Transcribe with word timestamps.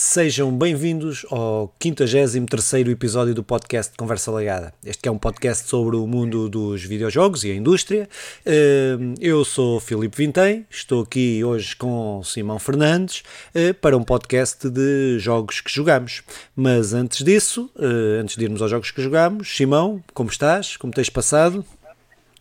Sejam 0.00 0.56
bem-vindos 0.56 1.26
ao 1.28 1.74
53º 1.80 2.88
episódio 2.88 3.34
do 3.34 3.42
podcast 3.42 3.92
Conversa 3.96 4.30
Legada. 4.30 4.72
Este 4.86 5.08
é 5.08 5.10
um 5.10 5.18
podcast 5.18 5.68
sobre 5.68 5.96
o 5.96 6.06
mundo 6.06 6.48
dos 6.48 6.84
videojogos 6.84 7.42
e 7.42 7.50
a 7.50 7.54
indústria. 7.56 8.08
Ehm, 8.46 9.14
eu 9.20 9.44
sou 9.44 9.80
Filipe 9.80 10.16
Vintém, 10.16 10.64
estou 10.70 11.02
aqui 11.02 11.42
hoje 11.42 11.74
com 11.74 12.22
Simão 12.22 12.60
Fernandes 12.60 13.24
eh, 13.52 13.72
para 13.72 13.96
um 13.96 14.04
podcast 14.04 14.70
de 14.70 15.18
jogos 15.18 15.60
que 15.60 15.72
jogamos. 15.74 16.22
Mas 16.54 16.94
antes 16.94 17.24
disso, 17.24 17.68
eh, 17.76 18.20
antes 18.20 18.36
de 18.36 18.44
irmos 18.44 18.62
aos 18.62 18.70
jogos 18.70 18.92
que 18.92 19.02
jogamos, 19.02 19.48
Simão, 19.56 20.00
como 20.14 20.30
estás? 20.30 20.76
Como 20.76 20.92
tens 20.92 21.10
passado? 21.10 21.64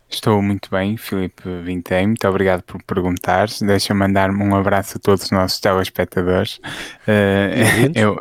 Estou 0.09 0.41
muito 0.41 0.69
bem, 0.69 0.95
Filipe 0.97 1.43
Vintém. 1.63 2.07
Muito 2.07 2.27
obrigado 2.27 2.63
por 2.63 2.81
perguntar. 2.83 3.47
Deixa-me 3.61 3.99
mandar-me 3.99 4.41
um 4.41 4.55
abraço 4.55 4.97
a 4.97 4.99
todos 4.99 5.23
os 5.23 5.31
nossos 5.31 5.59
telespectadores. 5.59 6.59
Uh, 7.07 7.91
eu, 7.93 8.17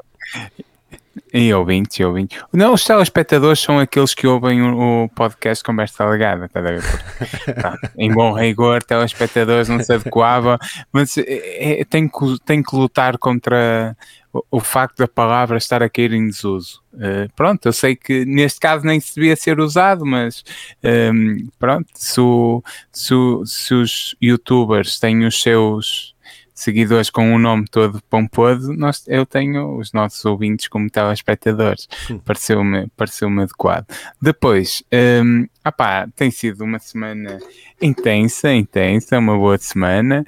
e 1.33 1.53
ouvintes, 1.53 1.99
e 1.99 2.05
ouvintes. 2.05 2.43
Não, 2.53 2.73
os 2.73 2.85
telespectadores 2.85 3.61
são 3.61 3.79
aqueles 3.79 4.15
que 4.15 4.27
ouvem 4.27 4.63
o, 4.63 5.05
o 5.05 5.09
podcast 5.11 5.63
Conversa 5.63 6.05
Legada, 6.05 6.47
está 6.47 6.61
a 6.61 6.63
ver? 6.63 6.83
Porque, 6.83 7.93
em 7.99 8.13
bom 8.13 8.33
rigor, 8.33 8.83
telespectadores 8.83 9.69
não 9.69 9.83
se 9.83 9.93
adequava, 9.93 10.59
mas 10.93 11.17
é, 11.19 11.81
é, 11.81 11.85
tem, 11.85 12.09
que, 12.09 12.39
tem 12.45 12.63
que 12.63 12.75
lutar 12.75 13.19
contra 13.19 13.97
o, 14.39 14.59
o, 14.59 14.61
facto 14.61 14.99
da 14.99 15.09
palavra 15.09 15.59
estar 15.59 15.83
a 15.83 15.89
cair 15.89 16.13
em 16.13 16.27
desuso. 16.27 16.83
Uh, 16.95 17.31
pronto, 17.35 17.67
eu 17.67 17.73
sei 17.73 17.95
que 17.95 18.25
neste 18.25 18.59
caso 18.59 18.85
nem 18.85 18.99
se 18.99 19.15
devia 19.15 19.37
ser 19.37 19.61
usado, 19.61 20.05
mas 20.05 20.43
um, 20.83 20.89
ehm, 20.89 21.49
pronto, 21.59 21.89
se, 21.95 22.21
o, 22.21 22.63
se, 22.93 23.15
se 23.45 23.75
os 23.75 24.17
youtubers 24.21 24.99
têm 24.99 25.25
os 25.27 25.41
seus 25.41 26.16
seguidores 26.57 27.11
com 27.11 27.35
um 27.35 27.39
nome 27.39 27.67
todo 27.71 28.03
pomposo, 28.09 28.73
nós, 28.73 29.05
eu 29.07 29.27
tenho 29.27 29.79
os 29.79 29.93
nossos 29.93 30.25
ouvintes 30.25 30.67
como 30.67 30.91
telespectadores. 30.91 31.87
Hum. 32.11 32.19
Pareceu-me 32.19 32.89
pareceu 32.97 33.29
adequado. 33.29 33.87
Depois, 34.21 34.83
um, 35.23 35.47
opá, 35.65 36.09
tem 36.17 36.31
sido 36.31 36.65
uma 36.65 36.79
semana 36.79 37.39
intensa, 37.81 38.51
intensa, 38.53 39.19
uma 39.19 39.37
boa 39.37 39.59
semana 39.59 40.25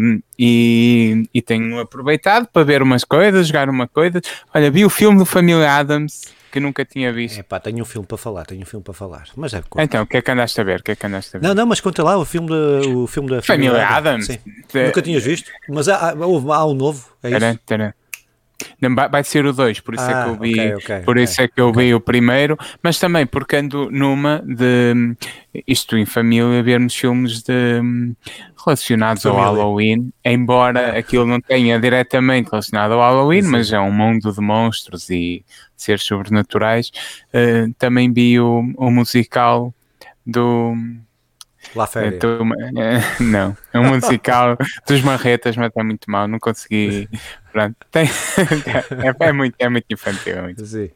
um, 0.00 0.20
e, 0.38 1.28
e 1.34 1.42
tenho 1.42 1.78
aproveitado 1.78 2.46
para 2.46 2.64
ver 2.64 2.82
umas 2.82 3.04
coisas, 3.04 3.46
jogar 3.46 3.68
uma 3.68 3.86
coisa. 3.86 4.22
Olha, 4.54 4.70
vi 4.70 4.86
o 4.86 4.90
filme 4.90 5.18
do 5.18 5.26
Família 5.26 5.70
Adams 5.70 6.22
que 6.56 6.60
nunca 6.60 6.86
tinha 6.86 7.12
visto. 7.12 7.38
É 7.38 7.42
pá, 7.42 7.60
tenho 7.60 7.82
um 7.82 7.84
filme 7.84 8.06
para 8.06 8.16
falar, 8.16 8.46
tenho 8.46 8.62
um 8.62 8.64
filme 8.64 8.82
para 8.82 8.94
falar. 8.94 9.24
Mas 9.36 9.52
é 9.52 9.62
Então, 9.78 10.02
o 10.02 10.06
que 10.06 10.16
é 10.16 10.22
que 10.22 10.30
andaste 10.30 10.58
a 10.58 10.64
ver? 10.64 10.80
O 10.80 10.82
que 10.82 10.92
é 10.92 10.96
que 10.96 11.06
andaste 11.06 11.36
a 11.36 11.38
ver? 11.38 11.46
Não, 11.46 11.54
não, 11.54 11.66
mas 11.66 11.82
conta 11.82 12.02
lá 12.02 12.16
o 12.16 12.24
filme, 12.24 12.48
de, 12.48 12.88
o 12.88 13.06
filme 13.06 13.28
da 13.28 13.42
Família 13.42 13.86
Adams. 13.86 14.30
Adams. 14.30 14.86
Nunca 14.86 15.02
tinhas 15.02 15.22
visto, 15.22 15.50
mas 15.68 15.86
há, 15.86 15.96
há, 15.96 16.12
há 16.12 16.66
um 16.66 16.74
novo, 16.74 17.10
é 17.22 17.28
isso? 17.28 17.40
Vai 19.10 19.24
ser 19.24 19.44
o 19.46 19.52
2, 19.52 19.80
por 19.80 19.94
isso 19.94 20.04
ah, 20.04 20.10
é 20.10 20.22
que 20.22 20.28
eu 20.28 20.34
ah, 20.34 20.38
vi, 20.40 20.52
okay, 20.52 20.74
okay, 20.74 21.00
por 21.00 21.18
isso 21.18 21.42
é 21.42 21.48
que 21.48 21.60
eu 21.60 21.72
vi 21.72 21.94
o 21.94 22.00
primeiro, 22.00 22.56
mas 22.82 22.98
também 22.98 23.26
porque 23.26 23.56
ando 23.56 23.90
numa 23.90 24.42
de 24.46 25.16
isto 25.66 25.96
em 25.96 26.06
família, 26.06 26.62
vermos 26.62 26.94
filmes 26.94 27.42
de, 27.42 27.80
relacionados 28.64 29.22
família. 29.22 29.44
ao 29.44 29.54
Halloween, 29.54 30.12
embora 30.24 30.94
ah. 30.94 30.98
aquilo 30.98 31.26
não 31.26 31.40
tenha 31.40 31.78
diretamente 31.78 32.50
relacionado 32.50 32.92
ao 32.92 33.00
Halloween, 33.00 33.42
Sim. 33.42 33.50
mas 33.50 33.72
é 33.72 33.80
um 33.80 33.92
mundo 33.92 34.32
de 34.32 34.40
monstros 34.40 35.10
e 35.10 35.44
seres 35.76 36.02
sobrenaturais. 36.02 36.90
Uh, 37.28 37.72
também 37.78 38.12
vi 38.12 38.40
o, 38.40 38.72
o 38.76 38.90
musical 38.90 39.74
do 40.26 40.74
La 41.74 41.86
Féria. 41.86 42.18
É, 42.76 43.22
não, 43.22 43.56
é 43.72 43.78
um 43.78 43.94
musical 43.94 44.56
dos 44.86 45.02
marretas, 45.02 45.56
mas 45.56 45.70
é 45.74 45.82
muito 45.82 46.10
mal, 46.10 46.28
não 46.28 46.38
consegui. 46.38 47.08
Pronto, 47.56 47.74
tem, 47.90 48.04
é, 48.04 49.28
é, 49.28 49.32
muito, 49.32 49.54
é 49.58 49.66
muito 49.66 49.86
infantil. 49.90 50.34
É 50.34 50.42
muito. 50.42 50.66
Sim. 50.66 50.90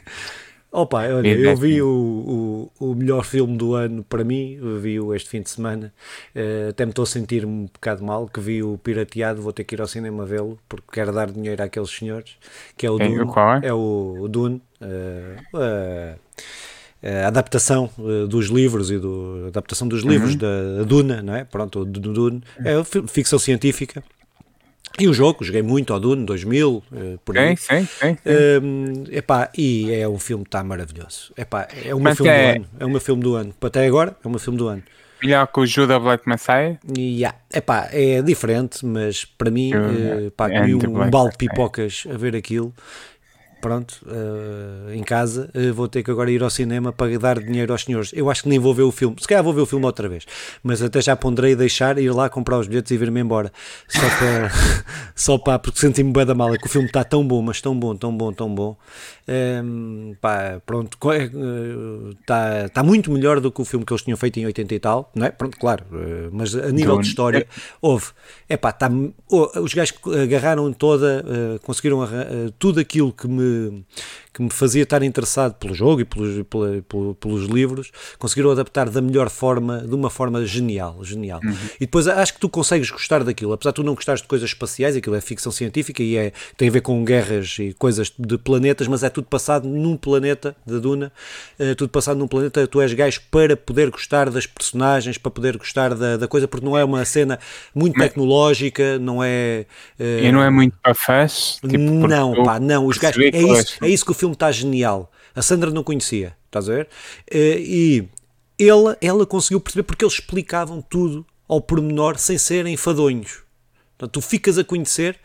Opa, 0.72 1.00
olha, 1.08 1.28
eu 1.28 1.54
vi 1.56 1.82
o, 1.82 2.70
o, 2.78 2.92
o, 2.92 2.94
melhor 2.94 3.22
filme 3.22 3.54
do 3.58 3.74
ano 3.74 4.02
para 4.04 4.24
mim, 4.24 4.58
vi-o 4.80 5.14
este 5.14 5.28
fim 5.28 5.42
de 5.42 5.50
semana. 5.50 5.92
Uh, 6.34 6.70
até 6.70 6.86
me 6.86 6.90
estou 6.92 7.02
a 7.02 7.06
sentir 7.06 7.44
um 7.44 7.64
bocado 7.64 8.02
mal 8.02 8.26
que 8.28 8.40
vi 8.40 8.62
o 8.62 8.78
pirateado, 8.78 9.42
vou 9.42 9.52
ter 9.52 9.64
que 9.64 9.74
ir 9.74 9.80
ao 9.80 9.88
cinema 9.88 10.24
vê-lo, 10.24 10.58
porque 10.68 10.86
quero 10.92 11.12
dar 11.12 11.30
dinheiro 11.30 11.62
àqueles 11.62 11.90
senhores, 11.90 12.38
que 12.78 12.86
é 12.86 12.90
o 12.90 12.96
Dune. 12.96 13.26
Qual 13.26 13.56
é? 13.56 13.66
é 13.66 13.74
o, 13.74 14.16
o 14.20 14.28
Dune. 14.28 14.62
Uh, 14.80 15.58
uh, 15.58 16.18
a 17.02 17.26
adaptação 17.28 17.90
dos 18.28 18.46
livros 18.46 18.90
e 18.90 18.98
do, 18.98 19.46
adaptação 19.48 19.88
dos 19.88 20.02
livros 20.02 20.32
uhum. 20.32 20.38
da 20.38 20.82
Duna, 20.84 21.22
não 21.22 21.34
é? 21.34 21.44
Pronto, 21.44 21.84
do 21.84 22.12
Dune, 22.12 22.42
é 22.58 22.74
ficção 23.08 23.38
científica. 23.38 24.04
E 24.98 25.08
o 25.08 25.14
jogo, 25.14 25.44
joguei 25.44 25.62
muito 25.62 25.92
ao 25.92 26.00
Dune 26.00 26.24
2000, 26.26 26.70
uh, 26.70 27.18
por 27.24 27.38
aí. 27.38 27.56
Sim, 27.56 27.86
sim, 27.86 27.86
sim. 27.86 28.16
Uh, 28.26 29.04
epá, 29.10 29.50
e 29.56 29.92
é 29.92 30.08
um 30.08 30.18
filme 30.18 30.44
que 30.44 30.48
está 30.48 30.62
maravilhoso. 30.62 31.32
Epá, 31.36 31.68
é 31.84 31.94
o 31.94 32.00
meu 32.00 32.14
filme 32.14 32.30
é... 32.30 32.52
do 32.52 32.56
ano. 32.56 32.66
É 32.80 32.84
o 32.84 32.90
meu 32.90 33.00
filme 33.00 33.22
do 33.22 33.34
ano. 33.34 33.54
Até 33.60 33.86
agora, 33.86 34.16
é 34.22 34.26
o 34.26 34.30
meu 34.30 34.40
filme 34.40 34.58
do 34.58 34.68
ano. 34.68 34.82
Melhor 35.22 35.46
que 35.46 35.60
o 35.60 35.66
Judah 35.66 35.98
Black 35.98 36.26
Messiah? 36.26 36.78
Yeah. 36.96 37.38
Epá, 37.52 37.88
é 37.92 38.22
diferente, 38.22 38.84
mas 38.84 39.24
para 39.24 39.50
mim, 39.50 39.72
uh, 39.74 40.30
pá, 40.30 40.48
comi 40.48 40.74
um, 40.74 41.02
um 41.02 41.10
balde 41.10 41.32
de 41.32 41.38
pipocas 41.38 42.04
a 42.12 42.16
ver 42.16 42.34
aquilo 42.34 42.72
pronto, 43.60 44.00
uh, 44.06 44.92
em 44.92 45.02
casa, 45.02 45.50
uh, 45.54 45.74
vou 45.74 45.86
ter 45.86 46.02
que 46.02 46.10
agora 46.10 46.30
ir 46.30 46.42
ao 46.42 46.50
cinema 46.50 46.92
para 46.92 47.18
dar 47.18 47.38
dinheiro 47.38 47.72
aos 47.72 47.84
senhores. 47.84 48.10
Eu 48.14 48.30
acho 48.30 48.42
que 48.42 48.48
nem 48.48 48.58
vou 48.58 48.74
ver 48.74 48.82
o 48.82 48.90
filme, 48.90 49.16
se 49.20 49.28
calhar 49.28 49.44
vou 49.44 49.52
ver 49.52 49.60
o 49.60 49.66
filme 49.66 49.84
outra 49.84 50.08
vez, 50.08 50.24
mas 50.62 50.82
até 50.82 51.00
já 51.00 51.14
ponderei 51.14 51.54
deixar, 51.54 51.98
ir 51.98 52.10
lá 52.10 52.28
comprar 52.28 52.58
os 52.58 52.66
bilhetes 52.66 52.90
e 52.90 52.96
vir-me 52.96 53.20
embora, 53.20 53.52
só 53.86 54.00
para, 54.18 54.50
só 55.14 55.38
para 55.38 55.58
porque 55.58 55.78
senti-me 55.78 56.12
bem 56.12 56.24
da 56.24 56.34
mala, 56.34 56.56
que 56.56 56.66
o 56.66 56.68
filme 56.68 56.86
está 56.86 57.04
tão 57.04 57.26
bom, 57.26 57.42
mas 57.42 57.60
tão 57.60 57.78
bom, 57.78 57.94
tão 57.94 58.16
bom, 58.16 58.32
tão 58.32 58.54
bom. 58.54 58.76
Um, 59.28 59.32
ehm, 59.32 60.14
pá, 60.20 60.60
pronto, 60.64 60.98
está, 62.20 62.54
é, 62.54 62.66
está 62.66 62.82
muito 62.82 63.12
melhor 63.12 63.40
do 63.40 63.52
que 63.52 63.60
o 63.60 63.64
filme 63.64 63.84
que 63.84 63.92
eles 63.92 64.02
tinham 64.02 64.16
feito 64.16 64.38
em 64.40 64.46
80 64.46 64.74
e 64.74 64.78
tal, 64.80 65.10
não 65.14 65.26
é? 65.26 65.30
Pronto, 65.30 65.56
claro, 65.58 65.84
mas 66.32 66.54
a 66.54 66.72
nível 66.72 66.98
de 66.98 67.06
história, 67.06 67.46
houve, 67.80 68.06
é 68.48 68.56
pá, 68.56 68.76
oh, 69.28 69.60
os 69.60 69.74
gajos 69.74 69.94
agarraram 70.22 70.72
toda, 70.72 71.24
conseguiram 71.62 72.00
tudo 72.58 72.80
aquilo 72.80 73.12
que 73.12 73.28
me 73.28 73.49
que 74.29 74.29
me 74.38 74.50
fazia 74.50 74.84
estar 74.84 75.02
interessado 75.02 75.54
pelo 75.54 75.74
jogo 75.74 76.00
e 76.00 76.04
pelos, 76.04 76.46
pela, 76.46 77.14
pelos 77.14 77.46
livros, 77.46 77.90
conseguiram 78.18 78.50
adaptar 78.50 78.88
da 78.88 79.00
melhor 79.00 79.28
forma, 79.28 79.78
de 79.78 79.94
uma 79.94 80.08
forma 80.08 80.46
genial, 80.46 81.02
genial. 81.02 81.40
Uhum. 81.42 81.56
E 81.76 81.80
depois 81.80 82.06
acho 82.06 82.34
que 82.34 82.40
tu 82.40 82.48
consegues 82.48 82.90
gostar 82.90 83.24
daquilo, 83.24 83.52
apesar 83.52 83.70
de 83.70 83.76
tu 83.76 83.82
não 83.82 83.94
gostares 83.94 84.22
de 84.22 84.28
coisas 84.28 84.50
espaciais, 84.50 84.96
aquilo 84.96 85.16
é 85.16 85.20
ficção 85.20 85.50
científica 85.50 86.02
e 86.02 86.16
é, 86.16 86.32
tem 86.56 86.68
a 86.68 86.70
ver 86.70 86.80
com 86.80 87.04
guerras 87.04 87.56
e 87.58 87.72
coisas 87.74 88.12
de 88.16 88.38
planetas, 88.38 88.86
mas 88.86 89.02
é 89.02 89.10
tudo 89.10 89.26
passado 89.26 89.68
num 89.68 89.96
planeta 89.96 90.54
da 90.64 90.78
Duna, 90.78 91.12
é 91.58 91.74
tudo 91.74 91.90
passado 91.90 92.16
num 92.16 92.28
planeta, 92.28 92.66
tu 92.68 92.80
és 92.80 92.92
gajo 92.92 93.20
para 93.30 93.56
poder 93.56 93.90
gostar 93.90 94.30
das 94.30 94.46
personagens, 94.46 95.18
para 95.18 95.30
poder 95.30 95.56
gostar 95.56 95.94
da, 95.94 96.16
da 96.16 96.28
coisa, 96.28 96.46
porque 96.46 96.64
não 96.64 96.78
é 96.78 96.84
uma 96.84 97.04
cena 97.04 97.38
muito 97.74 97.98
mas... 97.98 98.08
tecnológica, 98.08 98.98
não 98.98 99.24
é... 99.24 99.66
Uh... 99.98 100.24
E 100.24 100.32
não 100.32 100.42
é 100.42 100.50
muito 100.50 100.76
para? 100.80 100.94
Tipo, 101.68 101.78
não, 101.78 102.44
pá, 102.44 102.60
não, 102.60 102.86
os 102.86 102.98
gajos, 102.98 103.22
é 103.22 103.42
isso, 103.42 103.84
é 103.84 103.88
isso 103.88 104.04
que 104.04 104.10
o 104.10 104.14
filme 104.20 104.34
está 104.34 104.50
genial. 104.52 105.10
A 105.34 105.42
Sandra 105.42 105.70
não 105.70 105.82
conhecia, 105.82 106.36
estás 106.46 106.68
a 106.68 106.74
ver? 106.74 106.88
Eh, 107.30 107.58
e 107.60 108.08
ela, 108.58 108.96
ela 109.00 109.26
conseguiu 109.26 109.60
perceber 109.60 109.82
porque 109.82 110.04
eles 110.04 110.14
explicavam 110.14 110.82
tudo 110.82 111.26
ao 111.48 111.60
pormenor 111.60 112.18
sem 112.18 112.38
serem 112.38 112.76
fadonhos. 112.76 113.42
Portanto, 114.00 114.14
tu 114.14 114.20
ficas 114.22 114.56
a 114.56 114.64
conhecer 114.64 115.18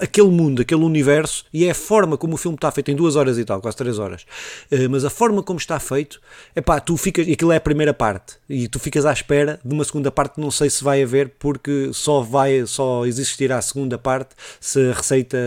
aquele 0.00 0.28
mundo, 0.28 0.60
aquele 0.60 0.82
universo, 0.82 1.46
e 1.50 1.64
é 1.64 1.70
a 1.70 1.74
forma 1.74 2.18
como 2.18 2.34
o 2.34 2.36
filme 2.36 2.56
está 2.56 2.70
feito, 2.70 2.90
em 2.90 2.94
duas 2.94 3.16
horas 3.16 3.38
e 3.38 3.44
tal, 3.44 3.58
quase 3.58 3.78
três 3.78 3.98
horas. 3.98 4.26
Uh, 4.70 4.90
mas 4.90 5.02
a 5.02 5.08
forma 5.08 5.42
como 5.42 5.58
está 5.58 5.80
feito, 5.80 6.20
é 6.54 6.60
pá, 6.60 6.78
tu 6.78 6.94
ficas, 6.98 7.26
e 7.26 7.32
aquilo 7.32 7.52
é 7.52 7.56
a 7.56 7.60
primeira 7.60 7.94
parte, 7.94 8.36
e 8.46 8.68
tu 8.68 8.78
ficas 8.78 9.06
à 9.06 9.12
espera 9.14 9.58
de 9.64 9.72
uma 9.72 9.82
segunda 9.82 10.10
parte, 10.10 10.38
não 10.38 10.50
sei 10.50 10.68
se 10.68 10.84
vai 10.84 11.02
haver, 11.02 11.36
porque 11.38 11.88
só 11.94 12.20
vai, 12.20 12.66
só 12.66 13.06
existirá 13.06 13.56
a 13.56 13.62
segunda 13.62 13.96
parte 13.96 14.34
se 14.60 14.90
a 14.90 14.92
receita. 14.92 15.38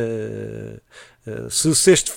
Se, 1.50 1.76
se 1.76 1.92
este 1.92 2.12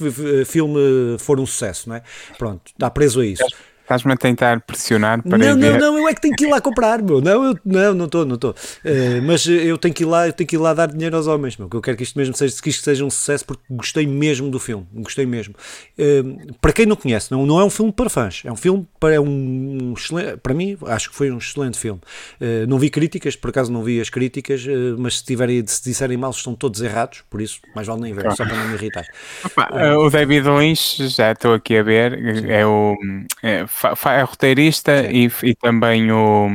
filme 0.46 1.16
for 1.18 1.38
um 1.38 1.46
sucesso, 1.46 1.88
não 1.88 1.96
é? 1.96 2.02
Pronto, 2.38 2.62
está 2.72 2.90
preso 2.90 3.20
a 3.20 3.26
isso. 3.26 3.44
Estás-me 3.84 4.14
a 4.14 4.16
tentar 4.16 4.60
pressionar 4.62 5.22
para 5.22 5.36
Não, 5.36 5.54
não, 5.54 5.78
não, 5.78 5.98
eu 5.98 6.08
é 6.08 6.14
que 6.14 6.20
tenho 6.22 6.34
que 6.34 6.44
ir 6.44 6.48
lá 6.48 6.58
comprar, 6.58 7.02
meu. 7.02 7.20
Não, 7.20 7.44
eu, 7.44 7.58
não, 7.62 7.92
não 7.92 8.04
estou, 8.06 8.24
não 8.24 8.36
estou. 8.36 8.52
Uh, 8.52 9.20
mas 9.22 9.46
eu 9.46 9.76
tenho 9.76 9.92
que 9.92 10.04
ir 10.04 10.06
lá, 10.06 10.26
eu 10.26 10.32
tenho 10.32 10.48
que 10.48 10.56
ir 10.56 10.58
lá 10.58 10.72
dar 10.72 10.88
dinheiro 10.88 11.14
aos 11.14 11.26
homens, 11.26 11.58
meu. 11.58 11.68
Que 11.68 11.76
eu 11.76 11.82
quero 11.82 11.94
que 11.98 12.02
isto 12.02 12.18
mesmo 12.18 12.34
seja, 12.34 12.62
que 12.62 12.70
isto 12.70 12.82
seja 12.82 13.04
um 13.04 13.10
sucesso 13.10 13.44
porque 13.44 13.62
gostei 13.68 14.06
mesmo 14.06 14.48
do 14.48 14.58
filme, 14.58 14.86
gostei 14.94 15.26
mesmo. 15.26 15.54
Uh, 15.98 16.54
para 16.62 16.72
quem 16.72 16.86
não 16.86 16.96
conhece, 16.96 17.30
não, 17.30 17.44
não 17.44 17.60
é 17.60 17.64
um 17.64 17.68
filme 17.68 17.92
para 17.92 18.08
fãs, 18.08 18.40
é 18.46 18.50
um 18.50 18.56
filme 18.56 18.88
para 18.98 19.16
é 19.16 19.20
um, 19.20 19.92
excelente, 19.94 20.38
para 20.38 20.54
mim, 20.54 20.78
acho 20.86 21.10
que 21.10 21.16
foi 21.16 21.30
um 21.30 21.36
excelente 21.36 21.78
filme. 21.78 22.00
Uh, 22.40 22.66
não 22.66 22.78
vi 22.78 22.88
críticas, 22.88 23.36
por 23.36 23.50
acaso 23.50 23.70
não 23.70 23.82
vi 23.82 24.00
as 24.00 24.08
críticas, 24.08 24.64
mas 24.98 25.18
se 25.18 25.24
tiverem, 25.24 25.62
se 25.66 25.84
disserem 25.84 26.16
mal, 26.16 26.30
estão 26.30 26.54
todos 26.54 26.80
errados, 26.80 27.22
por 27.28 27.42
isso 27.42 27.60
mais 27.74 27.86
vale 27.86 28.00
nem 28.00 28.14
ver, 28.14 28.32
só 28.32 28.46
para 28.46 28.56
não 28.56 28.68
me 28.68 28.74
irritar. 28.76 29.04
Opa, 29.44 29.68
o 29.98 30.08
David 30.08 30.48
Lynch, 30.48 31.06
já 31.08 31.32
estou 31.32 31.52
aqui 31.52 31.76
a 31.76 31.82
ver, 31.82 32.48
é 32.48 32.64
o 32.64 32.96
é, 33.42 33.66
é 34.06 34.22
roteirista 34.22 35.10
e, 35.10 35.30
e, 35.42 35.54
também 35.54 36.10
o, 36.10 36.48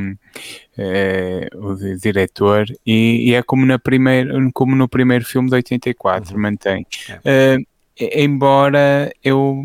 é, 0.77 1.47
o 1.53 1.75
diretor, 1.97 2.65
e, 2.85 3.29
e, 3.29 3.33
é 3.33 3.43
como, 3.43 3.65
na 3.65 3.77
primeira, 3.77 4.33
como 4.53 4.75
no 4.75 4.87
primeiro 4.87 5.25
filme 5.25 5.49
de 5.49 5.55
84, 5.55 6.35
uhum. 6.35 6.41
mantém. 6.41 6.85
É. 7.23 7.57
Uh, 7.57 7.65
embora 7.99 9.11
eu 9.23 9.63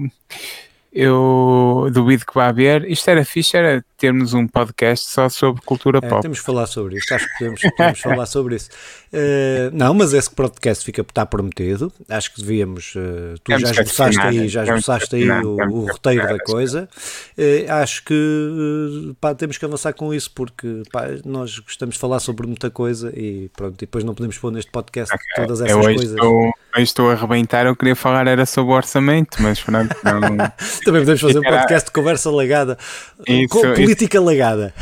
eu 0.95 1.91
duvido 1.93 2.25
que 2.25 2.35
vá 2.35 2.47
haver. 2.47 2.89
Isto 2.89 3.11
era 3.11 3.25
fixe, 3.25 3.56
era 3.56 3.85
termos 4.05 4.35
um 4.35 4.47
podcast 4.47 5.11
só 5.11 5.31
sobre 5.31 5.62
cultura 5.62 5.99
é, 6.03 6.06
pop. 6.06 6.21
Temos 6.21 6.39
que 6.39 6.45
falar 6.45 6.67
sobre 6.67 6.99
isto, 6.99 7.15
acho 7.15 7.27
que 7.27 7.39
podemos, 7.39 7.61
podemos 7.62 8.01
falar 8.01 8.27
sobre 8.27 8.56
isso. 8.56 8.69
Uh, 9.15 9.71
não, 9.73 9.95
mas 9.95 10.12
esse 10.12 10.31
podcast 10.31 10.85
fica, 10.85 11.01
está 11.01 11.25
prometido. 11.25 11.91
Acho 12.09 12.35
que 12.35 12.43
devíamos. 12.43 12.95
Uh, 12.97 13.39
tu 13.43 13.59
já 13.59 13.71
esboçaste 13.71 14.21
aí, 14.21 14.49
já 14.49 14.65
esboçaste 14.65 15.17
aí 15.17 15.31
o, 15.31 15.56
o 15.56 15.87
roteiro 15.87 16.27
da 16.27 16.39
coisa. 16.39 16.87
Uh, 17.39 17.73
acho 17.73 18.05
que 18.05 19.15
pá, 19.21 19.35
temos 19.35 19.56
que 19.56 19.65
avançar 19.65 19.95
com 19.95 20.12
isso 20.12 20.31
porque 20.35 20.83
pá, 20.93 21.06
nós 21.25 21.59
gostamos 21.61 21.95
de 21.95 22.01
falar 22.01 22.21
sobre 22.21 22.47
muita 22.47 22.71
coisa 22.71 23.11
e 23.17 23.49
pronto, 23.56 23.77
e 23.77 23.87
depois 23.87 24.05
não 24.05 24.15
podemos 24.15 24.37
pôr 24.37 24.51
neste 24.53 24.71
podcast 24.71 25.15
okay. 25.15 25.27
todas 25.37 25.62
essas 25.62 25.83
coisas. 25.83 26.11
Estou, 26.11 26.53
eu 26.77 26.83
estou 26.83 27.11
a 27.11 27.12
arrebentar, 27.12 27.65
eu 27.67 27.77
queria 27.77 27.97
falar 27.97 28.27
era 28.27 28.45
sobre 28.45 28.73
o 28.73 28.77
orçamento, 28.77 29.41
mas 29.41 29.61
pronto, 29.61 29.97
não. 30.03 30.21
Também 30.85 31.01
podemos 31.01 31.21
fazer 31.21 31.39
um 31.39 31.43
podcast 31.43 31.87
de 31.87 31.93
conversa 31.93 32.31
legada. 32.31 32.77
Isso, 33.27 33.49
com 33.49 33.61
política 33.94 34.20
isso. 34.20 34.73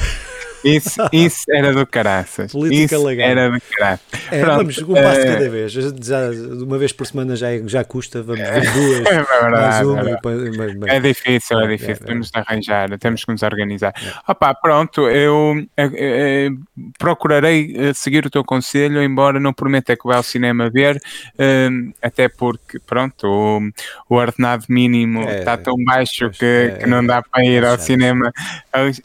Isso, 0.65 1.01
isso 1.13 1.45
era 1.51 1.73
do 1.73 1.87
caraças. 1.87 2.53
Política 2.53 2.97
isso 2.97 3.07
legal. 3.07 3.29
era 3.29 3.51
do 3.51 3.61
caraças. 3.61 4.07
É, 4.31 4.45
vamos 4.45 4.79
um 4.79 4.95
passo 4.95 5.21
de 5.21 5.27
cada 5.27 5.51
vez. 5.51 5.73
Já, 5.73 6.31
uma 6.63 6.79
vez 6.79 6.93
por 6.93 7.07
semana 7.07 7.37
já, 7.37 7.49
já 7.67 7.85
custa, 7.85 8.23
vamos 8.23 8.43
ver 8.43 8.73
duas, 8.73 9.07
é 9.07 9.23
verdade, 9.23 9.51
mais 9.51 9.87
uma. 9.87 10.11
É, 10.11 10.19
mas, 10.57 10.75
mas, 10.77 10.91
é 10.91 11.01
difícil, 11.01 11.61
é, 11.61 11.65
é 11.65 11.69
difícil. 11.69 12.05
É, 12.05 12.07
temos 12.07 12.31
de 12.31 12.39
arranjar, 12.39 12.99
temos 12.99 13.25
que 13.25 13.33
nos 13.33 13.43
organizar. 13.43 13.93
É. 13.97 14.31
Opa, 14.31 14.55
pronto, 14.55 15.09
eu, 15.09 15.65
eu, 15.77 15.95
eu, 15.95 16.59
procurarei 16.99 17.75
eh, 17.77 17.95
seguir 17.95 18.25
o 18.27 18.31
teu 18.31 18.45
conselho, 18.45 19.03
embora 19.03 19.41
não 19.41 19.53
prometa 19.53 19.97
que 19.97 20.07
vá 20.07 20.17
ao 20.17 20.23
cinema 20.23 20.71
ver, 20.71 21.01
um, 21.39 21.93
até 22.01 22.29
porque, 22.29 22.79
pronto, 22.79 23.27
o, 23.27 23.61
o 24.09 24.17
ordenado 24.17 24.65
mínimo 24.69 25.29
está 25.29 25.57
tão 25.57 25.75
baixo 25.85 26.31
que, 26.31 26.77
que 26.81 26.87
não 26.87 27.05
dá 27.05 27.23
para 27.23 27.45
ir 27.45 27.65
ao 27.65 27.79
cinema. 27.79 28.33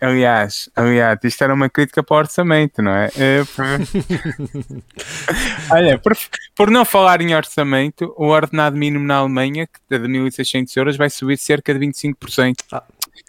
Aliás, 0.02 0.70
aliás, 0.76 1.20
isto 1.24 1.44
era 1.48 1.54
uma 1.54 1.70
crítica 1.70 2.04
para 2.04 2.16
o 2.16 2.20
orçamento, 2.20 2.82
não 2.82 2.92
é? 2.92 3.10
é 3.16 3.42
Olha, 5.72 5.98
por, 5.98 6.16
por, 6.56 6.70
não 6.70 6.86
falar 6.86 7.22
em 7.22 7.34
orçamento, 7.34 8.14
o 8.18 8.28
ordenado 8.28 8.78
mínimo 8.78 9.06
na 9.06 9.16
Alemanha, 9.16 9.68
que 9.68 9.96
é 9.96 9.98
de 9.98 10.08
1.600 10.08 10.78
euros, 10.78 10.98
vai 10.98 11.10
subir 11.10 11.38
cerca 11.38 11.74
de 11.74 11.80
25%. 11.80 12.56
Ah. 12.72 12.84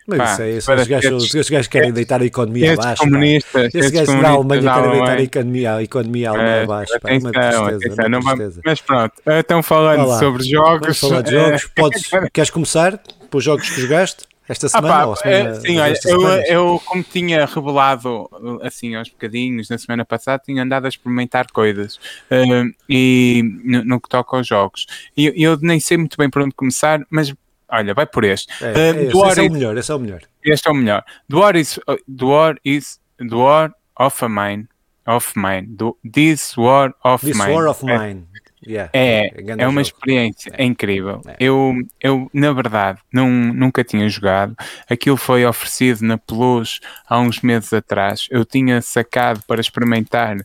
Mas 0.06 0.18
Pá, 0.18 0.32
isso 0.32 0.42
é 0.42 0.50
isso. 0.52 0.72
Os 0.72 0.86
gajos, 0.86 1.34
os 1.34 1.50
gajos 1.50 1.68
querem 1.68 1.92
deitar 1.92 2.22
a 2.22 2.24
economia 2.24 2.72
abaixo. 2.72 3.02
Comunistas, 3.02 3.74
esses 3.74 3.90
gajos 3.90 4.14
na 4.14 4.30
Alemanha 4.30 4.62
querem 4.62 4.90
deitar 4.90 5.18
a 5.18 5.22
economia, 5.22 5.74
a 5.74 5.82
economia 5.82 6.30
alemã 6.30 6.44
é, 6.44 6.62
abaixo. 6.62 6.96
Atenção, 6.96 7.30
uma 7.30 7.32
tristeza, 7.32 8.06
uma 8.06 8.20
tristeza. 8.20 8.60
Mas 8.64 8.80
pronto, 8.80 9.14
estão 9.26 9.62
falando 9.62 10.18
sobre 10.18 10.44
jogos. 10.44 10.80
Vamos 10.80 11.00
falar 11.00 11.22
de 11.22 11.30
jogos. 11.30 11.68
Podes, 11.76 12.10
queres 12.32 12.50
começar 12.50 12.98
pelos 13.30 13.44
jogos 13.44 13.68
que 13.68 13.80
jogaste? 13.80 14.24
Esta 14.48 14.68
semana? 14.68 15.02
Ah, 15.02 15.06
pá, 15.08 15.16
semana 15.16 15.50
é, 15.50 15.60
sim, 15.60 15.78
olha, 15.78 15.94
eu, 16.06 16.22
eu, 16.46 16.82
como 16.86 17.02
tinha 17.02 17.44
revelado 17.44 18.30
assim 18.62 18.94
aos 18.94 19.08
bocadinhos 19.10 19.68
na 19.68 19.76
semana 19.76 20.04
passada, 20.04 20.42
tinha 20.44 20.62
andado 20.62 20.86
a 20.86 20.88
experimentar 20.88 21.46
coisas 21.52 21.96
uh, 22.30 22.74
e 22.88 23.42
no, 23.62 23.84
no, 23.84 24.00
que 24.00 24.08
toca 24.08 24.36
aos 24.36 24.46
jogos. 24.46 24.86
E 25.14 25.26
eu, 25.26 25.34
eu 25.34 25.58
nem 25.60 25.78
sei 25.78 25.98
muito 25.98 26.16
bem 26.16 26.30
por 26.30 26.40
onde 26.42 26.54
começar, 26.54 27.00
mas 27.10 27.34
olha, 27.68 27.92
vai 27.92 28.06
por 28.06 28.24
este. 28.24 28.50
É, 28.64 28.72
uh, 28.72 28.78
é 28.78 29.04
esse, 29.04 29.18
esse 29.18 29.40
é 29.40 29.42
o 29.42 29.52
melhor, 29.52 29.76
esse 29.76 29.92
é 29.92 29.94
o 29.94 29.98
melhor. 29.98 30.22
Este 30.42 30.68
é 30.68 30.72
o 30.72 30.74
melhor. 30.74 31.04
Door 31.28 31.56
is, 31.56 31.80
door 32.06 32.56
is, 32.64 32.98
door 33.18 33.72
of 33.98 34.24
a 34.24 34.28
mine, 34.28 34.66
of 35.06 35.38
mine, 35.38 35.66
do, 35.66 35.96
this 36.10 36.56
war 36.56 36.94
of 37.04 37.24
this 37.24 37.36
mine. 37.36 37.48
This 37.48 37.54
war 37.54 37.68
of 37.68 37.84
mine. 37.84 38.26
Yeah, 38.66 38.90
é, 38.92 39.26
é, 39.26 39.32
é 39.58 39.68
uma 39.68 39.82
jogo. 39.82 39.96
experiência 39.96 40.52
é. 40.56 40.64
incrível. 40.64 41.22
É. 41.26 41.36
Eu, 41.38 41.74
eu, 42.00 42.30
na 42.32 42.52
verdade, 42.52 43.00
não, 43.12 43.28
nunca 43.28 43.84
tinha 43.84 44.08
jogado. 44.08 44.56
Aquilo 44.88 45.16
foi 45.16 45.44
oferecido 45.44 46.04
na 46.04 46.18
Plus 46.18 46.80
há 47.08 47.18
uns 47.20 47.40
meses 47.40 47.72
atrás. 47.72 48.26
Eu 48.30 48.44
tinha 48.44 48.80
sacado 48.82 49.42
para 49.46 49.60
experimentar 49.60 50.36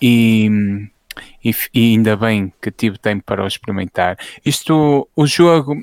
e, 0.00 0.88
e, 1.44 1.54
e 1.72 1.92
ainda 1.92 2.16
bem 2.16 2.52
que 2.60 2.70
tive 2.70 2.98
tempo 2.98 3.24
para 3.24 3.42
o 3.42 3.46
experimentar. 3.46 4.18
Isto, 4.44 5.08
o 5.16 5.26
jogo, 5.26 5.82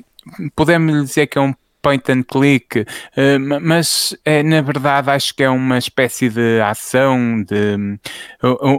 podemos 0.54 1.04
dizer 1.04 1.26
que 1.26 1.38
é 1.38 1.40
um 1.40 1.54
point 1.82 2.10
and 2.10 2.22
click, 2.22 2.80
uh, 2.80 3.60
mas 3.60 4.16
é, 4.24 4.42
na 4.42 4.60
verdade 4.60 5.10
acho 5.10 5.34
que 5.34 5.42
é 5.42 5.50
uma 5.50 5.78
espécie 5.78 6.28
de 6.28 6.60
ação, 6.60 7.42
de 7.42 7.98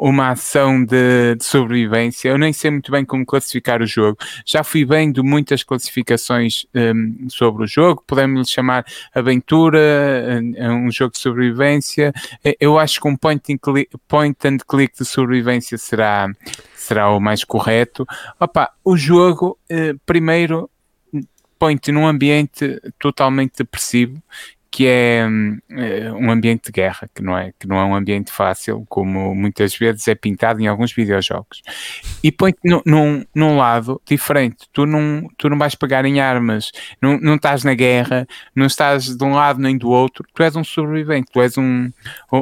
uma 0.02 0.30
ação 0.30 0.84
de, 0.84 1.36
de, 1.36 1.44
sobrevivência. 1.44 2.30
Eu 2.30 2.38
nem 2.38 2.54
sei 2.54 2.72
muito 2.72 2.92
bem 2.92 3.04
como 3.06 3.26
classificar 3.26 3.82
o 3.82 3.86
jogo. 3.86 4.18
Já 4.46 4.64
fui 4.64 4.86
vendo 4.86 5.24
muitas 5.24 5.64
classificações 5.64 6.66
um, 6.74 6.80
ehm, 6.80 7.30
sobre 7.30 7.64
o 7.64 7.68
jogo, 7.68 8.04
podemos 8.08 8.50
chamar 8.50 8.86
aventura, 9.14 9.80
um 10.60 10.90
jogo 10.90 11.12
de 11.14 11.20
sobrevivência. 11.20 12.14
Eu 12.60 12.80
acho 12.80 13.02
que 13.02 13.08
um 13.08 13.16
point 13.16 13.54
and 13.54 13.58
click, 13.58 13.90
point 14.08 14.48
and 14.48 14.58
click 14.68 14.98
de 14.98 15.06
sobrevivência 15.06 15.78
será 15.78 16.30
será 16.84 17.10
o 17.10 17.20
mais 17.20 17.44
correto. 17.44 18.06
Opa, 18.40 18.72
o 18.84 18.98
jogo, 18.98 19.58
eh, 19.70 19.94
primeiro, 20.06 20.70
põe-te 21.64 21.94
num 21.94 22.06
ambiente 22.06 22.78
totalmente 23.00 23.54
depressivo 23.60 24.22
que 24.70 24.88
é 24.88 25.24
uh, 25.24 26.16
um 26.16 26.32
ambiente 26.32 26.66
de 26.66 26.72
guerra, 26.72 27.08
que 27.14 27.22
não, 27.22 27.38
é, 27.38 27.54
que 27.60 27.68
não 27.68 27.78
é 27.78 27.86
um 27.86 27.96
ambiente 27.96 28.32
fácil, 28.32 28.84
como 28.90 29.36
muitas 29.36 29.78
vezes 29.78 30.08
é 30.08 30.16
pintado 30.16 30.60
em 30.60 30.66
alguns 30.66 30.92
videojogos. 30.92 31.62
E 32.24 32.32
põe-te 32.32 32.60
num, 32.84 33.24
num 33.36 33.56
lado 33.56 34.02
diferente. 34.04 34.68
Tu 34.74 34.88
não, 34.88 35.30
tu 35.38 35.48
não 35.48 35.60
vais 35.60 35.76
pegar 35.76 36.06
em 36.06 36.20
armas, 36.20 36.72
não, 37.00 37.20
não 37.20 37.36
estás 37.36 37.64
na 37.64 37.76
guerra, 37.76 38.28
não 38.56 38.66
estás 38.66 39.16
de 39.16 39.24
um 39.24 39.36
lado 39.36 39.62
nem 39.62 39.78
do 39.78 39.90
outro. 39.90 40.26
Tu 40.34 40.42
és 40.42 40.56
um 40.56 40.64
sobrevivente, 40.64 41.32
tu 41.32 41.40
és 41.40 41.56
um, 41.56 41.92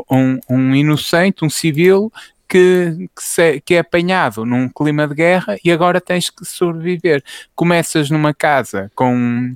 um, 0.10 0.40
um 0.50 0.74
inocente, 0.74 1.44
um 1.44 1.50
civil 1.50 2.10
que, 2.52 3.08
que, 3.16 3.24
se, 3.24 3.62
que, 3.62 3.76
é 3.76 3.80
apanhado 3.80 4.46
num 4.46 4.68
clima 4.68 5.08
de 5.08 5.16
guerra 5.16 5.56
e 5.64 5.72
agora 5.72 6.02
tens 6.02 6.30
que 6.30 6.44
sobreviver. 6.44 7.24
Começas 7.56 8.10
numa 8.10 8.34
casa 8.34 8.92
com, 8.94 9.56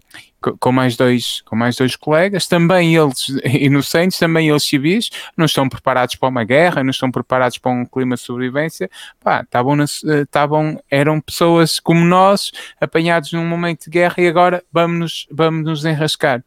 com, 0.62 0.72
mais, 0.72 0.96
dois, 0.96 1.42
com 1.42 1.58
mais 1.58 1.76
dois 1.76 1.98
colegas, 1.98 2.48
também 2.48 2.96
eles 2.96 3.28
inocentes, 3.44 4.18
também 4.18 4.48
eles 4.48 4.64
civis, 4.64 5.10
não 5.36 5.44
estão 5.44 5.68
preparados 5.68 6.16
para 6.16 6.30
uma 6.30 6.46
guerra, 6.46 6.86
não 6.86 6.92
estão 6.92 7.12
preparados 7.12 7.58
para 7.58 7.70
um 7.70 7.86
clima 7.86 8.16
de 8.16 8.22
sobrevivência. 8.22 8.90
Pá, 9.22 9.42
estavam, 9.42 9.84
estavam, 9.84 10.82
eram 10.90 11.20
pessoas 11.20 11.82
como 11.82 12.06
nós, 12.06 12.50
apanhados 12.80 13.34
num 13.34 13.46
momento 13.46 13.84
de 13.84 13.90
guerra 13.90 14.16
e 14.20 14.28
agora 14.30 14.64
vamos 14.72 15.00
nos, 15.00 15.28
vamos 15.30 15.66
nos 15.66 15.84
enrascar. 15.84 16.42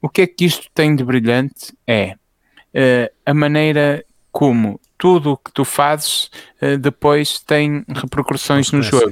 O 0.00 0.08
que 0.08 0.22
é 0.22 0.26
que 0.26 0.46
isto 0.46 0.66
tem 0.72 0.96
de 0.96 1.04
brilhante? 1.04 1.76
É 1.86 2.14
uh, 2.74 3.12
a 3.26 3.34
maneira 3.34 4.02
como 4.30 4.80
tudo 4.96 5.32
o 5.32 5.36
que 5.36 5.52
tu 5.52 5.64
fazes 5.64 6.30
uh, 6.62 6.76
depois 6.78 7.38
tem 7.40 7.84
repercussões 7.88 8.72
no 8.72 8.82
jogo. 8.82 9.10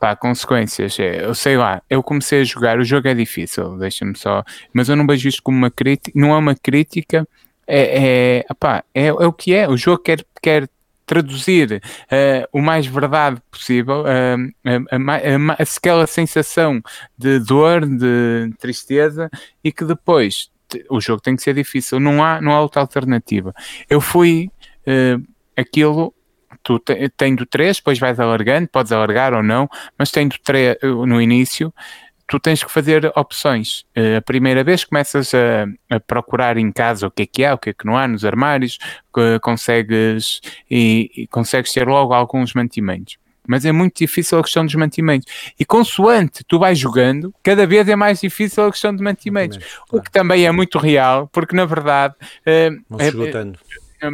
Pá, 0.00 0.16
consequências, 0.16 0.98
é, 0.98 1.26
eu 1.26 1.34
sei 1.34 1.58
lá, 1.58 1.82
eu 1.90 2.02
comecei 2.02 2.40
a 2.40 2.44
jogar, 2.44 2.78
o 2.78 2.84
jogo 2.84 3.06
é 3.06 3.12
difícil, 3.12 3.76
deixa-me 3.76 4.16
só, 4.16 4.42
mas 4.72 4.88
eu 4.88 4.96
não 4.96 5.06
vejo 5.06 5.28
isto 5.28 5.42
como 5.42 5.58
uma 5.58 5.70
crítica, 5.70 6.18
não 6.18 6.32
é 6.32 6.38
uma 6.38 6.54
crítica, 6.54 7.28
é, 7.66 8.38
é, 8.38 8.46
opá, 8.50 8.82
é, 8.94 9.08
é 9.08 9.12
o 9.12 9.32
que 9.32 9.54
é, 9.54 9.68
o 9.68 9.76
jogo 9.76 9.98
quer, 9.98 10.24
quer 10.40 10.70
traduzir 11.06 11.82
uh, 12.04 12.48
o 12.52 12.60
mais 12.60 12.86
verdade 12.86 13.40
possível, 13.50 14.02
uh, 14.02 14.52
a, 14.64 14.96
a, 14.96 15.52
a, 15.52 15.62
aquela 15.62 16.06
sensação 16.06 16.80
de 17.16 17.38
dor, 17.40 17.86
de 17.86 18.54
tristeza, 18.58 19.30
e 19.62 19.70
que 19.70 19.84
depois 19.84 20.50
o 20.90 21.00
jogo 21.00 21.20
tem 21.20 21.36
que 21.36 21.42
ser 21.42 21.54
difícil, 21.54 22.00
não 22.00 22.22
há, 22.22 22.40
não 22.40 22.52
há 22.52 22.60
outra 22.60 22.80
alternativa. 22.80 23.54
Eu 23.88 24.00
fui 24.00 24.50
uh, 24.86 25.22
aquilo 25.56 26.14
tu 26.62 26.78
te, 26.78 27.08
tendo 27.16 27.44
três, 27.44 27.76
depois 27.76 27.98
vais 27.98 28.18
alargando, 28.18 28.68
podes 28.68 28.90
alargar 28.90 29.34
ou 29.34 29.42
não, 29.42 29.68
mas 29.98 30.10
tendo 30.10 30.36
três 30.42 30.76
eh, 30.82 30.86
no 30.86 31.20
início, 31.20 31.72
tu 32.26 32.40
tens 32.40 32.64
que 32.64 32.70
fazer 32.70 33.12
opções. 33.16 33.84
Uh, 33.96 34.16
a 34.18 34.22
primeira 34.22 34.64
vez 34.64 34.84
começas 34.84 35.32
a, 35.34 35.66
a, 35.94 36.00
procurar 36.00 36.56
em 36.56 36.72
casa 36.72 37.06
o 37.06 37.10
que 37.10 37.22
é 37.22 37.26
que 37.26 37.44
há, 37.44 37.54
o 37.54 37.58
que 37.58 37.70
é 37.70 37.72
que 37.74 37.84
não 37.84 37.96
há 37.96 38.08
nos 38.08 38.24
armários, 38.24 38.78
consegues 39.42 40.40
e, 40.70 41.10
e 41.16 41.26
consegues 41.26 41.72
ter 41.72 41.86
logo 41.86 42.14
alguns 42.14 42.54
mantimentos 42.54 43.18
mas 43.46 43.64
é 43.64 43.72
muito 43.72 43.98
difícil 43.98 44.38
a 44.38 44.42
questão 44.42 44.64
dos 44.64 44.74
mantimentos. 44.74 45.30
E 45.58 45.64
consoante 45.64 46.44
tu 46.46 46.58
vais 46.58 46.78
jogando, 46.78 47.34
cada 47.42 47.66
vez 47.66 47.88
é 47.88 47.96
mais 47.96 48.20
difícil 48.20 48.64
a 48.64 48.70
questão 48.70 48.94
de 48.94 49.02
mantimentos. 49.02 49.58
Claro. 49.58 49.84
O 49.92 50.02
que 50.02 50.10
também 50.10 50.46
é 50.46 50.52
muito 50.52 50.78
real, 50.78 51.28
porque 51.32 51.54
na 51.54 51.64
verdade. 51.64 52.14
Não 52.88 52.98
se 52.98 53.06
esgotando. 53.06 53.58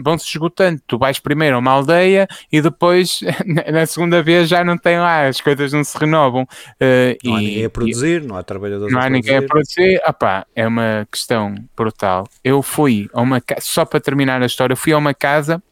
vão-se 0.03 0.27
esgotando. 0.27 0.81
Tu 0.87 0.99
vais 0.99 1.19
primeiro 1.19 1.57
a 1.57 1.59
uma 1.59 1.71
aldeia 1.71 2.29
e 2.53 2.61
depois, 2.61 3.21
na 3.73 3.87
segunda 3.87 4.23
vez, 4.23 4.49
já 4.49 4.65
não 4.65 4.77
tem 4.77 4.99
lá, 4.99 5.27
as 5.27 5.41
coisas 5.41 5.73
não 5.73 5.85
se 5.85 5.97
renovam. 5.97 6.43
Uh, 6.43 7.17
não 7.25 7.33
e, 7.33 7.37
há 7.37 7.41
ninguém 7.41 7.65
a 7.65 7.71
produzir, 7.71 8.23
e, 8.23 8.27
não 8.27 8.37
há 8.37 8.43
trabalhadores 8.43 8.93
não 8.93 9.01
a 9.01 9.05
há 9.05 9.11
ninguém 9.11 9.37
a 9.37 9.43
produzir. 9.43 10.01
Opá, 10.07 10.47
é 10.55 10.67
uma 10.67 11.07
questão 11.11 11.55
brutal. 11.77 12.29
Eu 12.43 12.63
fui 12.63 13.09
a 13.13 13.21
uma 13.21 13.41
casa, 13.41 13.61
só 13.63 13.85
para 13.85 14.01
terminar 14.01 14.43
a 14.43 14.47
história, 14.47 14.77
fui 14.77 14.93
a 14.93 14.99
uma 14.99 15.15
casa 15.15 15.63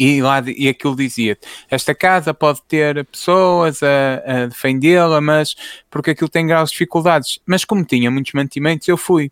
e, 0.00 0.22
lá, 0.22 0.42
e 0.46 0.66
aquilo 0.68 0.96
dizia 0.96 1.38
esta 1.70 1.94
casa 1.94 2.32
pode 2.32 2.62
ter 2.62 3.04
pessoas 3.04 3.82
a, 3.82 4.42
a 4.42 4.46
defendê-la, 4.46 5.20
mas 5.20 5.54
porque 5.90 6.10
aquilo 6.10 6.30
tem 6.30 6.46
graus 6.46 6.70
de 6.70 6.74
dificuldades. 6.74 7.38
Mas 7.44 7.64
como 7.64 7.84
tinha 7.84 8.10
muitos 8.10 8.32
mantimentos, 8.32 8.88
eu 8.88 8.96
fui. 8.96 9.30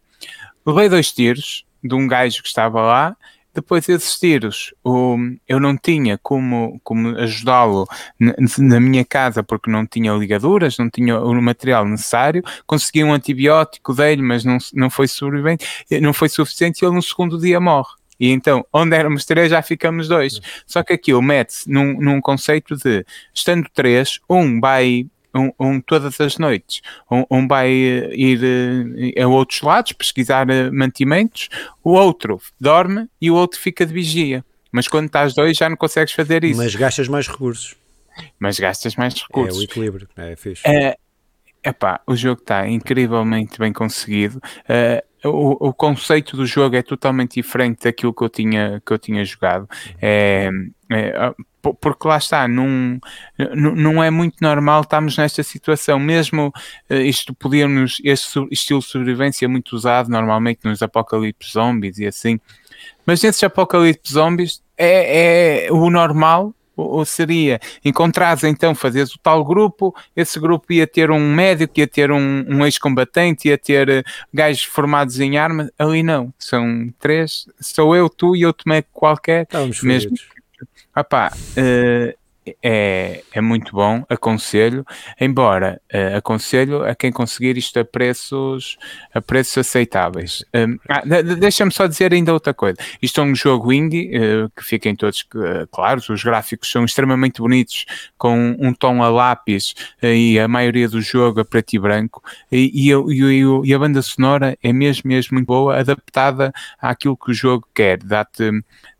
Levei 0.66 0.88
dois 0.88 1.10
tiros 1.10 1.64
de 1.82 1.94
um 1.94 2.06
gajo 2.06 2.42
que 2.42 2.48
estava 2.48 2.82
lá 2.82 3.16
depois 3.58 3.86
desses 3.86 4.18
tiros, 4.18 4.72
o, 4.84 5.16
eu 5.48 5.58
não 5.58 5.76
tinha 5.76 6.16
como, 6.18 6.80
como 6.84 7.16
ajudá-lo 7.18 7.86
na, 8.58 8.78
minha 8.78 9.04
casa 9.04 9.42
porque 9.42 9.70
não 9.70 9.86
tinha 9.86 10.12
ligaduras, 10.12 10.78
não 10.78 10.88
tinha 10.88 11.18
o 11.18 11.34
material 11.42 11.84
necessário. 11.84 12.42
Consegui 12.66 13.02
um 13.02 13.12
antibiótico 13.12 13.94
dele, 13.94 14.22
mas 14.22 14.44
não, 14.44 14.58
não, 14.74 14.88
foi, 14.88 15.06
não 16.00 16.12
foi 16.12 16.28
suficiente 16.28 16.82
e 16.82 16.86
ele 16.86 16.94
no 16.94 17.02
segundo 17.02 17.38
dia 17.38 17.58
morre. 17.58 17.97
E 18.18 18.30
então, 18.30 18.64
onde 18.72 18.96
éramos 18.96 19.24
três, 19.24 19.50
já 19.50 19.62
ficamos 19.62 20.08
dois. 20.08 20.40
Só 20.66 20.82
que 20.82 20.92
aquilo 20.92 21.22
mete-se 21.22 21.70
num, 21.70 22.00
num 22.00 22.20
conceito 22.20 22.76
de, 22.76 23.04
estando 23.32 23.68
três, 23.74 24.20
um 24.28 24.60
vai 24.60 25.06
um, 25.34 25.52
um, 25.58 25.80
todas 25.80 26.20
as 26.20 26.38
noites. 26.38 26.80
Um, 27.10 27.24
um 27.30 27.48
vai 27.48 27.70
eh, 27.70 28.10
ir 28.14 28.40
uh, 29.18 29.22
a 29.22 29.26
outros 29.28 29.60
lados 29.62 29.92
pesquisar 29.92 30.48
uh, 30.48 30.72
mantimentos, 30.72 31.48
o 31.82 31.92
outro 31.92 32.40
dorme 32.60 33.08
e 33.20 33.30
o 33.30 33.34
outro 33.34 33.58
fica 33.58 33.86
de 33.86 33.92
vigia. 33.92 34.44
Mas 34.72 34.88
quando 34.88 35.06
estás 35.06 35.34
dois 35.34 35.56
já 35.56 35.68
não 35.68 35.76
consegues 35.76 36.12
fazer 36.12 36.44
isso. 36.44 36.60
Mas 36.60 36.74
gastas 36.74 37.08
mais 37.08 37.26
recursos. 37.28 37.76
Mas 38.38 38.58
gastas 38.58 38.96
mais 38.96 39.14
recursos. 39.14 39.56
É 39.56 39.60
o 39.60 39.62
equilíbrio, 39.62 40.08
é 40.16 40.36
fixe. 40.36 40.62
É, 40.66 40.96
epá, 41.64 42.00
o 42.06 42.16
jogo 42.16 42.40
está 42.40 42.68
incrivelmente 42.68 43.58
bem 43.58 43.72
conseguido. 43.72 44.38
Uh, 44.38 45.07
o, 45.24 45.68
o, 45.68 45.72
conceito 45.72 46.36
do 46.36 46.46
jogo 46.46 46.76
é 46.76 46.82
totalmente 46.82 47.34
diferente 47.34 47.84
daquilo 47.84 48.14
que 48.14 48.22
eu 48.22 48.28
tinha, 48.28 48.82
que 48.84 48.92
eu 48.92 48.98
tinha 48.98 49.24
jogado. 49.24 49.68
É, 50.00 50.50
é, 50.90 51.34
porque 51.80 52.06
lá 52.06 52.16
está, 52.16 52.46
não, 52.46 53.00
não 53.56 54.02
é 54.02 54.10
muito 54.10 54.36
normal 54.40 54.82
estarmos 54.82 55.16
nesta 55.16 55.42
situação, 55.42 55.98
mesmo 55.98 56.52
eh, 56.88 57.02
isto 57.02 57.34
podíamos, 57.34 58.00
este 58.04 58.46
estilo 58.50 58.80
de 58.80 58.86
sobrevivência 58.86 59.44
é 59.44 59.48
muito 59.48 59.74
usado 59.74 60.08
normalmente 60.08 60.60
nos 60.64 60.82
apocalipse 60.82 61.52
zombies 61.52 61.98
e 61.98 62.06
assim, 62.06 62.40
mas 63.04 63.22
nesses 63.22 63.42
apocalipse 63.42 64.12
zombies 64.12 64.62
é, 64.76 65.66
é 65.66 65.72
o 65.72 65.90
normal 65.90 66.54
ou 66.82 67.04
seria 67.04 67.60
encontrares 67.84 68.44
então, 68.44 68.74
fazeres 68.74 69.12
o 69.14 69.18
tal 69.18 69.44
grupo, 69.44 69.94
esse 70.14 70.38
grupo 70.38 70.72
ia 70.72 70.86
ter 70.86 71.10
um 71.10 71.34
médico, 71.34 71.78
ia 71.78 71.86
ter 71.86 72.10
um, 72.10 72.44
um 72.48 72.64
ex-combatente, 72.64 73.48
ia 73.48 73.58
ter 73.58 73.88
uh, 73.88 74.04
gajos 74.32 74.64
formados 74.64 75.18
em 75.18 75.36
armas, 75.36 75.70
ali 75.78 76.02
não, 76.02 76.32
são 76.38 76.92
três, 76.98 77.46
sou 77.60 77.96
eu, 77.96 78.08
tu 78.08 78.36
e 78.36 78.46
outro 78.46 78.68
médico 78.68 78.90
qualquer, 78.92 79.42
Estamos 79.42 79.82
mesmo. 79.82 80.16
Epá, 80.96 81.32
uh, 81.32 82.18
é, 82.62 83.22
é 83.32 83.40
muito 83.40 83.72
bom, 83.72 84.04
aconselho, 84.08 84.84
embora 85.20 85.80
uh, 85.92 86.16
aconselho 86.16 86.84
a 86.84 86.94
quem 86.94 87.12
conseguir 87.12 87.56
isto 87.56 87.78
a 87.78 87.84
preços, 87.84 88.76
a 89.14 89.20
preços 89.20 89.58
aceitáveis. 89.58 90.44
Um, 90.54 90.78
ah, 90.88 91.02
Deixa-me 91.38 91.72
só 91.72 91.86
dizer 91.86 92.12
ainda 92.12 92.32
outra 92.32 92.54
coisa. 92.54 92.78
Isto 93.00 93.20
é 93.20 93.24
um 93.24 93.34
jogo 93.34 93.72
indie, 93.72 94.10
uh, 94.16 94.50
que 94.56 94.64
fiquem 94.64 94.94
todos 94.94 95.20
uh, 95.34 95.66
claros, 95.70 96.08
os 96.08 96.22
gráficos 96.22 96.70
são 96.70 96.84
extremamente 96.84 97.40
bonitos, 97.40 97.86
com 98.16 98.56
um 98.58 98.72
tom 98.72 99.02
a 99.02 99.08
lápis 99.08 99.74
e 100.02 100.38
a 100.38 100.48
maioria 100.48 100.88
do 100.88 101.00
jogo 101.00 101.40
a 101.40 101.44
preto 101.44 101.74
e 101.74 101.78
branco, 101.78 102.22
e, 102.50 102.90
e, 102.90 102.92
e, 102.92 103.42
e 103.64 103.74
a 103.74 103.78
banda 103.78 104.02
sonora 104.02 104.56
é 104.62 104.72
mesmo, 104.72 105.08
mesmo 105.08 105.34
muito 105.34 105.46
boa, 105.46 105.78
adaptada 105.78 106.52
àquilo 106.80 107.16
que 107.16 107.30
o 107.30 107.34
jogo 107.34 107.66
quer, 107.74 107.98
dá-te 107.98 108.50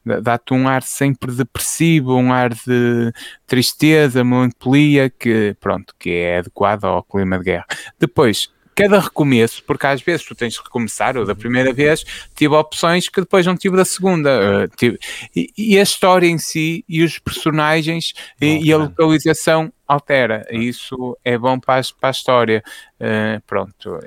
dá-te 0.05 0.55
um 0.55 0.69
ar 0.69 0.83
sempre 0.83 1.33
depressivo, 1.33 2.17
um 2.17 2.33
ar 2.33 2.55
de 2.55 3.13
tristeza, 3.47 4.25
melancolia, 4.25 5.11
que 5.11 5.57
pronto, 5.61 5.95
que 5.99 6.11
é 6.11 6.39
adequado 6.39 6.85
ao 6.85 7.03
clima 7.03 7.39
de 7.39 7.45
guerra. 7.45 7.67
Depois, 7.99 8.51
cada 8.79 9.01
recomeço, 9.01 9.65
porque 9.65 9.89
às 9.89 10.01
vezes 10.01 10.25
tu 10.25 10.37
tens 10.37 10.53
de 10.53 10.61
recomeçar, 10.61 11.17
ou 11.17 11.27
da 11.27 11.35
primeira 11.35 11.73
vez, 11.73 12.05
tive 12.37 12.55
opções 12.55 13.09
que 13.09 13.21
depois 13.21 13.45
não 13.45 13.57
tive 13.57 13.77
da 13.77 13.85
segunda. 13.85 14.31
Uh, 14.67 14.77
tive, 14.77 14.99
e, 15.35 15.53
e, 15.59 15.79
a 15.79 15.83
história 15.83 16.29
em 16.29 16.39
si, 16.39 16.85
e 16.89 17.03
os 17.03 17.19
personagens, 17.19 18.15
e, 18.41 18.67
e, 18.67 18.73
a 18.73 18.77
localização 18.77 19.73
altera. 19.85 20.47
Isso 20.53 21.19
é 21.25 21.37
bom 21.37 21.59
para 21.59 21.81
a, 21.81 21.83
para 22.01 22.09
a 22.09 22.13
história. 22.13 22.63
Uh, 23.01 23.43
pronto, 23.49 23.99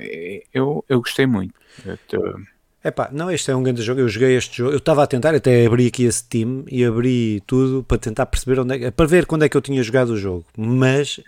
eu, 0.54 0.86
eu 0.88 1.02
gostei 1.02 1.26
muito. 1.26 1.54
Eu 1.86 1.98
tô... 2.08 2.22
Epá, 2.84 3.10
não, 3.12 3.30
este 3.30 3.52
é 3.52 3.56
um 3.56 3.62
grande 3.62 3.84
jogo. 3.84 4.02
Eu 4.02 4.10
joguei 4.10 4.36
este 4.36 4.58
jogo. 4.58 4.72
Eu 4.72 4.78
estava 4.78 5.04
a 5.04 5.08
tentar, 5.08 5.36
até 5.36 5.66
abri 5.68 5.86
aqui 5.86 6.04
esse 6.04 6.24
time 6.28 6.64
e 6.68 6.84
abri 6.84 7.42
tudo 7.46 7.84
para 7.84 7.98
tentar 8.00 8.26
perceber 8.26 8.60
onde 8.60 8.86
é, 8.86 8.92
para 8.92 9.06
ver 9.06 9.28
quando 9.28 9.44
é 9.44 9.50
que 9.50 9.56
eu 9.56 9.62
tinha 9.62 9.84
jogado 9.84 10.10
o 10.10 10.18
jogo. 10.18 10.44
Mas, 10.58 11.20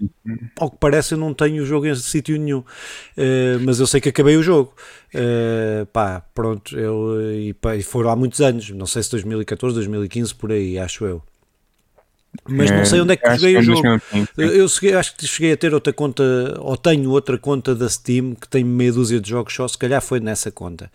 ao 0.59 0.71
que 0.71 0.77
parece, 0.79 1.13
eu 1.13 1.17
não 1.19 1.31
tenho 1.31 1.61
o 1.61 1.65
jogo 1.65 1.85
em 1.85 1.95
sítio 1.95 2.39
nenhum. 2.39 2.59
Uh, 2.59 3.59
mas 3.63 3.79
eu 3.79 3.85
sei 3.85 4.01
que 4.01 4.09
acabei 4.09 4.35
o 4.35 4.41
jogo. 4.41 4.73
Uh, 5.13 5.85
pá, 5.87 6.23
pronto. 6.33 6.77
Eu, 6.77 7.21
e, 7.33 7.53
pá, 7.53 7.75
e 7.75 7.83
foram 7.83 8.09
há 8.09 8.15
muitos 8.15 8.41
anos. 8.41 8.71
Não 8.71 8.87
sei 8.87 9.03
se 9.03 9.11
2014, 9.11 9.75
2015, 9.75 10.33
por 10.33 10.51
aí, 10.51 10.79
acho 10.79 11.05
eu 11.05 11.21
mas 12.47 12.71
não 12.71 12.83
sei 12.83 13.01
onde 13.01 13.13
é 13.13 13.15
que 13.15 13.35
joguei 13.35 13.57
o 13.57 13.61
jogo. 13.61 14.01
Eu 14.37 14.67
cheguei, 14.67 14.95
acho 14.95 15.15
que 15.15 15.27
cheguei 15.27 15.53
a 15.53 15.57
ter 15.57 15.73
outra 15.73 15.93
conta, 15.93 16.23
ou 16.59 16.75
tenho 16.75 17.09
outra 17.11 17.37
conta 17.37 17.75
da 17.75 17.87
Steam 17.87 18.35
que 18.35 18.47
tem 18.47 18.63
meia 18.63 18.91
dúzia 18.91 19.19
de 19.19 19.29
jogos 19.29 19.53
só, 19.53 19.67
se 19.67 19.77
calhar 19.77 20.01
foi 20.01 20.19
nessa 20.19 20.51
conta, 20.51 20.91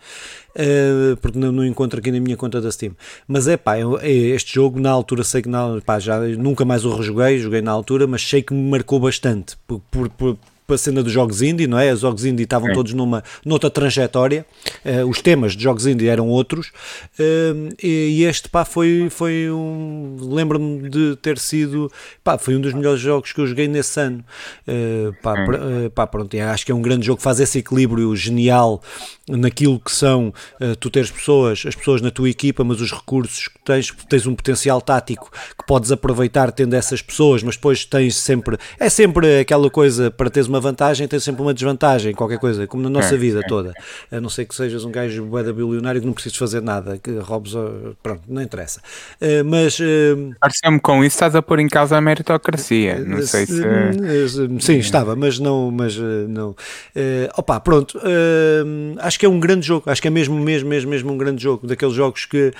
uh, 0.55 1.17
porque 1.17 1.39
não, 1.39 1.51
não, 1.51 1.65
encontro 1.65 1.99
aqui 1.99 2.11
na 2.11 2.19
minha 2.19 2.37
conta 2.37 2.61
da 2.61 2.71
Steam. 2.71 2.95
Mas 3.27 3.47
é 3.47 3.57
pá, 3.57 3.77
é, 3.77 4.09
este 4.09 4.53
jogo 4.53 4.79
na 4.79 4.91
altura 4.91 5.23
sei 5.23 5.41
que 5.41 5.49
na, 5.49 5.79
pá, 5.85 5.99
já 5.99 6.19
nunca 6.19 6.65
mais 6.65 6.85
o 6.85 6.95
rejoguei, 6.95 7.39
joguei 7.39 7.61
na 7.61 7.71
altura, 7.71 8.05
mas 8.05 8.27
sei 8.27 8.41
que 8.41 8.53
me 8.53 8.69
marcou 8.69 8.99
bastante 8.99 9.57
por, 9.65 9.79
por, 9.89 10.09
por 10.09 10.37
a 10.73 10.77
cena 10.77 11.03
dos 11.03 11.11
jogos 11.11 11.41
indie, 11.41 11.67
não 11.67 11.79
é? 11.79 11.93
Os 11.93 12.01
jogos 12.01 12.25
indie 12.25 12.43
estavam 12.43 12.71
todos 12.73 12.93
numa 12.93 13.23
noutra 13.45 13.69
trajetória, 13.69 14.45
uh, 14.85 15.07
os 15.09 15.21
temas 15.21 15.55
de 15.55 15.63
jogos 15.63 15.85
indie 15.85 16.07
eram 16.07 16.27
outros, 16.27 16.67
uh, 17.19 17.69
e, 17.81 18.23
este 18.23 18.49
pá 18.49 18.65
foi, 18.65 19.07
foi 19.09 19.49
um. 19.51 20.17
Lembro-me 20.19 20.89
de 20.89 21.15
ter 21.17 21.37
sido. 21.37 21.91
pá, 22.23 22.37
foi 22.37 22.55
um 22.55 22.61
dos 22.61 22.73
melhores 22.73 22.99
jogos 22.99 23.31
que 23.31 23.39
eu 23.39 23.47
joguei 23.47 23.67
nesse 23.67 23.99
ano. 23.99 24.23
Uh, 24.67 25.13
pá, 25.21 25.35
pá, 25.93 26.07
pronto, 26.07 26.37
acho 26.37 26.65
que 26.65 26.71
é 26.71 26.75
um 26.75 26.81
grande 26.81 27.05
jogo, 27.05 27.21
faz 27.21 27.39
esse 27.39 27.59
equilíbrio 27.59 28.15
genial 28.15 28.81
naquilo 29.27 29.79
que 29.79 29.91
são 29.91 30.33
tu 30.79 30.89
teres 30.89 31.11
pessoas, 31.11 31.63
as 31.67 31.75
pessoas 31.75 32.01
na 32.01 32.09
tua 32.09 32.29
equipa, 32.29 32.63
mas 32.63 32.81
os 32.81 32.91
recursos 32.91 33.47
que 33.47 33.59
tens, 33.63 33.93
tens 34.09 34.25
um 34.25 34.35
potencial 34.35 34.81
tático 34.81 35.31
que 35.57 35.65
podes 35.67 35.91
aproveitar 35.91 36.51
tendo 36.51 36.73
essas 36.73 37.01
pessoas, 37.01 37.43
mas 37.43 37.55
depois 37.55 37.85
tens 37.85 38.15
sempre. 38.15 38.57
É 38.79 38.89
sempre 38.89 39.39
aquela 39.39 39.69
coisa 39.69 40.09
para 40.09 40.29
teres 40.29 40.47
uma 40.47 40.58
uma 40.59 40.61
vantagem 40.61 41.07
tem 41.07 41.19
sempre 41.19 41.41
uma 41.41 41.53
desvantagem, 41.53 42.13
qualquer 42.13 42.37
coisa, 42.37 42.67
como 42.67 42.83
na 42.83 42.89
nossa 42.89 43.15
é, 43.15 43.17
vida 43.17 43.39
é. 43.39 43.47
toda. 43.47 43.73
A 44.11 44.19
não 44.19 44.29
ser 44.29 44.45
que 44.45 44.53
sejas 44.53 44.83
um 44.83 44.91
gajo 44.91 45.25
boeda 45.25 45.53
bilionário 45.53 46.01
que 46.01 46.05
não 46.05 46.13
precisas 46.13 46.37
fazer 46.37 46.61
nada, 46.61 46.97
que 46.97 47.11
roubes, 47.17 47.53
pronto, 48.03 48.21
não 48.27 48.41
interessa. 48.41 48.81
Uh, 49.21 49.43
mas. 49.45 49.79
Uh, 49.79 50.35
Pareceu-me 50.39 50.79
com 50.79 51.03
isso, 51.03 51.15
estás 51.15 51.35
a 51.35 51.41
pôr 51.41 51.59
em 51.59 51.67
causa 51.67 51.97
a 51.97 52.01
meritocracia. 52.01 52.99
Não 52.99 53.21
sei 53.21 53.45
se. 53.45 53.61
Sim, 54.59 54.77
estava, 54.77 55.15
mas 55.15 55.39
não. 55.39 55.71
Mas, 55.71 55.97
não. 56.27 56.55
Opa, 57.37 57.59
pronto. 57.59 57.99
acho 58.99 59.19
que 59.19 59.25
é 59.25 59.29
um 59.29 59.39
grande 59.39 59.65
jogo, 59.65 59.89
acho 59.89 60.01
que 60.01 60.07
é 60.07 60.11
mesmo, 60.11 60.37
mesmo, 60.37 60.69
mesmo, 60.69 60.89
mesmo 60.89 61.13
um 61.13 61.17
grande 61.17 61.41
jogo, 61.41 61.65
daqueles 61.65 61.93
jogos 61.93 62.25
que, 62.25 62.51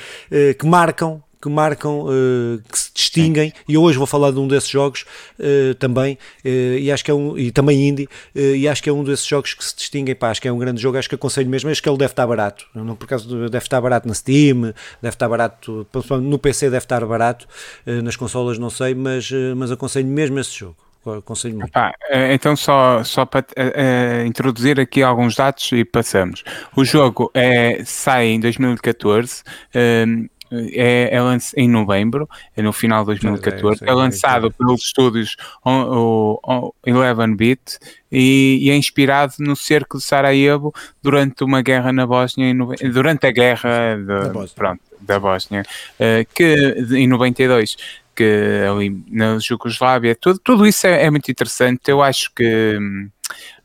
que 0.57 0.65
marcam 0.65 1.21
que 1.41 1.49
marcam, 1.49 2.01
uh, 2.01 2.61
que 2.69 2.77
se 2.77 2.91
distinguem, 2.93 3.53
e 3.67 3.75
eu 3.75 3.81
hoje 3.81 3.97
vou 3.97 4.05
falar 4.05 4.31
de 4.31 4.39
um 4.39 4.47
desses 4.47 4.69
jogos 4.69 5.05
uh, 5.39 5.73
também, 5.75 6.17
uh, 6.43 6.47
e 6.47 6.91
acho 6.91 7.03
que 7.03 7.11
é 7.11 7.13
um, 7.13 7.37
e 7.37 7.51
também 7.51 7.87
indie, 7.87 8.09
e 8.35 8.67
acho 8.67 8.83
que 8.83 8.89
é 8.89 8.93
um 8.93 9.03
desses 9.03 9.25
jogos 9.25 9.53
que 9.53 9.63
se 9.63 9.75
distinguem, 9.75 10.15
pá, 10.15 10.31
acho 10.31 10.41
que 10.41 10.47
é 10.47 10.51
um 10.51 10.57
grande 10.57 10.81
jogo, 10.81 10.97
acho 10.97 11.07
que 11.07 11.15
aconselho 11.15 11.49
mesmo, 11.49 11.69
acho 11.69 11.81
que 11.81 11.87
ele 11.87 11.97
deve 11.97 12.11
estar 12.11 12.27
barato, 12.27 12.65
não 12.75 12.95
por 12.95 13.07
causa 13.07 13.27
deve 13.49 13.57
estar 13.57 13.79
barato 13.79 14.07
na 14.07 14.13
Steam, 14.13 14.73
deve 15.01 15.15
estar 15.15 15.29
barato, 15.29 15.87
no 16.21 16.37
PC 16.37 16.69
deve 16.69 16.83
estar 16.83 17.05
barato, 17.05 17.47
nas 18.03 18.15
consolas 18.15 18.57
não 18.57 18.69
sei, 18.69 18.93
mas, 18.93 19.29
mas 19.55 19.71
aconselho 19.71 20.07
mesmo 20.07 20.39
esse 20.39 20.59
jogo. 20.59 20.75
Aconselho 21.17 21.57
muito. 21.57 21.71
Ah, 21.73 21.93
então, 22.31 22.55
só, 22.55 23.03
só 23.03 23.25
para 23.25 23.45
introduzir 24.27 24.79
aqui 24.79 25.01
alguns 25.01 25.35
dados 25.35 25.71
e 25.71 25.85
passamos. 25.85 26.43
O 26.75 26.83
jogo 26.83 27.31
é, 27.33 27.81
sai 27.85 28.27
em 28.27 28.39
2014. 28.39 29.41
Uh, 29.73 30.29
é, 30.51 31.11
é 31.11 31.19
em 31.57 31.69
novembro, 31.69 32.27
é 32.55 32.61
no 32.61 32.73
final 32.73 33.01
de 33.01 33.07
2014, 33.07 33.83
é, 33.83 33.89
é, 33.89 33.93
lançado 33.93 34.51
pelos 34.51 34.81
estúdios 34.81 35.35
o, 35.63 36.39
o, 36.43 36.73
11-bit 36.85 37.79
e, 38.11 38.59
e, 38.61 38.69
é 38.69 38.75
inspirado 38.75 39.33
no 39.39 39.55
cerco 39.55 39.97
de 39.97 40.03
Sarajevo 40.03 40.73
durante 41.01 41.43
uma 41.43 41.61
guerra 41.61 41.91
na 41.91 42.05
Bósnia, 42.05 42.53
durante 42.91 43.27
a 43.27 43.31
guerra 43.31 43.95
de, 43.95 44.53
pronto, 44.53 44.81
da 45.01 45.19
Bósnia, 45.19 45.63
uh, 45.99 46.27
que 46.33 46.75
em 46.95 47.07
92 47.07 47.77
que 48.15 48.65
ali 48.69 49.01
na 49.09 49.39
Jugoslávia, 49.39 50.13
tudo, 50.13 50.39
tudo 50.43 50.67
isso 50.67 50.85
é, 50.85 51.05
é 51.05 51.09
muito 51.09 51.31
interessante. 51.31 51.83
Eu 51.87 52.01
acho 52.01 52.29
que 52.35 52.77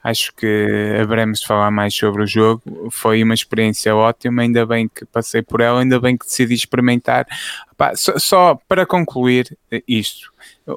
acho 0.05 0.35
que 0.35 0.99
haveremos 1.01 1.41
de 1.41 1.47
falar 1.47 1.71
mais 1.71 1.95
sobre 1.95 2.23
o 2.23 2.27
jogo. 2.27 2.63
Foi 2.91 3.23
uma 3.23 3.33
experiência 3.33 3.97
ótima, 3.97 4.43
ainda 4.43 4.67
bem 4.67 4.87
que 4.87 5.07
passei 5.07 5.41
por 5.41 5.63
ela, 5.63 5.81
ainda 5.81 5.99
bem 5.99 6.17
que 6.17 6.27
decidi 6.27 6.53
experimentar. 6.53 7.27
só, 7.97 8.19
só, 8.19 8.59
para 8.69 8.85
concluir 8.85 9.57
isto, 9.89 10.31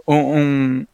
um, 0.08 0.86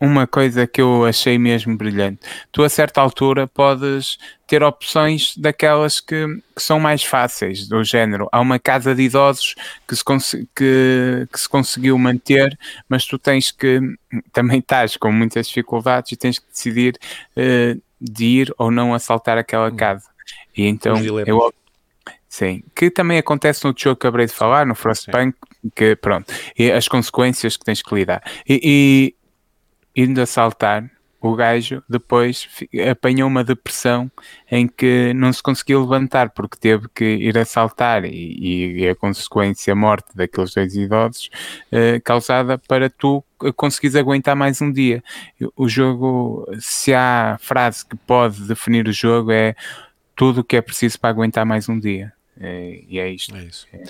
uma 0.00 0.26
coisa 0.26 0.66
que 0.66 0.80
eu 0.80 1.04
achei 1.04 1.38
mesmo 1.38 1.76
brilhante. 1.76 2.20
Tu, 2.50 2.62
a 2.62 2.68
certa 2.68 3.00
altura, 3.00 3.46
podes 3.46 4.18
ter 4.46 4.62
opções 4.62 5.36
daquelas 5.36 6.00
que, 6.00 6.26
que 6.56 6.62
são 6.62 6.80
mais 6.80 7.04
fáceis, 7.04 7.68
do 7.68 7.84
género. 7.84 8.28
Há 8.32 8.40
uma 8.40 8.58
casa 8.58 8.94
de 8.94 9.02
idosos 9.02 9.54
que 9.86 9.94
se, 9.94 10.48
que, 10.56 11.28
que 11.30 11.38
se 11.38 11.48
conseguiu 11.48 11.98
manter, 11.98 12.58
mas 12.88 13.04
tu 13.04 13.18
tens 13.18 13.50
que. 13.50 13.80
Também 14.32 14.58
estás 14.60 14.96
com 14.96 15.12
muitas 15.12 15.46
dificuldades 15.46 16.12
e 16.12 16.16
tens 16.16 16.38
que 16.38 16.48
decidir 16.50 16.98
uh, 17.36 17.80
de 18.00 18.24
ir 18.24 18.54
ou 18.56 18.70
não 18.70 18.94
assaltar 18.94 19.36
aquela 19.36 19.68
hum. 19.68 19.76
casa. 19.76 20.08
E 20.56 20.66
então 20.66 20.96
eu, 21.04 21.52
Sim, 22.30 22.62
que 22.76 22.92
também 22.92 23.18
acontece 23.18 23.64
no 23.64 23.74
jogo 23.76 23.96
que 23.96 24.06
acabei 24.06 24.24
de 24.24 24.32
falar, 24.32 24.64
no 24.64 24.76
Frostpunk, 24.76 25.36
que 25.74 25.96
pronto, 25.96 26.32
e 26.56 26.70
as 26.70 26.86
consequências 26.86 27.56
que 27.56 27.64
tens 27.64 27.82
que 27.82 27.92
lidar. 27.92 28.22
E, 28.48 29.16
indo 29.94 30.20
a 30.20 30.26
saltar, 30.26 30.90
o 31.20 31.36
gajo 31.36 31.82
depois 31.86 32.48
apanhou 32.90 33.28
uma 33.28 33.44
depressão 33.44 34.10
em 34.50 34.66
que 34.66 35.12
não 35.12 35.30
se 35.32 35.42
conseguiu 35.42 35.82
levantar 35.82 36.30
porque 36.30 36.56
teve 36.58 36.88
que 36.94 37.04
ir 37.04 37.36
a 37.36 37.44
saltar 37.44 38.06
e, 38.06 38.78
e 38.78 38.88
a 38.88 38.94
consequência 38.94 39.72
a 39.72 39.76
morte 39.76 40.08
daqueles 40.14 40.54
dois 40.54 40.74
idosos 40.74 41.28
eh, 41.70 42.00
causada 42.00 42.56
para 42.56 42.88
tu 42.88 43.22
conseguires 43.54 43.96
aguentar 43.96 44.34
mais 44.34 44.62
um 44.62 44.72
dia. 44.72 45.04
O 45.54 45.68
jogo, 45.68 46.46
se 46.58 46.94
há 46.94 47.36
frase 47.38 47.86
que 47.86 47.96
pode 47.96 48.48
definir 48.48 48.88
o 48.88 48.92
jogo 48.92 49.30
é 49.30 49.54
tudo 50.16 50.40
o 50.40 50.44
que 50.44 50.56
é 50.56 50.62
preciso 50.62 50.98
para 50.98 51.10
aguentar 51.10 51.44
mais 51.44 51.68
um 51.68 51.78
dia. 51.78 52.12
É, 52.40 52.82
e 52.88 52.98
é 52.98 53.10
isto. 53.10 53.36
É 53.36 53.42
isso. 53.42 53.66
É. 53.72 53.82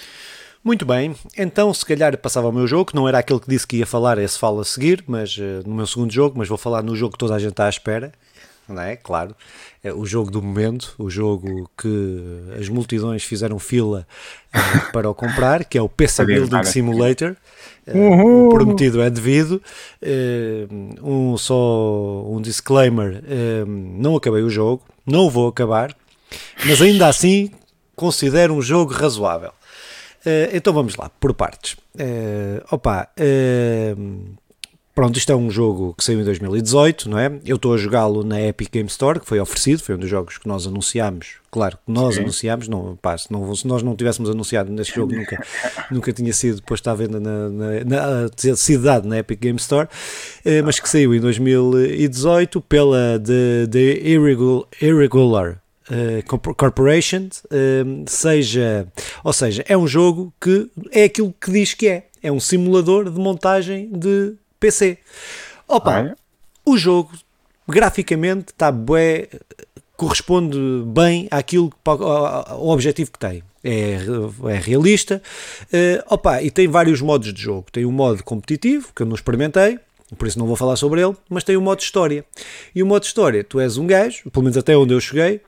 Muito 0.62 0.84
bem, 0.84 1.14
então 1.38 1.72
se 1.72 1.86
calhar 1.86 2.16
passava 2.18 2.46
ao 2.46 2.52
meu 2.52 2.66
jogo, 2.66 2.92
não 2.94 3.08
era 3.08 3.18
aquele 3.18 3.40
que 3.40 3.48
disse 3.48 3.66
que 3.66 3.78
ia 3.78 3.86
falar, 3.86 4.18
esse 4.18 4.38
falo 4.38 4.60
a 4.60 4.64
seguir, 4.64 5.02
mas 5.06 5.34
uh, 5.38 5.66
no 5.66 5.74
meu 5.74 5.86
segundo 5.86 6.12
jogo, 6.12 6.38
mas 6.38 6.48
vou 6.48 6.58
falar 6.58 6.82
no 6.82 6.94
jogo 6.94 7.12
que 7.12 7.18
toda 7.18 7.34
a 7.34 7.38
gente 7.38 7.52
está 7.52 7.64
à 7.64 7.70
espera, 7.70 8.12
não 8.68 8.82
é? 8.82 8.94
Claro, 8.94 9.34
é 9.82 9.90
o 9.92 10.04
jogo 10.04 10.30
do 10.30 10.42
momento, 10.42 10.94
o 10.98 11.08
jogo 11.08 11.68
que 11.76 12.56
as 12.58 12.68
multidões 12.68 13.24
fizeram 13.24 13.58
fila 13.58 14.06
uh, 14.54 14.92
para 14.92 15.08
o 15.08 15.14
comprar, 15.14 15.64
que 15.64 15.78
é 15.78 15.82
o 15.82 15.88
PC 15.88 16.26
Building 16.26 16.64
Simulator. 16.64 17.36
Uh, 17.86 18.46
o 18.46 18.48
prometido 18.50 19.00
é 19.00 19.08
devido. 19.08 19.62
Uh, 20.02 21.02
um 21.02 21.38
só 21.38 22.22
um 22.28 22.40
disclaimer: 22.40 23.22
não 23.66 24.16
acabei 24.16 24.42
o 24.42 24.50
jogo, 24.50 24.82
não 25.06 25.26
o 25.26 25.30
vou 25.30 25.48
acabar, 25.48 25.96
mas 26.66 26.82
ainda 26.82 27.08
assim 27.08 27.50
considero 27.96 28.54
um 28.54 28.60
jogo 28.60 28.92
razoável. 28.92 29.52
Uh, 30.20 30.52
então 30.52 30.72
vamos 30.72 30.96
lá, 30.96 31.10
por 31.20 31.32
partes. 31.32 31.76
Uh, 31.94 32.62
opa, 32.70 33.08
uh, 33.18 34.34
pronto, 34.94 35.16
isto 35.16 35.32
é 35.32 35.36
um 35.36 35.50
jogo 35.50 35.94
que 35.96 36.04
saiu 36.04 36.20
em 36.20 36.24
2018, 36.24 37.08
não 37.08 37.18
é? 37.18 37.40
Eu 37.46 37.56
estou 37.56 37.72
a 37.72 37.78
jogá-lo 37.78 38.22
na 38.22 38.40
Epic 38.40 38.70
Game 38.70 38.88
Store, 38.88 39.18
que 39.18 39.26
foi 39.26 39.40
oferecido, 39.40 39.82
foi 39.82 39.94
um 39.94 39.98
dos 39.98 40.10
jogos 40.10 40.36
que 40.36 40.46
nós 40.46 40.66
anunciámos. 40.66 41.36
Claro, 41.50 41.78
que 41.84 41.90
nós 41.90 42.16
Sim. 42.16 42.20
anunciámos, 42.20 42.68
não, 42.68 42.96
pá, 43.00 43.16
se, 43.16 43.32
não, 43.32 43.54
se 43.56 43.66
nós 43.66 43.82
não 43.82 43.96
tivéssemos 43.96 44.30
anunciado 44.30 44.70
neste 44.70 44.94
jogo, 44.94 45.14
nunca, 45.14 45.42
nunca 45.90 46.12
tinha 46.12 46.32
sido 46.34 46.62
posto 46.62 46.88
à 46.88 46.94
venda 46.94 47.18
na, 47.18 47.48
na, 47.48 47.66
na, 47.84 48.56
sido 48.56 48.84
dado 48.84 49.08
na 49.08 49.18
Epic 49.18 49.40
Game 49.40 49.58
Store, 49.58 49.88
mas 50.64 50.78
que 50.78 50.88
saiu 50.88 51.14
em 51.14 51.20
2018 51.20 52.60
pela 52.60 53.18
The, 53.18 53.66
the 53.68 54.08
Irregular, 54.08 54.64
Irregular 54.80 55.59
Uh, 55.90 56.54
Corporation, 56.54 57.28
uh, 57.46 58.04
seja, 58.06 58.86
ou 59.24 59.32
seja, 59.32 59.64
é 59.66 59.76
um 59.76 59.88
jogo 59.88 60.32
que 60.40 60.70
é 60.92 61.04
aquilo 61.04 61.34
que 61.40 61.50
diz 61.50 61.74
que 61.74 61.88
é, 61.88 62.06
é 62.22 62.30
um 62.30 62.38
simulador 62.38 63.10
de 63.10 63.18
montagem 63.18 63.90
de 63.90 64.34
PC. 64.60 64.98
Opa, 65.66 65.96
ah, 65.96 66.00
é? 66.00 66.14
o 66.64 66.78
jogo 66.78 67.10
graficamente 67.66 68.52
está 68.52 68.70
bué, 68.70 69.28
corresponde 69.96 70.58
bem 70.86 71.28
àquilo 71.30 71.72
ao 71.84 72.68
objetivo 72.68 73.10
que 73.10 73.18
tem. 73.18 73.42
É, 73.62 73.98
é 74.48 74.58
realista, 74.58 75.20
uh, 75.66 76.14
opa, 76.14 76.42
e 76.42 76.50
tem 76.50 76.66
vários 76.66 77.00
modos 77.02 77.34
de 77.34 77.42
jogo. 77.42 77.66
Tem 77.70 77.84
um 77.84 77.92
modo 77.92 78.24
competitivo 78.24 78.90
que 78.94 79.02
eu 79.02 79.06
não 79.06 79.14
experimentei, 79.14 79.78
por 80.16 80.26
isso 80.26 80.38
não 80.38 80.46
vou 80.46 80.56
falar 80.56 80.76
sobre 80.76 81.02
ele, 81.02 81.16
mas 81.28 81.44
tem 81.44 81.56
o 81.56 81.60
modo 81.60 81.80
história. 81.80 82.24
E 82.74 82.82
o 82.82 82.86
modo 82.86 83.04
história, 83.04 83.44
tu 83.44 83.60
és 83.60 83.76
um 83.76 83.86
gajo, 83.86 84.30
pelo 84.30 84.44
menos 84.44 84.56
até 84.56 84.76
onde 84.76 84.92
eu 84.92 85.00
cheguei, 85.00 85.40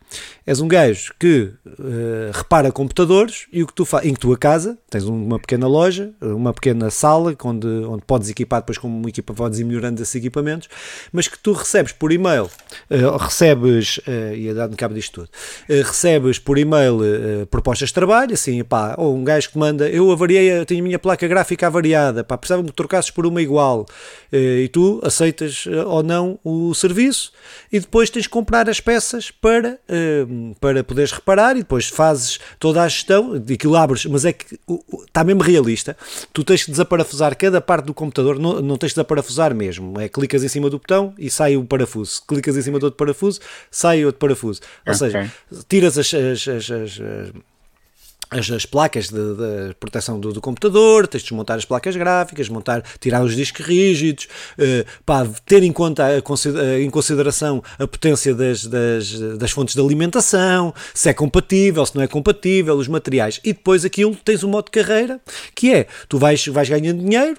és 0.46 0.60
um 0.60 0.68
gajo 0.68 1.14
que 1.18 1.52
uh, 1.66 2.30
repara 2.32 2.72
computadores 2.72 3.46
e 3.52 3.62
o 3.62 3.66
que 3.66 3.72
tu 3.72 3.86
em 4.02 4.14
tua 4.14 4.36
casa, 4.36 4.78
tens 4.90 5.04
uma 5.04 5.38
pequena 5.38 5.66
loja, 5.66 6.12
uma 6.20 6.52
pequena 6.52 6.90
sala 6.90 7.34
onde, 7.44 7.66
onde 7.66 8.02
podes 8.06 8.30
equipar 8.30 8.60
depois 8.60 8.78
como 8.78 9.08
equipa, 9.08 9.34
podes 9.34 9.58
ir 9.58 9.64
melhorando 9.64 10.02
esses 10.02 10.14
equipamentos, 10.14 10.68
mas 11.12 11.28
que 11.28 11.38
tu 11.38 11.52
recebes 11.52 11.92
por 11.92 12.12
e-mail, 12.12 12.50
uh, 12.90 13.16
recebes, 13.16 13.98
uh, 13.98 14.34
ia 14.34 14.54
dar-me 14.54 14.76
cabo 14.76 14.94
disto 14.94 15.22
tudo, 15.22 15.28
uh, 15.68 15.82
recebes 15.86 16.38
por 16.38 16.58
e-mail 16.58 16.98
propostas 17.50 17.88
de 17.88 17.94
trabalho, 17.94 18.34
assim, 18.34 18.62
pá, 18.64 18.94
ou 18.98 19.16
um 19.16 19.24
gajo 19.24 19.50
que 19.50 19.58
manda, 19.58 19.88
eu 19.88 20.10
avariei, 20.10 20.64
tenho 20.64 20.80
a 20.80 20.84
minha 20.84 20.98
placa 20.98 21.26
gráfica 21.26 21.66
avariada, 21.66 22.24
pá, 22.24 22.36
precisava 22.36 22.62
que 22.62 22.72
trocasses 22.72 23.10
por 23.10 23.26
uma 23.26 23.40
igual, 23.40 23.86
e 24.32 24.68
tu 24.68 25.00
aceitas 25.02 25.64
ou 25.86 26.02
não 26.02 26.38
o 26.42 26.74
serviço, 26.74 27.32
e 27.70 27.78
depois 27.78 28.10
tens 28.10 28.22
de 28.22 28.28
comprar 28.28 28.68
as 28.68 28.80
peças 28.80 29.30
para 29.30 29.78
para 30.60 30.82
poderes 30.82 31.12
reparar 31.12 31.56
e 31.56 31.60
depois 31.60 31.88
fazes 31.88 32.38
toda 32.58 32.82
a 32.82 32.88
gestão, 32.88 33.38
de 33.38 33.54
aquilo 33.54 33.76
abres, 33.76 34.06
mas 34.06 34.24
é 34.24 34.32
que 34.32 34.58
está 35.06 35.22
mesmo 35.24 35.42
realista. 35.42 35.96
Tu 36.32 36.44
tens 36.44 36.64
que 36.64 36.70
desaparafusar 36.70 37.36
cada 37.36 37.60
parte 37.60 37.86
do 37.86 37.94
computador, 37.94 38.38
não, 38.38 38.60
não 38.60 38.76
tens 38.76 38.88
de 38.88 38.94
desaparafusar 38.94 39.54
mesmo. 39.54 40.00
É 40.00 40.08
clicas 40.08 40.42
em 40.42 40.48
cima 40.48 40.70
do 40.70 40.78
botão 40.78 41.14
e 41.18 41.30
sai 41.30 41.56
o 41.56 41.64
parafuso. 41.64 42.22
Clicas 42.26 42.56
em 42.56 42.62
cima 42.62 42.78
do 42.78 42.84
outro 42.84 42.96
parafuso, 42.96 43.40
sai 43.70 44.04
outro 44.04 44.18
parafuso. 44.18 44.60
Ou 44.86 44.94
okay. 44.94 45.10
seja, 45.10 45.32
tiras 45.68 45.98
as, 45.98 46.12
as, 46.14 46.48
as, 46.48 46.70
as 46.70 47.00
as, 48.32 48.50
as, 48.50 48.66
placas 48.66 49.08
de, 49.08 49.16
de 49.16 49.74
proteção 49.78 50.18
do, 50.18 50.32
do, 50.32 50.40
computador, 50.40 51.06
tens 51.06 51.20
de 51.20 51.28
desmontar 51.28 51.56
as 51.56 51.64
placas 51.64 51.94
gráficas, 51.96 52.48
montar, 52.48 52.82
tirar 52.98 53.22
os 53.22 53.36
discos 53.36 53.64
rígidos, 53.64 54.26
uh, 54.58 54.84
pá, 55.04 55.26
ter 55.46 55.62
em 55.62 55.72
conta 55.72 56.04
a, 56.06 56.80
em 56.80 56.90
consideração 56.90 57.62
a 57.78 57.86
potência 57.86 58.34
das, 58.34 58.66
das, 58.66 59.10
das, 59.38 59.50
fontes 59.50 59.74
de 59.74 59.80
alimentação, 59.80 60.74
se 60.94 61.08
é 61.08 61.14
compatível, 61.14 61.84
se 61.86 61.94
não 61.94 62.02
é 62.02 62.06
compatível, 62.06 62.76
os 62.76 62.88
materiais. 62.88 63.40
E 63.44 63.52
depois 63.52 63.84
aquilo 63.84 64.16
tens 64.16 64.42
um 64.42 64.48
modo 64.48 64.66
de 64.66 64.72
carreira 64.72 65.20
que 65.54 65.72
é, 65.72 65.86
tu 66.08 66.18
vais, 66.18 66.46
vais 66.46 66.68
ganhando 66.68 67.02
dinheiro, 67.02 67.38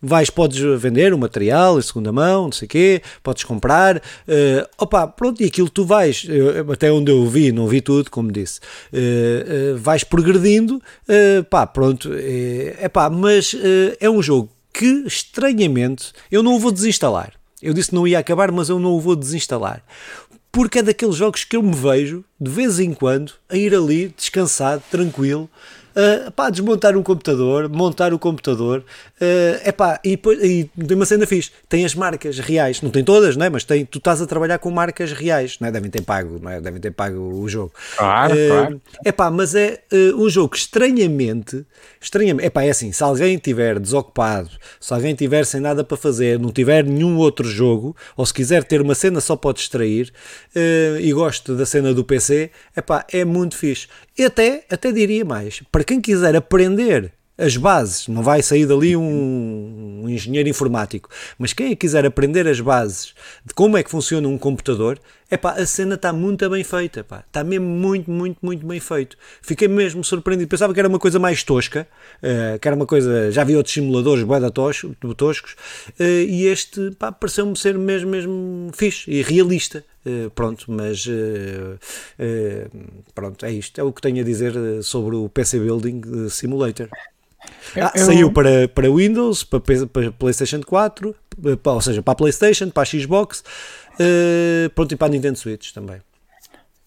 vais, 0.00 0.30
podes 0.30 0.60
vender 0.80 1.12
o 1.12 1.18
material 1.18 1.78
em 1.78 1.82
segunda 1.82 2.12
mão, 2.12 2.44
não 2.44 2.52
sei 2.52 2.66
o 2.66 2.68
quê, 2.68 3.02
podes 3.22 3.44
comprar, 3.44 3.96
uh, 3.96 4.68
opa, 4.78 5.06
pronto, 5.06 5.42
e 5.42 5.46
aquilo 5.46 5.68
tu 5.68 5.84
vais, 5.84 6.24
eu, 6.28 6.70
até 6.72 6.90
onde 6.92 7.10
eu 7.10 7.26
vi, 7.26 7.52
não 7.52 7.66
vi 7.66 7.80
tudo, 7.80 8.10
como 8.10 8.30
disse, 8.30 8.60
uh, 8.92 9.74
uh, 9.74 9.78
vais 9.78 10.04
progredindo, 10.04 10.80
pá, 11.50 11.66
pronto, 11.66 12.10
é 12.14 12.88
pá, 12.88 13.08
mas 13.10 13.54
é 14.00 14.08
um 14.08 14.22
jogo 14.22 14.50
que, 14.72 15.04
estranhamente, 15.06 16.12
eu 16.30 16.42
não 16.42 16.54
o 16.54 16.58
vou 16.58 16.70
desinstalar. 16.70 17.32
Eu 17.60 17.74
disse 17.74 17.90
que 17.90 17.94
não 17.96 18.06
ia 18.06 18.18
acabar, 18.18 18.52
mas 18.52 18.68
eu 18.68 18.78
não 18.78 18.92
o 18.92 19.00
vou 19.00 19.16
desinstalar. 19.16 19.82
Porque 20.52 20.78
é 20.78 20.82
daqueles 20.82 21.16
jogos 21.16 21.44
que 21.44 21.56
eu 21.56 21.62
me 21.62 21.74
vejo, 21.74 22.24
de 22.40 22.50
vez 22.50 22.78
em 22.78 22.94
quando, 22.94 23.32
a 23.48 23.56
ir 23.56 23.74
ali, 23.74 24.14
descansado, 24.16 24.82
tranquilo, 24.90 25.50
uh, 25.98 26.30
pá, 26.30 26.48
desmontar 26.48 26.96
um 26.96 27.02
computador, 27.02 27.68
montar 27.68 28.14
o 28.14 28.18
computador, 28.18 28.84
uh, 29.20 29.68
epá, 29.68 30.00
e, 30.04 30.18
e 30.42 30.64
tem 30.84 30.96
uma 30.96 31.04
cena 31.04 31.26
fixe, 31.26 31.50
tem 31.68 31.84
as 31.84 31.94
marcas 31.94 32.38
reais, 32.38 32.80
não 32.80 32.90
tem 32.90 33.02
todas, 33.02 33.36
não 33.36 33.46
é? 33.46 33.50
mas 33.50 33.64
tem, 33.64 33.84
tu 33.84 33.98
estás 33.98 34.22
a 34.22 34.26
trabalhar 34.26 34.58
com 34.58 34.70
marcas 34.70 35.12
reais, 35.12 35.58
não 35.60 35.68
é? 35.68 35.72
devem 35.72 35.90
ter 35.90 36.02
pago, 36.02 36.38
não 36.40 36.50
é? 36.50 36.60
devem 36.60 36.80
ter 36.80 36.92
pago 36.92 37.18
o 37.18 37.48
jogo. 37.48 37.72
Claro, 37.96 38.34
uh, 38.34 38.48
claro. 38.48 38.80
Epá, 39.04 39.30
mas 39.30 39.54
é 39.54 39.80
uh, 39.92 40.22
um 40.22 40.28
jogo 40.28 40.50
que 40.50 40.58
estranhamente, 40.58 41.66
estranhamente, 42.00 42.46
epá, 42.46 42.62
é 42.62 42.70
assim, 42.70 42.92
se 42.92 43.02
alguém 43.02 43.34
estiver 43.34 43.78
desocupado, 43.80 44.50
se 44.80 44.94
alguém 44.94 45.12
estiver 45.12 45.44
sem 45.44 45.60
nada 45.60 45.82
para 45.82 45.96
fazer, 45.96 46.38
não 46.38 46.52
tiver 46.52 46.84
nenhum 46.84 47.16
outro 47.16 47.48
jogo, 47.48 47.96
ou 48.16 48.24
se 48.24 48.32
quiser 48.32 48.62
ter 48.64 48.80
uma 48.80 48.94
cena 48.94 49.20
só 49.20 49.34
para 49.34 49.54
distrair, 49.54 50.12
uh, 50.54 51.00
e 51.00 51.12
gosto 51.12 51.56
da 51.56 51.66
cena 51.66 51.92
do 51.92 52.04
PC, 52.04 52.50
epá, 52.76 53.04
é 53.12 53.24
muito 53.24 53.56
fixe. 53.56 53.88
E 54.18 54.24
até, 54.24 54.64
até 54.68 54.90
diria 54.90 55.24
mais, 55.24 55.62
para 55.70 55.84
quem 55.84 56.00
quiser 56.00 56.34
aprender 56.34 57.12
as 57.38 57.56
bases, 57.56 58.08
não 58.08 58.20
vai 58.20 58.42
sair 58.42 58.66
dali 58.66 58.96
um, 58.96 60.02
um, 60.02 60.08
engenheiro 60.08 60.48
informático, 60.48 61.08
mas 61.38 61.52
quem 61.52 61.76
quiser 61.76 62.04
aprender 62.04 62.48
as 62.48 62.60
bases 62.60 63.14
de 63.44 63.54
como 63.54 63.76
é 63.76 63.82
que 63.84 63.90
funciona 63.90 64.26
um 64.26 64.36
computador, 64.36 64.98
é 65.30 65.36
pá, 65.36 65.52
a 65.52 65.66
cena 65.66 65.94
está 65.94 66.12
muito 66.12 66.48
bem 66.48 66.64
feita, 66.64 67.04
pá, 67.04 67.22
está 67.26 67.44
mesmo 67.44 67.66
muito, 67.66 68.10
muito, 68.10 68.38
muito 68.42 68.66
bem 68.66 68.80
feito. 68.80 69.16
Fiquei 69.42 69.68
mesmo 69.68 70.02
surpreendido, 70.02 70.48
pensava 70.48 70.72
que 70.72 70.80
era 70.80 70.88
uma 70.88 70.98
coisa 70.98 71.18
mais 71.18 71.42
tosca, 71.42 71.86
uh, 72.22 72.58
que 72.58 72.66
era 72.66 72.74
uma 72.74 72.86
coisa, 72.86 73.30
já 73.30 73.44
vi 73.44 73.54
outros 73.54 73.74
simuladores 73.74 74.24
boeda 74.24 74.50
toscos, 74.50 75.52
uh, 76.00 76.02
e 76.02 76.46
este, 76.46 76.92
pá, 76.92 77.12
pareceu-me 77.12 77.56
ser 77.56 77.76
mesmo, 77.76 78.10
mesmo 78.10 78.70
fixe 78.72 79.10
e 79.10 79.22
realista. 79.22 79.84
Uh, 80.06 80.30
pronto, 80.30 80.64
mas 80.68 81.06
pronto, 83.14 83.44
é 83.44 83.52
isto. 83.52 83.78
É 83.78 83.84
o 83.84 83.92
que 83.92 84.00
tenho 84.00 84.22
a 84.22 84.24
dizer 84.24 84.54
sobre 84.82 85.16
o 85.16 85.28
PC 85.28 85.58
Building 85.58 86.30
Simulator. 86.30 86.88
Ah, 87.76 87.92
eu... 87.94 88.04
Saiu 88.04 88.32
para, 88.32 88.68
para 88.68 88.90
Windows, 88.90 89.44
para, 89.44 89.60
para 89.60 90.12
PlayStation 90.12 90.60
4, 90.62 91.14
para, 91.62 91.72
ou 91.72 91.80
seja, 91.80 92.02
para 92.02 92.12
a 92.12 92.16
PlayStation, 92.16 92.70
para 92.70 92.82
a 92.82 92.86
Xbox, 92.86 93.44
uh, 94.00 94.70
pronto, 94.70 94.92
e 94.92 94.96
para 94.96 95.06
a 95.06 95.10
Nintendo 95.10 95.38
Switch 95.38 95.72
também. 95.72 96.00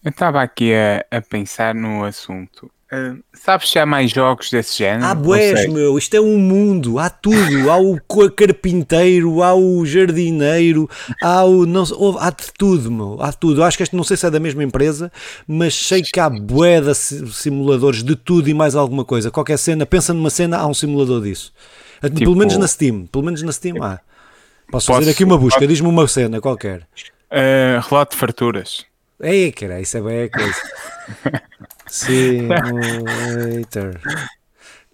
Eu 0.04 0.10
estava 0.10 0.42
aqui 0.42 0.72
a, 0.74 1.04
a 1.10 1.20
pensar 1.20 1.74
no 1.74 2.04
assunto. 2.04 2.70
Uh, 2.92 3.22
sabes 3.32 3.70
se 3.70 3.78
há 3.78 3.86
mais 3.86 4.10
jogos 4.10 4.50
desse 4.50 4.76
género? 4.78 5.06
Há 5.06 5.14
boés, 5.14 5.66
meu, 5.66 5.96
isto 5.96 6.14
é 6.14 6.20
um 6.20 6.36
mundo, 6.36 6.98
há 6.98 7.08
tudo, 7.08 7.70
há 7.70 7.78
o 7.78 7.98
carpinteiro, 8.36 9.42
há 9.42 9.54
o 9.54 9.86
jardineiro, 9.86 10.90
há 11.22 11.42
o 11.42 11.64
não, 11.64 11.84
há 12.18 12.28
de 12.28 12.52
tudo, 12.58 12.90
meu, 12.90 13.16
há 13.22 13.32
tudo. 13.32 13.62
Eu 13.62 13.64
acho 13.64 13.78
que 13.78 13.82
este 13.82 13.96
não 13.96 14.04
sei 14.04 14.18
se 14.18 14.26
é 14.26 14.30
da 14.30 14.38
mesma 14.38 14.62
empresa, 14.62 15.10
mas 15.46 15.74
sei 15.74 16.02
que 16.02 16.20
há 16.20 16.28
bué 16.28 16.82
de 16.82 16.94
simuladores 16.94 18.02
de 18.02 18.14
tudo 18.14 18.50
e 18.50 18.54
mais 18.54 18.74
alguma 18.74 19.06
coisa. 19.06 19.30
Qualquer 19.30 19.58
cena, 19.58 19.86
pensa 19.86 20.12
numa 20.12 20.28
cena, 20.28 20.58
há 20.58 20.66
um 20.66 20.74
simulador 20.74 21.22
disso. 21.22 21.50
Tipo, 22.02 22.18
pelo 22.18 22.36
menos 22.36 22.58
na 22.58 22.66
Steam, 22.66 23.06
pelo 23.06 23.24
menos 23.24 23.42
na 23.42 23.52
Steam 23.52 23.82
há. 23.82 24.00
Posso, 24.70 24.86
Posso 24.86 24.92
fazer 25.00 25.10
aqui 25.10 25.24
uma 25.24 25.38
busca, 25.38 25.66
diz-me 25.66 25.88
uma 25.88 26.06
cena 26.08 26.40
qualquer. 26.40 26.86
Uh, 27.30 27.80
relato 27.88 28.14
de 28.14 28.20
farturas. 28.20 28.86
Ei, 29.20 29.52
cara, 29.52 29.80
isso 29.80 29.96
é 29.96 30.00
bem 30.00 30.24
a 30.24 30.30
coisa. 30.30 30.60
Simulator. 31.86 32.60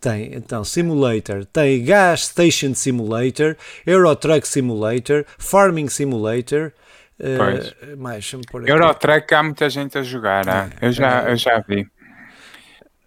Tem, 0.00 0.34
então, 0.34 0.64
Simulator. 0.64 1.44
Tem 1.46 1.84
Gas 1.84 2.26
Station 2.26 2.74
Simulator, 2.74 3.56
Euro 3.86 4.14
Truck 4.16 4.46
Simulator, 4.46 5.24
Farming 5.38 5.88
Simulator. 5.88 6.72
Uh, 7.18 7.96
mais, 7.96 8.32
Euro 8.66 8.94
Truck 8.94 9.34
há 9.34 9.42
muita 9.42 9.68
gente 9.68 9.98
a 9.98 10.02
jogar, 10.02 10.46
é, 10.46 10.70
eu, 10.86 10.92
já, 10.92 11.26
é, 11.26 11.32
eu 11.32 11.36
já 11.36 11.58
vi. 11.66 11.84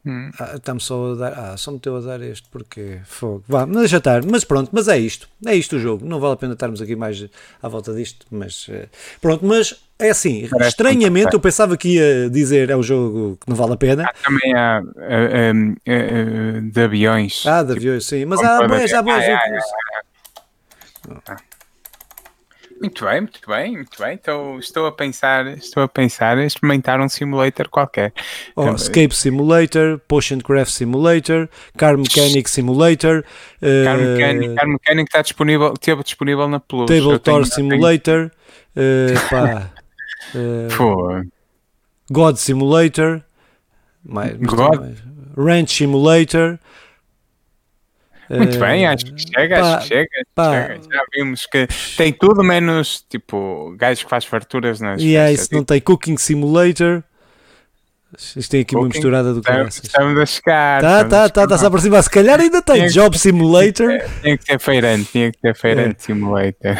Hum. 0.06 0.32
Ah, 0.40 0.54
Estamos 0.56 0.86
só 0.86 1.12
a 1.12 1.16
dar. 1.16 1.34
Ah, 1.34 1.58
só 1.58 1.72
meteu 1.72 1.96
a 1.96 2.00
dar 2.00 2.22
este 2.22 2.48
porque 2.50 3.00
fogo. 3.06 3.44
Vá, 3.48 3.66
mas 3.66 3.78
deixa 3.80 3.98
estar. 3.98 4.24
Mas 4.26 4.44
pronto, 4.44 4.70
mas 4.72 4.88
é 4.88 4.98
isto. 4.98 5.30
É 5.46 5.56
isto 5.56 5.76
o 5.76 5.80
jogo. 5.80 6.06
Não 6.06 6.20
vale 6.20 6.34
a 6.34 6.38
pena 6.38 6.54
estarmos 6.54 6.82
aqui 6.82 6.96
mais 6.96 7.26
à 7.62 7.68
volta 7.68 7.94
disto. 7.94 8.26
Mas 8.32 8.68
uh, 8.68 8.88
pronto, 9.22 9.46
mas 9.46 9.76
é 10.00 10.10
assim. 10.10 10.48
Parece 10.50 10.70
estranhamente, 10.70 11.34
eu 11.34 11.40
pensava 11.40 11.78
que 11.78 11.96
ia 11.96 12.30
dizer 12.30 12.70
é 12.70 12.76
um 12.76 12.84
jogo 12.84 13.38
que 13.40 13.48
não 13.50 13.56
vale 13.56 13.74
a 13.74 13.78
pena. 13.78 14.06
Há 14.06 14.14
também 14.24 14.54
há 14.56 14.82
de 16.72 16.82
aviões. 16.82 17.44
Ah, 17.46 17.62
de 17.62 17.74
aviões, 17.74 18.06
sim. 18.06 18.26
Mas 18.26 18.42
há, 18.42 18.68
mas 18.68 18.92
há 18.94 19.02
bons 19.02 19.24
jogos. 19.24 19.64
Muito 22.82 23.06
bem, 23.06 23.22
muito 23.22 23.40
bem, 23.48 23.72
muito 23.74 24.02
bem. 24.02 24.14
Então 24.16 24.58
estou 24.58 24.88
a 24.88 24.92
pensar, 24.92 25.46
estou 25.56 25.84
a 25.84 25.88
pensar 25.88 26.36
em 26.40 26.48
experimentar 26.48 27.00
um 27.00 27.08
simulator 27.08 27.70
qualquer. 27.70 28.12
Oh, 28.56 28.64
então, 28.64 28.76
Escape 28.76 29.16
Simulator, 29.16 30.00
Potion 30.08 30.40
Craft 30.40 30.72
Simulator, 30.72 31.48
Car 31.78 31.96
Mechanic 31.96 32.50
Simulator, 32.50 33.24
Car 33.62 33.98
uh, 33.98 34.02
Mechanic, 34.02 34.56
Car 34.56 34.68
Mechanic 34.68 35.10
está 35.10 35.22
disponível, 35.22 35.74
esteve 35.74 36.04
disponível 36.04 36.48
na 36.50 36.60
Plus. 36.60 36.88
Table 36.88 37.20
Tour 37.20 37.46
Simulator, 37.46 38.32
tenho... 38.74 39.16
uh, 39.16 39.30
pá, 39.30 39.72
uh, 40.34 41.30
God 42.12 42.36
Simulator, 42.38 43.22
mais, 44.04 44.36
God? 44.38 44.98
Ranch 45.38 45.78
Simulator. 45.78 46.60
Muito 48.38 48.58
bem, 48.60 48.86
acho 48.86 49.06
que 49.06 49.22
chega, 49.22 49.60
pá, 49.60 49.76
acho 49.76 49.82
que 49.82 49.88
chega, 49.88 50.10
chega. 50.36 50.82
Já 50.92 51.04
vimos 51.14 51.46
que 51.46 51.68
tem 51.98 52.14
tudo 52.14 52.44
menos 52.44 53.06
tipo 53.10 53.74
gajo 53.78 54.04
que 54.04 54.10
faz 54.10 54.26
farturas 54.26 54.80
nas. 54.80 55.02
E 55.02 55.16
é 55.16 55.34
isso, 55.34 55.50
não 55.52 55.64
tem 55.64 55.82
Cooking 55.82 56.18
Simulator. 56.18 57.04
Isto 58.18 58.52
tem 58.52 58.62
aqui 58.62 58.76
uma 58.76 58.88
misturada 58.88 59.34
do 59.34 59.42
que 59.42 59.52
Estamos 59.52 60.20
a 60.20 60.26
chegar. 60.26 60.82
Tá, 60.82 61.06
tá, 61.06 61.30
tá, 61.30 61.44
está-se 61.44 61.64
a 61.64 61.68
aproximar. 61.68 62.04
Se 62.04 62.10
calhar 62.10 62.40
ainda 62.40 62.62
tem 62.62 62.88
Job 62.88 63.18
Simulator. 63.18 63.90
Tinha 64.22 64.38
que 64.38 64.46
ter 64.46 64.60
feirante, 64.60 65.12
tinha 65.12 65.32
que 65.32 65.38
ter 65.40 65.56
feirante 65.56 65.96
é. 65.98 66.06
Simulator. 66.06 66.78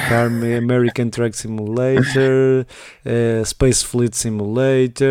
American 0.58 1.10
Truck 1.10 1.38
Simulator, 1.38 2.66
uh, 3.06 3.46
Space 3.46 3.86
Fleet 3.86 4.14
Simulator, 4.14 5.08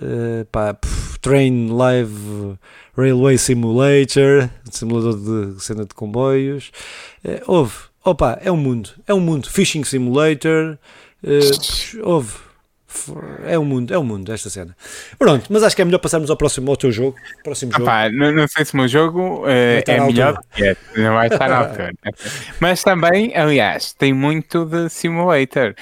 uh, 0.00 0.44
pá, 0.50 0.74
pff, 0.74 1.18
Train 1.20 1.68
Live 1.68 2.58
Railway 2.96 3.36
Simulator, 3.38 4.48
simulador 4.70 5.54
de 5.54 5.62
cena 5.62 5.84
de 5.84 5.94
comboios. 5.94 6.70
Uh, 7.24 7.40
houve, 7.46 7.74
opa, 8.04 8.38
é 8.42 8.50
um 8.50 8.56
mundo, 8.56 8.90
é 9.06 9.14
um 9.14 9.20
mundo. 9.20 9.48
Fishing 9.48 9.84
Simulator, 9.84 10.78
uh, 11.22 12.08
houve. 12.08 12.49
É 13.46 13.58
um 13.58 13.64
mundo, 13.64 13.94
é 13.94 13.98
um 13.98 14.04
mundo 14.04 14.32
esta 14.32 14.50
cena. 14.50 14.76
Pronto, 15.18 15.46
mas 15.50 15.62
acho 15.62 15.76
que 15.76 15.82
é 15.82 15.84
melhor 15.84 15.98
passarmos 15.98 16.30
ao 16.30 16.36
próximo 16.36 16.70
ao 16.70 16.76
teu 16.76 16.90
jogo. 16.90 17.16
Próximo 17.42 17.72
jogo. 17.72 17.84
Opa, 17.84 18.10
não, 18.10 18.32
não, 18.32 18.48
sei 18.48 18.64
se 18.64 18.74
o 18.74 18.76
meu 18.76 18.88
jogo 18.88 19.44
uh, 19.44 19.82
é 19.86 20.00
melhor 20.00 20.40
que 20.52 20.64
é, 20.64 20.76
não 20.96 21.14
vai 21.14 21.28
estar 21.28 21.48
na 21.48 21.58
altura. 21.68 21.92
mas 22.60 22.82
também, 22.82 23.36
aliás, 23.36 23.92
tem 23.92 24.12
muito 24.12 24.64
de 24.64 24.88
simulator. 24.88 25.74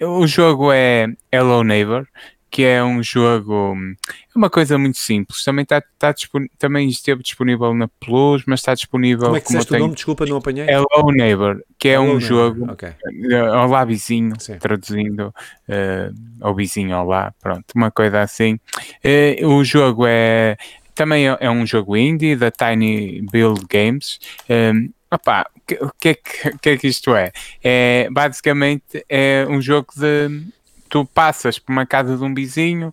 Uh, 0.00 0.06
o 0.06 0.26
jogo 0.26 0.72
é 0.72 1.08
Hello 1.32 1.64
Neighbor, 1.64 2.06
que 2.50 2.64
é 2.64 2.82
um 2.82 3.02
jogo, 3.02 3.76
é 4.02 4.36
uma 4.36 4.50
coisa 4.50 4.76
muito 4.76 4.98
simples. 4.98 5.44
Também, 5.44 5.62
está, 5.62 5.78
está 5.78 6.12
também 6.58 6.88
esteve 6.88 7.22
disponível 7.22 7.72
na 7.72 7.86
Plus, 7.88 8.42
mas 8.46 8.60
está 8.60 8.74
disponível. 8.74 9.26
Como 9.26 9.36
é 9.36 9.40
que 9.40 9.46
disseste 9.46 9.74
o 9.74 9.78
nome? 9.78 9.94
Desculpa, 9.94 10.26
não 10.26 10.38
apanhei. 10.38 10.66
Hello 10.68 11.12
Neighbor, 11.12 11.62
que 11.78 11.88
é 11.88 11.92
Hello 11.92 12.04
um 12.04 12.18
Neighbor. 12.18 12.28
jogo. 12.28 12.72
Okay. 12.72 12.90
Uh, 12.90 13.64
olá, 13.64 13.84
vizinho, 13.84 14.34
Sim. 14.40 14.58
traduzindo 14.58 15.28
uh, 15.68 16.14
ao 16.40 16.54
vizinho, 16.54 16.96
olá, 16.96 17.32
pronto, 17.40 17.64
uma 17.74 17.90
coisa 17.90 18.20
assim. 18.20 18.58
Uh, 19.04 19.46
o 19.46 19.64
jogo 19.64 20.04
é. 20.06 20.56
Também 20.92 21.28
é, 21.28 21.36
é 21.40 21.50
um 21.50 21.64
jogo 21.64 21.96
indie 21.96 22.36
da 22.36 22.50
Tiny 22.50 23.22
Build 23.30 23.64
Games. 23.70 24.18
Um, 24.50 24.90
Opa, 25.12 25.44
o 25.52 25.60
que, 25.66 25.76
que, 25.98 26.08
é 26.08 26.14
que, 26.14 26.58
que, 26.62 26.68
é 26.70 26.76
que 26.76 26.86
isto 26.86 27.14
é? 27.16 27.32
é? 27.64 28.08
Basicamente 28.10 29.04
é 29.08 29.44
um 29.48 29.60
jogo 29.60 29.88
de 29.96 30.44
tu 30.90 31.06
passas 31.06 31.58
por 31.58 31.72
uma 31.72 31.86
casa 31.86 32.16
de 32.16 32.24
um 32.24 32.34
vizinho, 32.34 32.92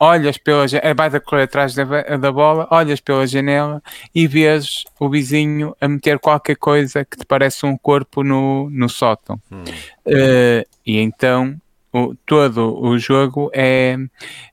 olhas 0.00 0.38
pela 0.38 0.66
janela, 0.66 0.94
vais 0.94 1.14
a 1.14 1.20
correr 1.20 1.42
atrás 1.42 1.74
da, 1.74 1.84
da 1.84 2.32
bola, 2.32 2.66
olhas 2.70 3.00
pela 3.00 3.26
janela 3.26 3.82
e 4.14 4.26
vês 4.26 4.84
o 4.98 5.08
vizinho 5.08 5.76
a 5.80 5.86
meter 5.86 6.18
qualquer 6.18 6.56
coisa 6.56 7.04
que 7.04 7.18
te 7.18 7.26
parece 7.26 7.66
um 7.66 7.76
corpo 7.76 8.24
no, 8.24 8.68
no 8.70 8.88
sótão. 8.88 9.40
Hum. 9.52 9.62
Uh, 10.06 10.66
e 10.84 10.98
então 10.98 11.60
o, 11.92 12.14
todo 12.26 12.76
o 12.82 12.98
jogo 12.98 13.50
é, 13.54 13.96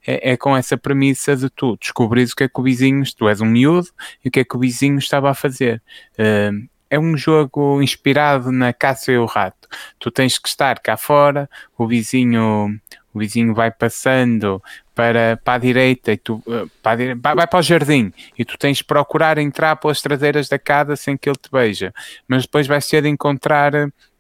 é, 0.06 0.32
é, 0.34 0.38
com 0.38 0.56
essa 0.56 0.78
premissa 0.78 1.36
de 1.36 1.50
tu 1.50 1.76
descobrires 1.78 2.34
o 2.34 2.36
que 2.36 2.44
é 2.44 2.48
que 2.48 2.60
o 2.60 2.64
vizinho, 2.64 3.04
tu 3.18 3.28
és 3.28 3.42
um 3.42 3.48
miúdo, 3.48 3.88
e 4.24 4.28
o 4.28 4.32
que 4.32 4.42
é 4.42 4.44
que 4.44 4.56
o 4.56 4.60
vizinho 4.60 5.00
estava 5.00 5.32
a 5.32 5.34
fazer. 5.34 5.82
Uh, 6.14 6.70
é 6.92 7.00
um 7.00 7.16
jogo 7.16 7.82
inspirado 7.82 8.52
na 8.52 8.74
caça 8.74 9.14
e 9.14 9.18
o 9.18 9.26
rato. 9.26 9.70
Tu 9.98 10.12
tens 10.12 10.38
que 10.38 10.50
estar 10.50 10.78
cá 10.80 10.98
fora, 10.98 11.50
o 11.78 11.88
vizinho, 11.88 12.78
o 13.14 13.20
vizinho 13.20 13.54
vai 13.56 13.72
passando 13.72 14.62
para, 14.94 15.40
para 15.42 15.54
a 15.54 15.58
direita 15.58 16.12
e 16.12 16.18
tu 16.18 16.44
eh, 16.46 16.66
para 16.84 16.98
direita, 16.98 17.22
vai, 17.24 17.34
vai, 17.34 17.48
para 17.48 17.60
o 17.60 17.62
jardim 17.62 18.12
e 18.38 18.44
tu 18.44 18.58
tens 18.58 18.80
que 18.82 18.88
procurar 18.88 19.38
entrar 19.38 19.78
pelas 19.78 20.02
traseiras 20.02 20.50
da 20.50 20.60
casa 20.60 20.98
sem 20.98 21.16
que 21.16 21.30
ele 21.30 21.38
te 21.38 21.50
veja. 21.50 21.94
Mas 22.28 22.42
depois 22.44 22.68
vais 22.68 22.86
ter 22.86 23.02
de 23.02 23.08
encontrar 23.08 23.72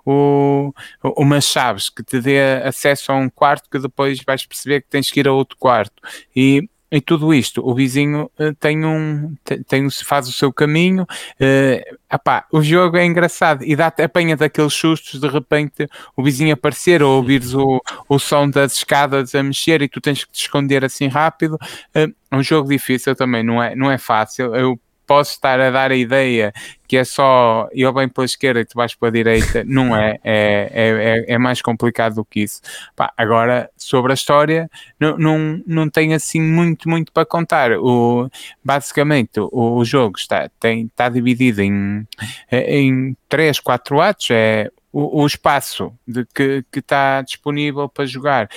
o, 0.05 0.73
umas 1.17 1.43
chaves 1.43 1.89
que 1.89 2.01
te 2.01 2.21
dê 2.21 2.39
acesso 2.63 3.11
a 3.11 3.15
um 3.15 3.29
quarto 3.29 3.69
que 3.69 3.79
depois 3.79 4.23
vais 4.25 4.45
perceber 4.45 4.81
que 4.81 4.87
tens 4.87 5.11
que 5.11 5.19
ir 5.19 5.27
a 5.27 5.33
outro 5.33 5.57
quarto. 5.57 6.01
E 6.33 6.69
em 6.91 6.99
tudo 6.99 7.33
isto, 7.33 7.65
o 7.65 7.73
vizinho 7.73 8.29
uh, 8.37 8.53
tem 8.59 8.85
um, 8.85 9.33
tem, 9.67 9.89
faz 9.89 10.27
o 10.27 10.31
seu 10.33 10.51
caminho. 10.51 11.03
Uh, 11.39 11.97
apá, 12.09 12.45
o 12.51 12.61
jogo 12.61 12.97
é 12.97 13.05
engraçado 13.05 13.63
e 13.63 13.75
dá-te 13.75 14.03
apanha 14.03 14.35
daqueles 14.35 14.73
sustos 14.73 15.19
de 15.19 15.27
repente 15.27 15.87
o 16.17 16.21
vizinho 16.21 16.53
aparecer 16.53 17.01
ou 17.01 17.15
ouvires 17.15 17.53
o, 17.53 17.81
o 18.09 18.19
som 18.19 18.49
das 18.49 18.75
escadas 18.75 19.33
a 19.33 19.41
mexer 19.41 19.81
e 19.81 19.87
tu 19.87 20.01
tens 20.01 20.25
que 20.25 20.31
te 20.31 20.41
esconder 20.41 20.83
assim 20.83 21.07
rápido. 21.07 21.55
Uh, 21.95 22.13
é 22.29 22.35
um 22.35 22.43
jogo 22.43 22.69
difícil 22.69 23.15
também, 23.15 23.43
não 23.43 23.63
é, 23.63 23.73
não 23.73 23.89
é 23.89 23.97
fácil. 23.97 24.53
Eu 24.55 24.79
posso 25.11 25.31
estar 25.31 25.59
a 25.59 25.69
dar 25.69 25.91
a 25.91 25.95
ideia 25.95 26.53
que 26.87 26.95
é 26.95 27.03
só 27.03 27.67
eu 27.73 27.91
bem 27.91 28.07
pela 28.07 28.23
esquerda 28.23 28.61
e 28.61 28.65
tu 28.65 28.75
vais 28.75 28.95
pela 28.95 29.11
direita, 29.11 29.61
não 29.67 29.93
é, 29.93 30.17
é, 30.23 30.71
é, 30.73 31.33
é, 31.33 31.37
mais 31.37 31.61
complicado 31.61 32.15
do 32.15 32.23
que 32.23 32.39
isso. 32.41 32.61
Pá, 32.95 33.11
agora, 33.17 33.69
sobre 33.75 34.13
a 34.13 34.15
história, 34.15 34.69
não, 34.97 35.17
não, 35.17 35.63
não 35.67 35.89
tem 35.89 36.13
assim 36.13 36.41
muito, 36.41 36.87
muito 36.87 37.11
para 37.11 37.25
contar. 37.25 37.73
O, 37.73 38.29
basicamente, 38.63 39.37
o, 39.37 39.49
o 39.51 39.83
jogo 39.83 40.17
está, 40.17 40.49
tem, 40.57 40.85
está 40.85 41.09
dividido 41.09 41.61
em, 41.61 42.07
em 42.49 43.17
três, 43.27 43.59
quatro 43.59 43.99
atos, 43.99 44.29
é 44.31 44.69
o, 44.91 45.21
o 45.21 45.25
espaço 45.25 45.93
de 46.05 46.25
que, 46.25 46.63
que 46.71 46.79
está 46.79 47.21
disponível 47.21 47.87
para 47.87 48.05
jogar 48.05 48.49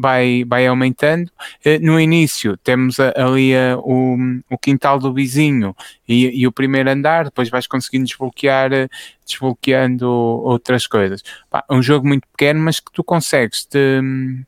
vai, 0.00 0.44
vai 0.46 0.66
aumentando. 0.66 1.30
Eh, 1.64 1.78
no 1.78 2.00
início 2.00 2.56
temos 2.56 2.98
ali 2.98 3.54
a, 3.54 3.76
o, 3.78 4.16
o 4.50 4.58
quintal 4.58 4.98
do 4.98 5.12
vizinho 5.12 5.76
e, 6.08 6.40
e, 6.40 6.46
o 6.46 6.52
primeiro 6.52 6.90
andar, 6.90 7.24
depois 7.26 7.50
vais 7.50 7.66
conseguindo 7.66 8.06
desbloquear, 8.06 8.72
eh, 8.72 8.88
desbloqueando 9.26 10.08
outras 10.08 10.86
coisas. 10.86 11.22
É 11.52 11.74
um 11.74 11.82
jogo 11.82 12.06
muito 12.06 12.26
pequeno, 12.28 12.60
mas 12.60 12.80
que 12.80 12.92
tu 12.92 13.04
consegues 13.04 13.64
te 13.64 14.00
hum, 14.02 14.44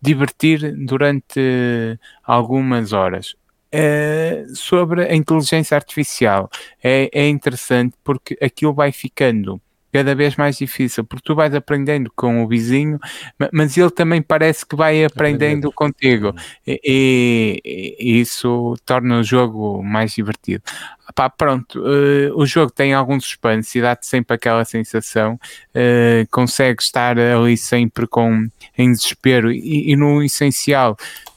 divertir 0.00 0.74
durante 0.76 1.98
algumas 2.24 2.92
horas. 2.92 3.34
Uh, 3.74 4.54
sobre 4.54 5.02
a 5.02 5.14
inteligência 5.14 5.74
artificial 5.74 6.48
é, 6.82 7.10
é 7.12 7.28
interessante 7.28 7.94
porque 8.02 8.38
aquilo 8.40 8.72
vai 8.72 8.92
ficando 8.92 9.60
cada 9.92 10.14
vez 10.14 10.36
mais 10.36 10.58
difícil, 10.58 11.04
porque 11.04 11.24
tu 11.24 11.34
vais 11.34 11.54
aprendendo 11.54 12.10
com 12.14 12.42
o 12.42 12.48
vizinho, 12.48 12.98
mas 13.52 13.76
ele 13.76 13.90
também 13.90 14.20
parece 14.20 14.66
que 14.66 14.76
vai 14.76 15.04
aprendendo. 15.04 15.72
contigo, 15.72 16.34
e, 16.66 17.60
e, 17.64 18.20
isso 18.20 18.74
torna 18.84 19.20
o 19.20 19.22
jogo 19.22 19.82
mais 19.82 20.12
divertido. 20.12 20.62
Pá, 21.14 21.30
pronto, 21.30 21.80
uh, 21.80 22.36
o 22.36 22.44
jogo 22.44 22.70
tem 22.70 22.92
algum 22.92 23.18
suspense 23.18 23.78
e 23.78 23.82
dá-te 23.82 24.06
sempre 24.06 24.34
aquela 24.34 24.64
sensação, 24.64 25.34
uh, 25.34 26.26
consegue 26.30 26.82
estar 26.82 27.18
ali 27.18 27.56
sempre 27.56 28.06
com, 28.06 28.48
em 28.76 28.92
desespero, 28.92 29.52
e, 29.52 29.92
e 29.92 29.96
no 29.96 30.22
essencial 30.22 30.96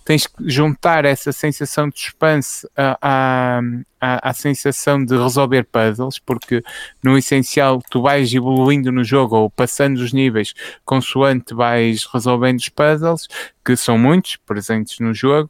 tens 0.10 0.26
que 0.26 0.34
juntar 0.50 1.06
essa 1.06 1.32
sensação 1.32 1.88
de 1.88 2.00
suspense 2.00 2.68
à, 2.76 3.62
à, 4.02 4.30
à, 4.30 4.34
sensação 4.34 5.06
de 5.06 5.16
resolver 5.16 5.64
puzzles, 5.66 6.18
porque 6.18 6.64
no 7.04 7.16
essencial 7.16 7.80
tu 7.92 8.02
vais 8.02 8.34
evoluindo 8.34 8.92
no 8.92 9.04
jogo 9.04 9.36
ou 9.36 9.52
passando 9.52 9.98
os 9.98 10.12
níveis 10.12 10.56
consoante 10.84 11.54
vais 11.54 12.06
resolvendo 12.12 12.58
os 12.58 12.70
puzzles, 12.70 13.28
que 13.64 13.78
são 13.78 14.00
muitos 14.00 14.36
presentes 14.38 14.98
no 15.00 15.14
jogo. 15.14 15.48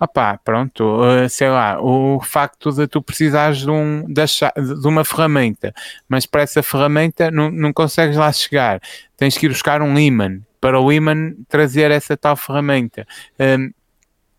Opá, 0.00 0.40
pronto, 0.44 1.00
eh, 1.04 1.28
sei 1.28 1.50
lá, 1.50 1.80
o 1.80 2.20
facto 2.20 2.72
de 2.72 2.88
tu 2.88 3.00
precisares 3.00 3.58
de, 3.58 3.70
um, 3.70 4.04
de 4.12 4.88
uma 4.88 5.04
ferramenta, 5.04 5.72
mas 6.08 6.26
para 6.26 6.42
essa 6.42 6.64
ferramenta 6.64 7.30
não, 7.30 7.48
não 7.48 7.72
consegues 7.72 8.16
lá 8.16 8.32
chegar, 8.32 8.80
tens 9.16 9.38
que 9.38 9.46
ir 9.46 9.50
buscar 9.50 9.80
um 9.80 9.96
imã 9.96 10.40
para 10.60 10.80
o 10.80 10.90
imã 10.90 11.32
trazer 11.48 11.92
essa 11.92 12.16
tal 12.16 12.34
ferramenta. 12.34 13.06
Um, 13.38 13.70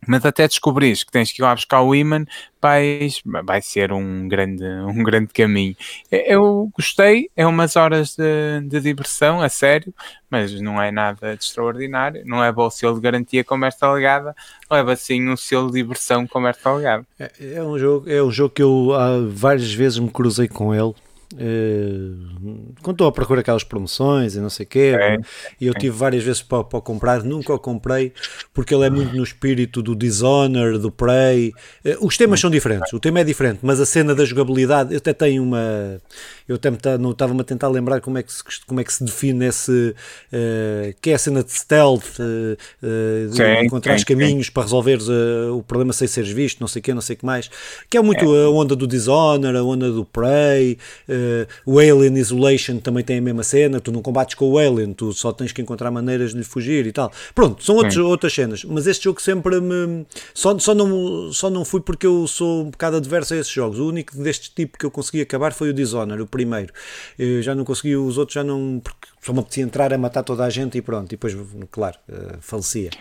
mas 0.08 0.26
até 0.26 0.48
descobrires 0.48 1.04
que 1.04 1.12
tens 1.12 1.32
que 1.32 1.42
ir 1.42 1.44
lá 1.44 1.54
buscar 1.54 1.82
o 1.82 1.96
imã, 1.96 2.26
vais, 2.62 3.22
vai 3.44 3.62
ser 3.62 3.92
um 3.92 4.28
grande, 4.28 4.64
um 4.88 5.04
grande 5.04 5.28
caminho. 5.28 5.76
Eu 6.12 6.70
gostei, 6.76 7.30
é 7.36 7.46
umas 7.46 7.76
horas 7.76 8.16
de, 8.16 8.62
de 8.68 8.80
diversão, 8.80 9.42
a 9.42 9.50
sério, 9.50 9.94
mas 10.30 10.60
não 10.60 10.82
é 10.82 10.92
nada 10.92 11.36
de 11.36 11.44
extraordinário. 11.44 12.24
Não 12.26 12.44
é 12.44 12.52
bom 12.52 12.70
selo 12.70 12.96
de 12.96 13.02
garantia 13.02 13.44
com 13.44 13.64
esta 13.66 13.92
legada, 13.92 14.36
leva 14.70 14.96
sim 14.96 15.30
um 15.30 15.38
selo 15.38 15.68
de 15.68 15.74
diversão 15.74 16.26
com 16.28 16.48
esta 16.48 16.74
legada. 16.74 17.06
É, 17.20 17.32
é, 17.56 17.64
um 17.64 17.78
jogo, 17.78 18.10
é 18.10 18.24
um 18.24 18.32
jogo 18.32 18.54
que 18.54 18.64
eu 18.64 18.90
várias 19.32 19.74
vezes 19.74 20.00
me 20.00 20.10
cruzei 20.10 20.48
com 20.48 20.74
ele 20.74 20.94
Uh, 21.36 22.74
quando 22.82 22.96
estou 22.96 23.08
a 23.08 23.12
procurar 23.12 23.42
aquelas 23.42 23.64
promoções 23.64 24.36
e 24.36 24.40
não 24.40 24.50
sei 24.50 24.66
o 24.66 24.70
quê, 24.70 24.96
é, 24.98 25.18
e 25.60 25.68
eu 25.68 25.74
é. 25.74 25.78
tive 25.78 25.96
várias 25.96 26.24
vezes 26.24 26.42
para, 26.42 26.64
para 26.64 26.80
comprar, 26.82 27.24
nunca 27.24 27.54
o 27.54 27.60
comprei 27.60 28.14
porque 28.54 28.74
ele 28.74 28.86
é 28.86 28.90
muito 28.90 29.16
no 29.16 29.24
espírito 29.24 29.82
do 29.82 29.96
Dishonored, 29.96 30.80
do 30.80 30.90
Prey. 30.90 31.52
Uh, 31.84 32.06
os 32.06 32.18
temas 32.18 32.40
são 32.40 32.50
diferentes, 32.50 32.94
o 32.94 33.00
tema 33.00 33.20
é 33.20 33.24
diferente, 33.24 33.60
mas 33.62 33.80
a 33.82 33.86
cena 33.86 34.16
da 34.16 34.24
jogabilidade, 34.24 34.94
eu 34.94 34.98
até 34.98 35.14
tenho 35.14 35.44
uma. 35.44 36.02
Eu 36.48 36.56
até 36.56 36.70
não 36.98 37.12
estava-me 37.12 37.42
a 37.42 37.44
tentar 37.44 37.68
lembrar 37.68 38.00
como 38.02 38.18
é 38.18 38.24
que 38.24 38.32
se, 38.32 38.44
como 38.66 38.80
é 38.80 38.84
que 38.84 38.94
se 38.94 39.04
define 39.04 39.46
esse. 39.46 39.96
Uh, 40.32 40.96
que 41.02 41.10
é 41.10 41.16
a 41.16 41.20
cena 41.20 41.44
de 41.44 41.52
stealth, 41.52 42.18
de 42.18 43.36
sim, 43.36 43.66
encontrar 43.66 43.98
sim, 44.00 44.06
caminhos 44.06 44.48
sim. 44.48 44.52
para 44.52 44.64
resolveres 44.64 45.10
o 45.10 45.64
problema 45.64 45.92
sem 45.92 46.08
seres 46.08 46.30
visto, 46.30 46.60
não 46.60 46.68
sei 46.68 46.80
o 46.80 46.84
quê, 46.84 46.94
não 46.94 47.02
sei 47.02 47.16
o 47.16 47.20
que 47.20 47.26
mais. 47.26 47.50
Que 47.90 47.98
é 47.98 48.02
muito 48.02 48.24
é. 48.36 48.46
a 48.46 48.50
onda 48.50 48.76
do 48.76 48.88
Dishonored, 48.88 49.58
a 49.58 49.64
onda 49.64 49.92
do 49.92 50.06
Prey. 50.06 50.78
Uh, 51.10 51.25
o 51.66 51.80
Alien 51.80 52.18
Isolation 52.18 52.78
também 52.78 53.04
tem 53.04 53.18
a 53.18 53.22
mesma 53.22 53.44
cena, 53.44 53.80
tu 53.80 53.92
não 53.92 54.02
combates 54.02 54.36
com 54.36 54.50
o 54.50 54.58
Alien, 54.58 54.94
tu 54.94 55.14
só 55.14 55.32
tens 55.32 55.52
que 55.52 55.62
encontrar 55.62 55.92
maneiras 55.92 56.32
de 56.32 56.38
lhe 56.38 56.44
fugir 56.44 56.86
e 56.86 56.92
tal. 56.92 57.12
Pronto, 57.34 57.64
são 57.64 57.76
outros, 57.76 57.98
outras 57.98 58.34
cenas, 58.34 58.64
mas 58.64 58.88
este 58.88 59.06
jogo 59.06 59.22
sempre 59.22 59.60
me. 59.60 60.06
Só, 60.34 60.58
só, 60.60 60.74
não, 60.74 61.32
só 61.32 61.50
não 61.50 61.66
fui 61.66 61.82
porque 61.82 62.06
eu 62.06 62.28
sou 62.28 62.64
um 62.64 62.70
bocado 62.70 62.98
adverso 62.98 63.34
a 63.34 63.38
esses 63.38 63.52
jogos. 63.52 63.80
O 63.80 63.88
único 63.88 64.16
deste 64.18 64.52
tipo 64.54 64.78
que 64.78 64.86
eu 64.86 64.92
consegui 64.92 65.22
acabar 65.22 65.54
foi 65.54 65.70
o 65.70 65.74
Dishonored, 65.74 66.22
o 66.22 66.28
primeiro. 66.28 66.74
Eu 67.18 67.42
já 67.42 67.56
não 67.56 67.64
consegui, 67.64 67.96
os 67.96 68.18
outros 68.18 68.34
já 68.34 68.44
não. 68.44 68.80
Porque 68.84 69.08
só 69.22 69.34
me 69.34 69.40
apetecia 69.40 69.64
entrar 69.64 69.94
a 69.94 69.98
matar 69.98 70.24
toda 70.24 70.44
a 70.44 70.50
gente 70.50 70.78
e 70.78 70.82
pronto, 70.82 71.08
e 71.08 71.16
depois, 71.16 71.36
claro, 71.72 71.98
uh, 72.10 72.38
falecia. 72.42 72.92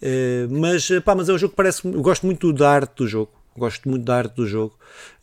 Uh, 0.00 0.48
mas, 0.50 0.88
pá, 1.04 1.14
mas 1.14 1.28
é 1.28 1.32
um 1.32 1.38
jogo 1.38 1.50
que 1.50 1.56
parece. 1.56 1.86
Eu 1.86 2.02
gosto 2.02 2.26
muito 2.26 2.52
da 2.52 2.70
arte 2.70 2.96
do 2.96 3.06
jogo. 3.06 3.30
Gosto 3.56 3.88
muito 3.88 4.04
da 4.04 4.16
arte 4.16 4.34
do 4.34 4.46
jogo. 4.46 4.74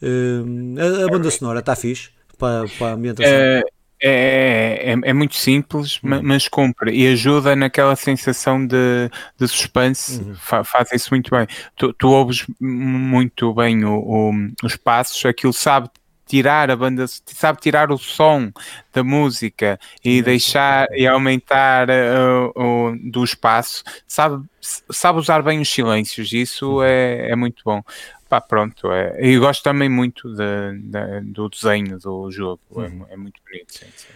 Uh, 0.02 0.80
a, 0.80 1.06
a 1.06 1.08
banda 1.08 1.32
sonora 1.32 1.60
está 1.60 1.76
fixe 1.76 2.10
para, 2.40 2.68
para 2.70 2.88
a 2.88 2.94
ambientação? 2.94 3.32
É, 3.32 3.64
é, 4.02 4.94
é, 4.94 5.10
é, 5.10 5.14
muito 5.14 5.36
simples, 5.36 6.02
uhum. 6.02 6.22
mas 6.24 6.48
cumpre 6.48 6.92
e 6.96 7.06
ajuda 7.08 7.54
naquela 7.56 7.96
sensação 7.98 8.66
de, 8.66 9.10
de 9.38 9.48
suspense. 9.48 10.22
Uhum. 10.22 10.36
Fa, 10.36 10.64
faz 10.64 10.92
isso 10.94 11.10
muito 11.12 11.30
bem. 11.30 11.46
Tu, 11.76 11.94
tu 11.94 12.10
ouves 12.10 12.46
muito 12.60 13.54
bem 13.54 13.84
o, 13.84 14.00
o, 14.00 14.32
os 14.64 14.78
passos, 14.78 15.24
aquilo 15.26 15.52
sabe 15.52 15.90
tirar 16.26 16.70
a 16.70 16.76
banda, 16.76 17.06
sabe 17.08 17.60
tirar 17.60 17.92
o 17.92 17.98
som 17.98 18.52
da 18.94 19.04
música 19.04 19.80
e 20.06 20.22
deixar 20.22 20.88
e 20.92 21.08
aumentar 21.08 21.90
uh, 21.90 22.54
o, 22.56 22.96
do 23.12 23.24
espaço, 23.24 23.84
sabe, 24.08 24.46
sabe 24.62 25.18
usar 25.18 25.42
bem 25.42 25.60
os 25.60 25.68
silêncios, 25.68 26.32
isso 26.32 26.78
uhum. 26.78 26.84
é, 26.84 27.32
é 27.32 27.36
muito 27.36 27.64
bom. 27.66 27.84
Pá, 28.30 28.40
pronto, 28.40 28.92
é, 28.92 29.18
eu 29.20 29.42
gosto 29.42 29.64
também 29.64 29.90
muito 29.90 30.32
de, 30.36 30.80
de, 30.84 31.32
do 31.32 31.50
desenho 31.50 31.98
do 31.98 32.30
jogo, 32.30 32.62
é, 32.76 32.82
uhum. 32.82 33.06
é, 33.10 33.18
muito 33.18 33.42
bonito. 33.44 33.74
Sim, 33.74 33.88
sim. 33.96 34.14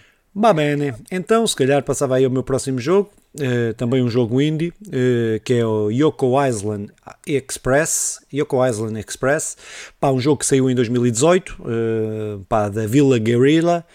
Então, 1.11 1.45
se 1.47 1.55
calhar 1.55 1.83
passava 1.83 2.15
aí 2.15 2.25
ao 2.25 2.29
meu 2.31 2.43
próximo 2.43 2.79
jogo, 2.79 3.11
uh, 3.39 3.73
também 3.75 4.03
um 4.03 4.09
jogo 4.09 4.39
indie, 4.39 4.73
uh, 4.87 5.39
que 5.43 5.53
é 5.53 5.65
o 5.65 5.89
Yoko 5.89 6.43
Island 6.43 6.91
Express. 7.25 8.19
Yoko 8.31 8.65
Island 8.65 8.99
Express, 8.99 9.57
pá, 9.99 10.11
um 10.11 10.19
jogo 10.19 10.37
que 10.37 10.45
saiu 10.45 10.69
em 10.69 10.75
2018, 10.75 11.49
uh, 11.49 11.65
eh, 11.65 12.39
pá, 12.49 12.69
da 12.69 12.87
Villa 12.87 13.17
Guerrilla. 13.19 13.85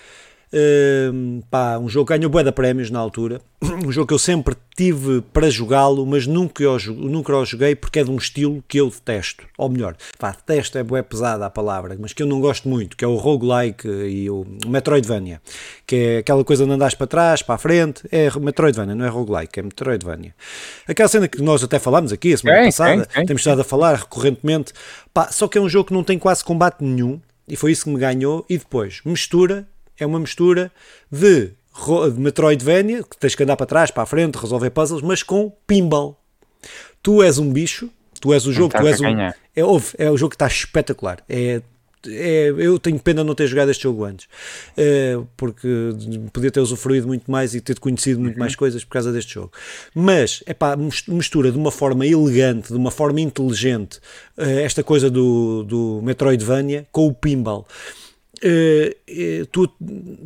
Uh, 0.52 1.42
pá, 1.50 1.78
um 1.78 1.88
jogo 1.88 2.06
que 2.06 2.16
ganhou 2.16 2.30
bué 2.30 2.42
de 2.42 2.52
prémios 2.52 2.90
na 2.90 2.98
altura. 2.98 3.40
Um 3.78 3.92
jogo 3.92 4.08
que 4.08 4.14
eu 4.14 4.18
sempre 4.18 4.56
tive 4.76 5.20
para 5.32 5.48
jogá-lo, 5.50 6.04
mas 6.04 6.26
nunca 6.26 6.64
o, 6.68 6.78
nunca 6.92 7.36
o 7.36 7.44
joguei 7.44 7.74
porque 7.74 8.00
é 8.00 8.04
de 8.04 8.10
um 8.10 8.16
estilo 8.16 8.62
que 8.66 8.78
eu 8.78 8.88
detesto. 8.88 9.44
Ou 9.56 9.68
melhor, 9.68 9.96
pá, 10.18 10.30
detesto 10.30 10.78
é 10.78 10.82
bué 10.82 11.02
pesada 11.02 11.46
a 11.46 11.50
palavra, 11.50 11.96
mas 11.98 12.12
que 12.12 12.22
eu 12.22 12.26
não 12.26 12.40
gosto 12.40 12.68
muito, 12.68 12.96
que 12.96 13.04
é 13.04 13.08
o 13.08 13.16
roguelike 13.16 13.86
e 13.88 14.28
o 14.30 14.46
Metroidvania. 14.66 15.40
Que 15.86 15.96
é 15.96 16.18
aquela 16.18 16.44
coisa 16.44 16.66
de 16.66 16.72
andares 16.72 16.94
para 16.94 17.06
trás, 17.06 17.42
para 17.42 17.54
a 17.54 17.58
frente. 17.58 18.02
É 18.10 18.28
Metroidvania, 18.38 18.94
não 18.94 19.04
é 19.04 19.08
roguelike, 19.08 19.58
é 19.58 19.62
Metroidvania. 19.62 20.34
Aquela 20.86 21.08
cena 21.08 21.28
que 21.28 21.40
nós 21.40 21.62
até 21.62 21.78
falámos 21.78 22.12
aqui 22.12 22.32
a 22.32 22.38
semana 22.38 22.64
passada, 22.64 23.08
temos 23.26 23.40
estado 23.40 23.60
a 23.60 23.64
falar 23.64 23.94
recorrentemente. 23.96 24.72
Pá, 25.12 25.30
só 25.30 25.46
que 25.46 25.58
é 25.58 25.60
um 25.60 25.68
jogo 25.68 25.88
que 25.88 25.94
não 25.94 26.04
tem 26.04 26.18
quase 26.18 26.44
combate 26.44 26.82
nenhum. 26.82 27.20
E 27.46 27.56
foi 27.56 27.72
isso 27.72 27.84
que 27.84 27.90
me 27.90 27.98
ganhou. 27.98 28.44
E 28.48 28.58
depois 28.58 29.00
mistura 29.04 29.66
é 29.98 30.06
uma 30.06 30.18
mistura 30.18 30.70
de, 31.10 31.50
de 32.14 32.20
Metroidvania, 32.20 33.02
que 33.02 33.16
tens 33.16 33.34
que 33.34 33.42
andar 33.42 33.56
para 33.56 33.66
trás, 33.66 33.90
para 33.90 34.02
a 34.02 34.06
frente, 34.06 34.36
resolver 34.36 34.70
puzzles, 34.70 35.02
mas 35.02 35.22
com 35.22 35.50
pinball. 35.66 36.18
Tu 37.02 37.22
és 37.22 37.38
um 37.38 37.52
bicho, 37.52 37.90
tu 38.20 38.32
és 38.32 38.46
o 38.46 38.52
jogo, 38.52 38.76
tu 38.76 38.86
és 38.86 39.00
um. 39.00 39.06
É, 39.06 39.34
é 39.54 40.10
o 40.10 40.16
jogo 40.16 40.30
que 40.30 40.36
está 40.36 40.46
espetacular. 40.46 41.22
É 41.28 41.62
é, 42.06 42.52
eu 42.56 42.78
tenho 42.78 42.98
pena 42.98 43.22
de 43.22 43.26
não 43.26 43.34
ter 43.34 43.46
jogado 43.46 43.70
este 43.70 43.82
jogo 43.82 44.04
antes, 44.04 44.28
é, 44.76 45.18
porque 45.36 45.68
podia 46.32 46.50
ter 46.50 46.60
usufruído 46.60 47.06
muito 47.06 47.30
mais 47.30 47.54
e 47.54 47.60
ter 47.60 47.78
conhecido 47.78 48.20
muito 48.20 48.38
mais 48.38 48.52
uhum. 48.52 48.58
coisas 48.58 48.84
por 48.84 48.92
causa 48.92 49.12
deste 49.12 49.34
jogo. 49.34 49.52
Mas 49.94 50.42
é 50.46 50.54
pá, 50.54 50.76
mistura 51.08 51.50
de 51.50 51.58
uma 51.58 51.70
forma 51.70 52.06
elegante, 52.06 52.68
de 52.68 52.78
uma 52.78 52.90
forma 52.90 53.20
inteligente, 53.20 54.00
é, 54.36 54.62
esta 54.62 54.84
coisa 54.84 55.10
do, 55.10 55.64
do 55.64 56.00
Metroidvania 56.02 56.86
com 56.92 57.06
o 57.06 57.14
pinball. 57.14 57.66
Uh, 58.38 59.46
tu 59.46 59.68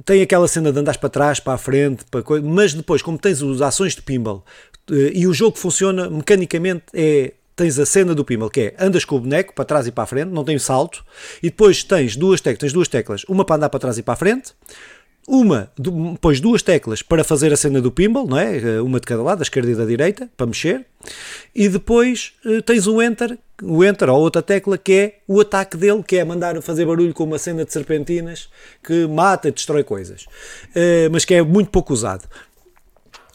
tem 0.04 0.20
aquela 0.20 0.46
cena 0.46 0.70
de 0.70 0.78
andares 0.78 1.00
para 1.00 1.08
trás, 1.08 1.40
para 1.40 1.54
a 1.54 1.58
frente, 1.58 2.04
para 2.10 2.22
coisa, 2.22 2.46
mas 2.46 2.74
depois, 2.74 3.00
como 3.00 3.18
tens 3.18 3.42
as 3.42 3.60
ações 3.60 3.94
de 3.94 4.02
pinball 4.02 4.44
uh, 4.90 4.94
e 4.94 5.26
o 5.26 5.32
jogo 5.32 5.56
funciona 5.56 6.10
mecanicamente, 6.10 6.84
é 6.92 7.32
tens 7.54 7.78
a 7.78 7.86
cena 7.86 8.14
do 8.14 8.24
pinball, 8.24 8.50
que 8.50 8.60
é 8.60 8.74
andas 8.78 9.04
com 9.04 9.16
o 9.16 9.20
boneco 9.20 9.54
para 9.54 9.64
trás 9.64 9.86
e 9.86 9.92
para 9.92 10.04
a 10.04 10.06
frente, 10.06 10.30
não 10.30 10.44
tem 10.44 10.58
salto, 10.58 11.04
e 11.42 11.50
depois 11.50 11.84
tens 11.84 12.16
duas 12.16 12.40
teclas, 12.40 12.58
tens 12.60 12.72
duas 12.72 12.88
teclas, 12.88 13.24
uma 13.28 13.44
para 13.44 13.56
andar 13.56 13.68
para 13.68 13.80
trás 13.80 13.98
e 13.98 14.02
para 14.02 14.14
a 14.14 14.16
frente, 14.16 14.52
uma, 15.26 15.70
depois 15.78 16.40
duas 16.40 16.62
teclas 16.62 17.00
para 17.00 17.22
fazer 17.22 17.52
a 17.52 17.56
cena 17.56 17.80
do 17.80 17.92
pinball, 17.92 18.26
não 18.26 18.36
é? 18.36 18.56
Eh, 18.56 18.80
uma 18.80 18.98
de 18.98 19.06
cada 19.06 19.22
lado, 19.22 19.38
da 19.38 19.42
esquerda 19.42 19.70
e 19.70 19.74
da 19.74 19.84
direita, 19.84 20.28
para 20.36 20.46
mexer, 20.46 20.84
e 21.54 21.68
depois 21.68 22.32
uh, 22.44 22.60
tens 22.62 22.86
o 22.86 23.00
enter, 23.00 23.38
o 23.62 23.84
enter 23.84 24.08
ou 24.08 24.20
outra 24.20 24.42
tecla 24.42 24.76
que 24.76 24.92
é 24.92 25.18
o 25.28 25.40
ataque 25.40 25.76
dele, 25.76 26.02
que 26.02 26.16
é 26.16 26.24
mandar 26.24 26.60
fazer 26.60 26.86
barulho 26.86 27.14
com 27.14 27.24
uma 27.24 27.38
cena 27.38 27.64
de 27.64 27.72
serpentinas 27.72 28.48
que 28.82 29.06
mata 29.06 29.48
e 29.48 29.52
destrói 29.52 29.84
coisas, 29.84 30.22
uh, 30.22 31.10
mas 31.12 31.24
que 31.24 31.34
é 31.34 31.42
muito 31.42 31.70
pouco 31.70 31.92
usado. 31.92 32.24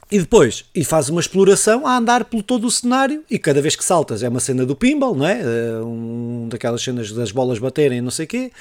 E 0.10 0.20
depois, 0.20 0.63
e 0.74 0.86
faz 0.86 1.10
uma 1.10 1.20
exploração 1.20 1.86
a 1.86 1.98
andar 1.98 2.24
pelo 2.24 2.41
todo 2.41 2.65
o 2.65 2.72
cenário 2.72 3.26
e 3.30 3.38
cada 3.38 3.62
vez 3.62 3.76
que 3.76 3.84
saltas 3.84 4.24
é 4.24 4.30
uma 4.30 4.39
cena 4.39 4.65
do 4.65 4.74
pinball, 4.74 5.13
não 5.13 5.28
é? 5.28 5.41
Eh, 5.41 5.82
um, 5.84 6.48
daquelas 6.50 6.82
cenas 6.82 7.12
das 7.12 7.30
bolas 7.30 7.60
baterem 7.60 8.00
não 8.00 8.10
sei 8.10 8.24
o 8.24 8.28
quê. 8.28 8.52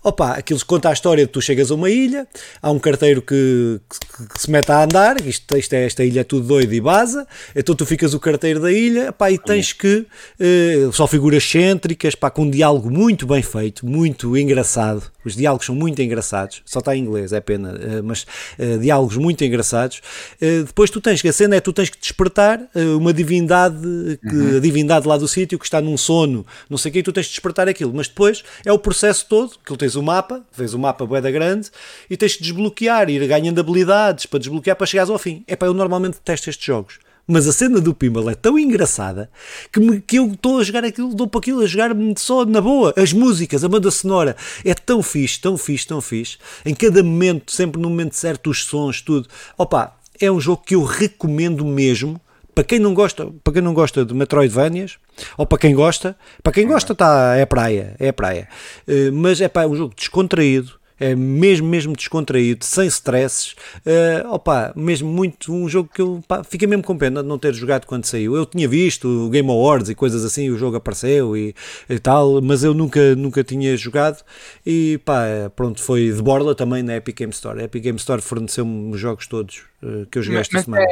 Opa, 0.00 0.34
aquilo 0.34 0.64
conta 0.64 0.90
a 0.90 0.92
história 0.92 1.26
de 1.26 1.32
tu 1.32 1.42
chegas 1.42 1.72
a 1.72 1.74
uma 1.74 1.90
ilha, 1.90 2.26
há 2.60 2.70
um 2.70 2.78
carteiro 2.78 3.20
que, 3.20 3.80
que, 3.90 4.28
que 4.28 4.40
se 4.40 4.48
mete 4.48 4.70
a 4.70 4.84
andar, 4.84 5.20
isto, 5.26 5.56
isto 5.56 5.72
é, 5.72 5.86
esta 5.86 6.04
ilha 6.04 6.20
é 6.20 6.24
tudo 6.24 6.46
doido 6.46 6.72
e 6.72 6.80
baza, 6.80 7.26
então 7.54 7.74
tu 7.74 7.84
ficas 7.84 8.14
o 8.14 8.20
carteiro 8.20 8.60
da 8.60 8.70
ilha, 8.70 9.10
opa, 9.10 9.28
e 9.28 9.38
tens 9.38 9.72
que, 9.72 10.06
eh, 10.38 10.88
só 10.92 11.08
figuras 11.08 11.42
cêntricas, 11.42 12.14
pá, 12.14 12.30
com 12.30 12.42
um 12.42 12.50
diálogo 12.50 12.88
muito 12.88 13.26
bem 13.26 13.42
feito, 13.42 13.84
muito 13.84 14.36
engraçado, 14.36 15.10
os 15.24 15.34
diálogos 15.34 15.66
são 15.66 15.74
muito 15.74 16.00
engraçados, 16.02 16.62
só 16.64 16.78
está 16.78 16.96
em 16.96 17.00
inglês, 17.02 17.32
é 17.32 17.40
pena, 17.40 17.78
eh, 17.80 18.02
mas 18.02 18.26
uh, 18.58 18.78
diálogos 18.78 19.16
muito 19.16 19.44
engraçados. 19.44 20.00
Uh, 20.40 20.64
depois 20.64 20.90
tu 20.90 21.00
tens 21.00 21.22
que 21.22 21.28
a 21.28 21.32
cena 21.32 21.56
é 21.56 21.60
tu 21.60 21.72
tens 21.72 21.88
que 21.88 21.98
despertar 21.98 22.60
uh, 22.74 22.98
uma 22.98 23.12
divindade, 23.12 23.78
que, 24.20 24.34
uhum. 24.34 24.56
a 24.56 24.60
divindade 24.60 25.06
lá 25.06 25.16
do 25.16 25.28
sítio 25.28 25.58
que 25.58 25.64
está 25.64 25.80
num 25.80 25.96
sono, 25.96 26.46
não 26.68 26.78
sei 26.78 26.90
o 26.90 26.92
que, 26.92 26.98
e 26.98 27.02
tu 27.02 27.12
tens 27.12 27.26
de 27.26 27.32
despertar 27.32 27.68
aquilo. 27.68 27.92
Mas 27.94 28.08
depois 28.08 28.42
é 28.64 28.72
o 28.72 28.78
processo 28.78 29.26
todo, 29.28 29.50
que 29.50 29.64
tu 29.64 29.76
tens 29.76 29.94
o 29.94 30.02
mapa, 30.02 30.42
tens 30.56 30.74
o 30.74 30.78
mapa 30.78 31.06
boeda 31.06 31.30
grande, 31.30 31.70
e 32.08 32.16
tens 32.16 32.32
de 32.32 32.40
desbloquear, 32.40 33.08
ir 33.10 33.26
ganhando 33.26 33.60
habilidades 33.60 34.26
para 34.26 34.38
desbloquear 34.38 34.76
para 34.76 34.86
chegares 34.86 35.10
ao 35.10 35.18
fim. 35.18 35.44
É 35.46 35.56
para 35.56 35.68
eu 35.68 35.74
normalmente 35.74 36.18
testo 36.24 36.50
estes 36.50 36.64
jogos. 36.64 36.98
Mas 37.26 37.46
a 37.46 37.52
cena 37.52 37.80
do 37.80 37.94
pinball 37.94 38.28
é 38.30 38.34
tão 38.34 38.58
engraçada 38.58 39.30
que, 39.70 39.78
me, 39.78 40.00
que 40.00 40.16
eu 40.16 40.32
estou 40.32 40.58
a 40.58 40.64
jogar 40.64 40.84
aquilo, 40.84 41.14
dou 41.14 41.28
para 41.28 41.38
aquilo 41.38 41.62
a 41.62 41.66
jogar 41.66 41.90
só 42.16 42.44
na 42.44 42.60
boa. 42.60 42.92
As 42.96 43.12
músicas, 43.12 43.64
a 43.64 43.68
banda 43.68 43.90
sonora 43.90 44.36
é 44.64 44.74
tão 44.74 45.02
fixe, 45.02 45.40
tão 45.40 45.56
fixe, 45.56 45.86
tão 45.86 46.00
fixe. 46.00 46.38
Em 46.64 46.74
cada 46.74 47.02
momento, 47.02 47.52
sempre 47.52 47.80
no 47.80 47.88
momento 47.88 48.14
certo, 48.14 48.50
os 48.50 48.64
sons, 48.64 49.00
tudo. 49.00 49.28
Opa, 49.56 49.96
é 50.20 50.30
um 50.30 50.40
jogo 50.40 50.62
que 50.64 50.74
eu 50.74 50.84
recomendo 50.84 51.64
mesmo. 51.64 52.20
Para 52.54 52.64
quem 52.64 52.78
não 52.78 52.92
gosta, 52.92 53.26
para 53.42 53.54
quem 53.54 53.62
não 53.62 53.72
gosta 53.72 54.04
de 54.04 54.12
Metroidvanias, 54.12 54.98
ou 55.38 55.46
para 55.46 55.56
quem 55.56 55.74
gosta, 55.74 56.14
para 56.42 56.52
quem 56.52 56.66
gosta 56.66 56.94
tá, 56.94 57.34
é 57.34 57.46
praia, 57.46 57.96
é 57.98 58.12
praia. 58.12 58.46
Uh, 58.86 59.10
mas 59.10 59.40
é 59.40 59.48
pá, 59.48 59.62
é 59.62 59.66
um 59.66 59.74
jogo 59.74 59.94
descontraído, 59.96 60.72
mesmo, 61.14 61.68
mesmo 61.68 61.94
descontraído, 61.94 62.64
sem 62.64 62.86
stresses. 62.86 63.54
Uh, 63.86 64.28
opa, 64.28 64.72
mesmo 64.76 65.10
muito 65.10 65.52
um 65.52 65.68
jogo 65.68 65.90
que 65.92 66.00
eu 66.00 66.22
pá, 66.26 66.42
fiquei 66.44 66.68
mesmo 66.68 66.82
com 66.82 66.96
pena 66.96 67.22
de 67.22 67.28
não 67.28 67.38
ter 67.38 67.54
jogado 67.54 67.86
quando 67.86 68.04
saiu. 68.04 68.36
Eu 68.36 68.46
tinha 68.46 68.68
visto 68.68 69.28
Game 69.30 69.50
Awards 69.50 69.90
e 69.90 69.94
coisas 69.94 70.24
assim, 70.24 70.50
o 70.50 70.56
jogo 70.56 70.76
apareceu 70.76 71.36
e, 71.36 71.54
e 71.88 71.98
tal, 71.98 72.40
mas 72.40 72.64
eu 72.64 72.72
nunca, 72.74 73.14
nunca 73.16 73.42
tinha 73.42 73.76
jogado. 73.76 74.22
E 74.64 75.00
pá, 75.04 75.24
pronto, 75.54 75.82
foi 75.82 76.12
de 76.12 76.22
borla 76.22 76.54
também 76.54 76.82
na 76.82 76.96
Epic 76.96 77.16
Game 77.16 77.32
Store. 77.32 77.60
A 77.60 77.64
Epic 77.64 77.82
Game 77.82 77.98
Store 77.98 78.22
forneceu-me 78.22 78.94
os 78.94 79.00
jogos 79.00 79.26
todos 79.26 79.62
uh, 79.82 80.06
que 80.06 80.18
eu 80.18 80.22
joguei 80.22 80.38
mas, 80.38 80.46
esta 80.46 80.56
mas 80.56 80.64
semana. 80.64 80.84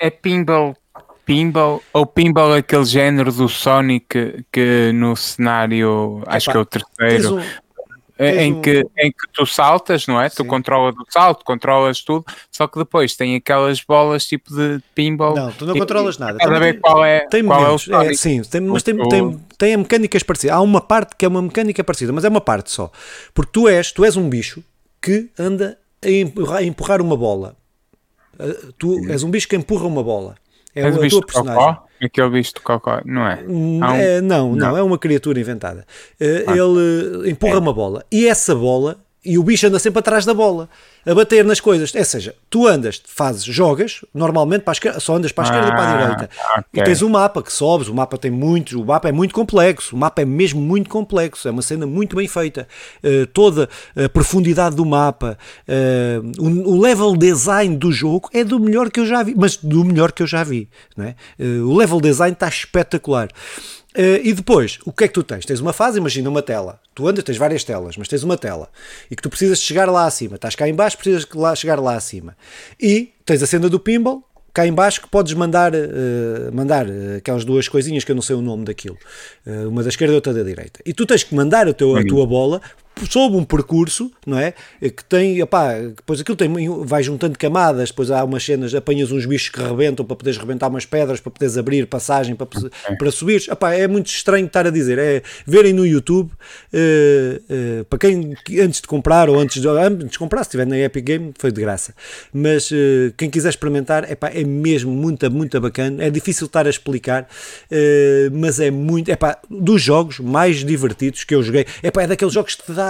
É, 0.00 0.06
é 0.06 0.10
pinball 0.10 0.76
pinball 1.28 1.82
ou 1.92 2.06
pinball 2.06 2.54
aquele 2.54 2.86
género 2.86 3.30
do 3.30 3.50
Sonic 3.50 4.46
que 4.50 4.90
no 4.94 5.14
cenário 5.14 6.22
acho 6.26 6.50
que 6.50 6.56
é 6.56 6.60
o 6.60 6.64
terceiro 6.64 7.36
um, 7.36 7.42
em, 8.18 8.60
que, 8.60 8.84
em 8.98 9.12
que 9.12 9.28
tu 9.32 9.46
saltas, 9.46 10.06
não 10.06 10.20
é? 10.20 10.28
Sim. 10.28 10.36
Tu 10.36 10.44
controlas 10.44 10.94
o 10.96 11.04
salto, 11.08 11.44
controlas 11.44 12.02
tudo, 12.02 12.24
só 12.50 12.66
que 12.66 12.78
depois 12.78 13.14
tem 13.14 13.36
aquelas 13.36 13.80
bolas 13.80 14.26
tipo 14.26 14.52
de 14.54 14.80
pinball. 14.94 15.36
Não, 15.36 15.52
tu 15.52 15.64
não 15.64 15.76
e, 15.76 15.78
controlas 15.78 16.18
nada. 16.18 16.38
Cada 16.38 16.58
vez 16.58 16.78
qual 16.80 17.04
é, 17.04 17.20
tem 17.28 17.44
qual 17.44 17.64
é 17.64 18.10
é, 18.10 18.14
Sim, 18.14 18.42
tem, 18.42 18.60
mas 18.60 18.82
tem, 18.82 18.96
tem, 19.08 19.40
tem 19.56 19.76
mecânicas 19.76 20.22
parecidas. 20.22 20.56
Há 20.56 20.60
uma 20.60 20.80
parte 20.80 21.14
que 21.16 21.24
é 21.24 21.28
uma 21.28 21.40
mecânica 21.40 21.84
parecida, 21.84 22.12
mas 22.12 22.24
é 22.24 22.28
uma 22.28 22.40
parte 22.40 22.72
só. 22.72 22.90
Porque 23.32 23.52
tu 23.52 23.68
és, 23.68 23.92
tu 23.92 24.04
és 24.04 24.16
um 24.16 24.28
bicho 24.28 24.64
que 25.00 25.30
anda 25.38 25.78
a 26.02 26.62
empurrar, 26.62 27.00
uma 27.00 27.16
bola. 27.16 27.56
Uh, 28.38 28.72
tu 28.72 29.08
és 29.08 29.22
um 29.22 29.30
bicho 29.30 29.48
que 29.48 29.56
empurra 29.56 29.86
uma 29.86 30.02
bola. 30.02 30.34
É 30.74 30.82
és 30.82 30.96
a 30.96 31.08
tua 31.08 31.26
personagem. 31.26 31.87
Aquele 32.00 32.30
bicho 32.30 32.54
de 32.54 32.60
cocó, 32.60 33.00
não 33.04 33.26
é? 33.26 33.42
Um... 33.46 33.84
é 33.84 34.20
não, 34.20 34.50
não, 34.50 34.56
não, 34.56 34.76
é 34.76 34.82
uma 34.82 34.98
criatura 34.98 35.40
inventada. 35.40 35.84
Uh, 36.20 36.44
ah. 36.46 36.56
Ele 36.56 37.30
empurra 37.30 37.54
é. 37.54 37.58
uma 37.58 37.72
bola 37.72 38.04
e 38.10 38.26
essa 38.26 38.54
bola, 38.54 38.98
e 39.28 39.36
o 39.36 39.42
bicho 39.42 39.66
anda 39.66 39.78
sempre 39.78 39.98
atrás 39.98 40.24
da 40.24 40.32
bola 40.32 40.70
a 41.04 41.14
bater 41.14 41.44
nas 41.44 41.60
coisas. 41.60 41.94
Ou 41.94 42.04
seja, 42.04 42.34
tu 42.48 42.66
andas, 42.66 43.02
fazes, 43.06 43.44
jogas, 43.44 44.00
normalmente 44.14 44.62
para 44.62 44.72
a 44.72 44.74
esquerda, 44.74 45.00
só 45.00 45.16
andas 45.16 45.32
para 45.32 45.44
a 45.44 45.46
esquerda 45.46 45.66
ah, 45.66 45.68
e 45.68 45.72
para 45.72 45.82
a 45.82 45.92
ah, 45.92 46.00
direita. 46.00 46.30
Okay. 46.52 46.82
E 46.82 46.84
tens 46.84 47.02
um 47.02 47.10
mapa 47.10 47.42
que 47.42 47.52
sobes, 47.52 47.88
o 47.88 47.94
mapa 47.94 48.16
tem 48.16 48.30
muitos, 48.30 48.72
o 48.72 48.84
mapa 48.84 49.06
é 49.06 49.12
muito 49.12 49.34
complexo, 49.34 49.94
o 49.94 49.98
mapa 49.98 50.22
é 50.22 50.24
mesmo 50.24 50.62
muito 50.62 50.88
complexo, 50.88 51.46
é 51.46 51.50
uma 51.50 51.60
cena 51.60 51.86
muito 51.86 52.16
bem 52.16 52.26
feita. 52.26 52.66
Uh, 53.04 53.26
toda 53.26 53.68
a 53.94 54.08
profundidade 54.08 54.74
do 54.74 54.86
mapa, 54.86 55.36
uh, 55.68 56.42
o, 56.42 56.74
o, 56.74 56.80
level 56.80 57.14
design 57.14 57.76
do 57.76 57.92
jogo 57.92 58.30
é 58.32 58.42
do 58.42 58.58
melhor 58.58 58.90
que 58.90 58.98
eu 58.98 59.06
já 59.06 59.22
vi, 59.22 59.34
mas 59.36 59.56
do 59.58 59.84
melhor 59.84 60.10
que 60.10 60.22
eu 60.22 60.26
já 60.26 60.42
vi. 60.42 60.70
Não 60.96 61.04
é? 61.04 61.14
Uh, 61.38 61.68
o 61.68 61.76
level 61.76 62.00
design 62.00 62.32
está 62.32 62.48
espetacular. 62.48 63.28
Uh, 63.98 64.22
e 64.22 64.32
depois, 64.32 64.78
o 64.84 64.92
que 64.92 65.04
é 65.04 65.08
que 65.08 65.14
tu 65.14 65.24
tens? 65.24 65.44
Tens 65.44 65.58
uma 65.58 65.72
fase, 65.72 65.98
imagina 65.98 66.30
uma 66.30 66.40
tela. 66.40 66.78
Tu 66.94 67.08
andas, 67.08 67.24
tens 67.24 67.36
várias 67.36 67.64
telas, 67.64 67.96
mas 67.96 68.06
tens 68.06 68.22
uma 68.22 68.36
tela. 68.36 68.68
E 69.10 69.16
que 69.16 69.22
tu 69.22 69.28
precisas 69.28 69.60
chegar 69.60 69.90
lá 69.90 70.06
acima. 70.06 70.36
Estás 70.36 70.54
cá 70.54 70.68
em 70.68 70.74
baixo, 70.74 70.96
precisas 70.96 71.26
lá, 71.34 71.52
chegar 71.56 71.80
lá 71.80 71.96
acima. 71.96 72.36
E 72.80 73.12
tens 73.26 73.42
a 73.42 73.46
cena 73.46 73.68
do 73.68 73.80
pinball, 73.80 74.22
cá 74.54 74.64
em 74.64 74.72
baixo, 74.72 75.02
que 75.02 75.08
podes 75.08 75.34
mandar, 75.34 75.74
uh, 75.74 75.78
mandar 76.52 76.86
uh, 76.86 77.16
aquelas 77.16 77.44
duas 77.44 77.66
coisinhas 77.66 78.04
que 78.04 78.12
eu 78.12 78.14
não 78.14 78.22
sei 78.22 78.36
o 78.36 78.40
nome 78.40 78.64
daquilo. 78.64 78.96
uma 79.68 79.82
da 79.82 79.88
esquerda 79.88 80.12
e 80.12 80.14
outra 80.14 80.32
da 80.32 80.44
direita. 80.44 80.80
E 80.86 80.94
tu 80.94 81.04
tens 81.04 81.24
que 81.24 81.34
mandar 81.34 81.66
a, 81.66 81.72
teu, 81.72 81.96
a 81.96 82.04
tua 82.04 82.24
bola 82.24 82.60
sob 83.06 83.36
um 83.36 83.44
percurso, 83.44 84.10
não 84.26 84.38
é? 84.38 84.52
Que 84.80 85.04
tem, 85.04 85.42
opá, 85.42 85.74
depois 85.74 86.20
aquilo 86.20 86.36
tem, 86.36 86.48
vai 86.84 87.02
juntando 87.02 87.38
camadas, 87.38 87.90
depois 87.90 88.10
há 88.10 88.24
umas 88.24 88.44
cenas, 88.44 88.74
apanhas 88.74 89.12
uns 89.12 89.26
bichos 89.26 89.48
que 89.48 89.60
rebentam 89.60 90.04
para 90.04 90.16
poderes 90.16 90.38
rebentar 90.38 90.68
umas 90.68 90.84
pedras, 90.84 91.20
para 91.20 91.30
poderes 91.30 91.56
abrir 91.56 91.86
passagem, 91.86 92.34
para, 92.34 92.46
para 92.98 93.10
subir. 93.10 93.42
Opá, 93.50 93.74
é 93.74 93.86
muito 93.86 94.06
estranho 94.06 94.46
estar 94.46 94.66
a 94.66 94.70
dizer, 94.70 94.98
é 94.98 95.22
verem 95.46 95.72
no 95.72 95.86
YouTube, 95.86 96.30
uh, 96.30 97.80
uh, 97.80 97.84
para 97.84 97.98
quem 97.98 98.34
antes 98.60 98.80
de 98.80 98.86
comprar 98.86 99.28
ou 99.28 99.38
antes 99.38 99.60
de, 99.60 99.68
antes 99.68 100.10
de 100.10 100.18
comprar, 100.18 100.42
se 100.44 100.48
estiver 100.48 100.66
na 100.66 100.78
Epic 100.78 101.04
Game, 101.04 101.32
foi 101.38 101.52
de 101.52 101.60
graça. 101.60 101.94
Mas 102.32 102.70
uh, 102.70 103.12
quem 103.16 103.30
quiser 103.30 103.50
experimentar, 103.50 104.10
epá, 104.10 104.28
é 104.28 104.44
mesmo 104.44 104.90
muito, 104.90 105.30
muito 105.30 105.60
bacana. 105.60 106.04
É 106.04 106.10
difícil 106.10 106.46
estar 106.46 106.66
a 106.66 106.70
explicar, 106.70 107.28
mas 108.32 108.60
é 108.60 108.70
muito, 108.70 109.10
epá, 109.10 109.38
dos 109.50 109.82
jogos 109.82 110.18
mais 110.18 110.64
divertidos 110.64 111.24
que 111.24 111.34
eu 111.34 111.42
joguei, 111.42 111.66
epá, 111.82 112.02
é 112.02 112.06
daqueles 112.06 112.34
jogos 112.34 112.54
que 112.54 112.64
te 112.64 112.72
dá 112.72 112.87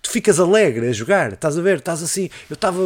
tu 0.00 0.10
ficas 0.10 0.40
alegre 0.40 0.88
a 0.88 0.92
jogar, 0.92 1.32
estás 1.32 1.58
a 1.58 1.62
ver, 1.62 1.78
estás 1.78 2.02
assim, 2.02 2.30
eu 2.48 2.54
estava, 2.54 2.78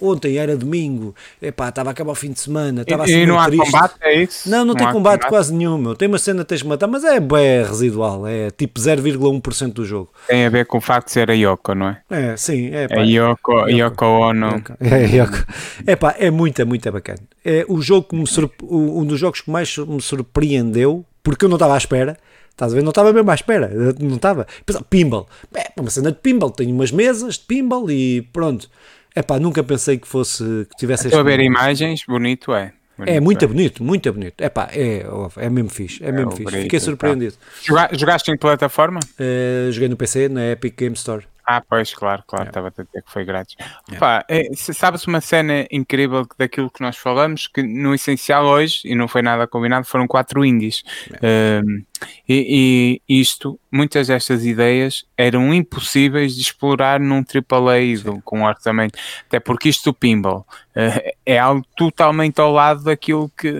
ontem 0.00 0.36
era 0.36 0.56
domingo, 0.56 1.14
epá, 1.40 1.68
estava 1.68 1.90
a 1.90 1.92
acabar 1.92 2.12
o 2.12 2.14
fim 2.14 2.32
de 2.32 2.40
semana, 2.40 2.82
estava 2.82 3.04
assim 3.04 3.20
E 3.20 3.26
não 3.26 3.38
há 3.38 3.46
triste. 3.46 3.64
combate, 3.64 3.94
é 4.02 4.22
isso? 4.22 4.50
Não, 4.50 4.58
não, 4.58 4.66
não 4.66 4.74
tem 4.74 4.86
combate, 4.86 5.22
combate, 5.22 5.28
quase 5.28 5.54
nenhum, 5.54 5.94
tem 5.94 6.08
uma 6.08 6.18
cena 6.18 6.42
que 6.42 6.48
tens 6.48 6.60
de 6.60 6.66
matar, 6.66 6.86
mas 6.86 7.04
é 7.04 7.18
bem 7.20 7.64
residual, 7.64 8.26
é 8.26 8.50
tipo 8.50 8.78
0,1% 8.80 9.72
do 9.72 9.84
jogo. 9.84 10.10
Tem 10.26 10.44
a 10.44 10.50
ver 10.50 10.66
com 10.66 10.78
o 10.78 10.80
facto 10.80 11.06
de 11.06 11.12
ser 11.12 11.30
a 11.30 11.34
Yoko, 11.34 11.74
não 11.74 11.88
é? 11.88 12.00
É, 12.10 12.36
sim, 12.36 12.70
é 12.74 12.88
pá. 12.88 12.96
É 12.96 13.04
Yoko, 13.04 13.52
Yoko, 13.52 13.70
Yoko 13.70 14.04
Ono. 14.04 14.62
É, 14.80 15.16
Yoko. 15.16 15.44
É 15.86 15.96
pá, 15.96 16.14
é 16.18 16.30
muito, 16.30 16.64
muito 16.66 16.90
bacana. 16.92 17.20
É 17.44 17.64
o 17.68 17.80
jogo 17.80 18.08
que 18.08 18.16
me 18.16 18.24
um 18.62 19.04
dos 19.04 19.18
jogos 19.18 19.40
que 19.40 19.50
mais 19.50 19.76
me 19.78 20.00
surpreendeu, 20.00 21.04
porque 21.22 21.44
eu 21.44 21.48
não 21.48 21.56
estava 21.56 21.74
à 21.74 21.78
espera, 21.78 22.18
Estás 22.54 22.72
a 22.72 22.76
ver? 22.76 22.82
Não 22.82 22.90
estava 22.90 23.12
mesmo 23.12 23.30
à 23.30 23.34
espera. 23.34 23.68
Não 24.00 24.14
estava. 24.14 24.46
Pinball. 24.88 25.28
É 25.52 25.80
uma 25.80 25.90
cena 25.90 26.12
de 26.12 26.18
pinball. 26.18 26.50
Tenho 26.50 26.72
umas 26.72 26.92
mesas 26.92 27.34
de 27.34 27.40
pinball 27.40 27.90
e 27.90 28.22
pronto. 28.32 28.70
É 29.12 29.22
pá, 29.22 29.40
nunca 29.40 29.62
pensei 29.62 29.98
que 29.98 30.06
fosse. 30.06 30.66
que 30.70 30.76
tivesse 30.76 31.08
Estou 31.08 31.20
a 31.20 31.24
ver 31.24 31.40
imagens, 31.40 32.04
bonito 32.06 32.54
é. 32.54 32.72
Bonito, 32.96 33.10
é 33.10 33.20
muito 33.20 33.44
é. 33.44 33.48
bonito, 33.48 33.84
muito 33.84 34.12
bonito. 34.12 34.34
É 34.40 34.48
pá, 34.48 34.68
é, 34.72 35.04
é 35.38 35.50
mesmo 35.50 35.68
fixe. 35.68 36.02
É, 36.04 36.08
é 36.08 36.12
mesmo 36.12 36.30
fixe. 36.30 36.44
Bonito, 36.44 36.62
Fiquei 36.62 36.78
surpreendido. 36.78 37.34
Tá. 37.66 37.90
Jogaste 37.92 38.30
em 38.30 38.36
plataforma? 38.36 39.00
Uh, 39.18 39.72
joguei 39.72 39.88
no 39.88 39.96
PC, 39.96 40.28
na 40.28 40.52
Epic 40.52 40.76
Game 40.78 40.94
Store. 40.94 41.24
Ah, 41.46 41.60
pois, 41.60 41.94
claro, 41.94 42.22
claro, 42.26 42.48
estava 42.48 42.68
yeah. 42.68 42.82
a 42.82 42.84
dizer 42.84 43.02
que 43.02 43.12
foi 43.12 43.24
grátis. 43.24 43.54
Yeah. 43.88 43.96
Opa, 43.96 44.24
é, 44.28 44.48
sabes 44.54 45.06
uma 45.06 45.20
cena 45.20 45.66
incrível 45.70 46.26
daquilo 46.38 46.70
que 46.70 46.80
nós 46.80 46.96
falamos, 46.96 47.46
que 47.46 47.62
no 47.62 47.94
essencial 47.94 48.46
hoje, 48.46 48.80
e 48.84 48.94
não 48.94 49.06
foi 49.06 49.20
nada 49.20 49.46
combinado, 49.46 49.86
foram 49.86 50.06
quatro 50.06 50.44
indies. 50.44 50.82
Yeah. 51.22 51.66
Um, 51.66 51.84
e, 52.28 53.00
e, 53.08 53.20
isto, 53.20 53.58
muitas 53.70 54.08
destas 54.08 54.44
ideias 54.44 55.04
eram 55.16 55.54
impossíveis 55.54 56.34
de 56.34 56.40
explorar 56.40 56.98
num 56.98 57.18
AAA 57.22 58.02
do, 58.02 58.20
com 58.22 58.42
orçamento, 58.42 58.98
até 59.26 59.38
porque 59.38 59.68
isto 59.68 59.90
do 59.90 59.94
pinball 59.94 60.46
uh, 60.76 61.12
é 61.24 61.38
algo 61.38 61.64
totalmente 61.76 62.40
ao 62.40 62.52
lado 62.52 62.84
daquilo 62.84 63.30
que, 63.36 63.52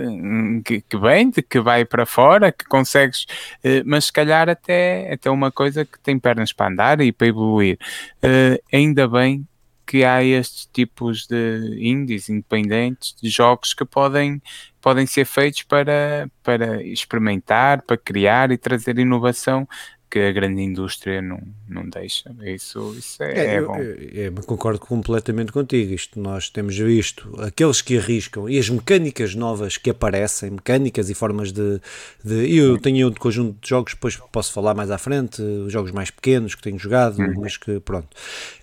que, 0.64 0.80
que 0.80 0.96
vende, 0.96 1.42
que 1.42 1.60
vai 1.60 1.84
para 1.84 2.04
fora, 2.04 2.50
que 2.50 2.64
consegues, 2.64 3.24
uh, 3.64 3.82
mas 3.84 4.06
se 4.06 4.12
calhar 4.12 4.48
até, 4.48 5.12
até 5.12 5.30
uma 5.30 5.52
coisa 5.52 5.84
que 5.84 5.98
tem 6.00 6.18
pernas 6.18 6.52
para 6.52 6.70
andar 6.70 7.00
e 7.00 7.12
para 7.12 7.28
evoluir. 7.28 7.78
Uh, 8.22 8.60
ainda 8.72 9.06
bem 9.06 9.46
que 9.86 10.04
há 10.04 10.22
estes 10.24 10.66
tipos 10.72 11.26
de 11.26 11.78
indies 11.78 12.28
independentes, 12.28 13.14
de 13.20 13.28
jogos 13.28 13.74
que 13.74 13.84
podem, 13.84 14.40
podem 14.80 15.06
ser 15.06 15.24
feitos 15.24 15.62
para, 15.62 16.28
para 16.42 16.82
experimentar, 16.82 17.82
para 17.82 17.96
criar 17.96 18.50
e 18.50 18.56
trazer 18.56 18.98
inovação 18.98 19.68
que 20.14 20.20
a 20.20 20.30
grande 20.30 20.62
indústria 20.62 21.20
não, 21.20 21.42
não 21.68 21.88
deixa. 21.88 22.32
Isso, 22.44 22.94
isso 22.96 23.20
é, 23.20 23.32
é, 23.32 23.54
é 23.56 23.60
bom. 23.60 23.76
Eu, 23.76 23.96
eu, 24.26 24.32
concordo 24.44 24.78
completamente 24.78 25.50
contigo. 25.50 25.92
Isto 25.92 26.20
nós 26.20 26.48
temos 26.48 26.78
visto 26.78 27.34
aqueles 27.40 27.82
que 27.82 27.98
arriscam 27.98 28.48
e 28.48 28.56
as 28.56 28.70
mecânicas 28.70 29.34
novas 29.34 29.76
que 29.76 29.90
aparecem, 29.90 30.50
mecânicas 30.50 31.10
e 31.10 31.14
formas 31.14 31.50
de. 31.50 31.80
de 32.24 32.56
eu 32.56 32.78
tenho 32.78 33.08
um 33.08 33.12
conjunto 33.12 33.58
de 33.60 33.68
jogos, 33.68 33.94
depois 33.94 34.16
posso 34.30 34.52
falar 34.52 34.72
mais 34.72 34.88
à 34.88 34.98
frente, 34.98 35.42
jogos 35.66 35.90
mais 35.90 36.12
pequenos 36.12 36.54
que 36.54 36.62
tenho 36.62 36.78
jogado, 36.78 37.18
uhum. 37.18 37.40
mas 37.40 37.56
que 37.56 37.80
pronto. 37.80 38.06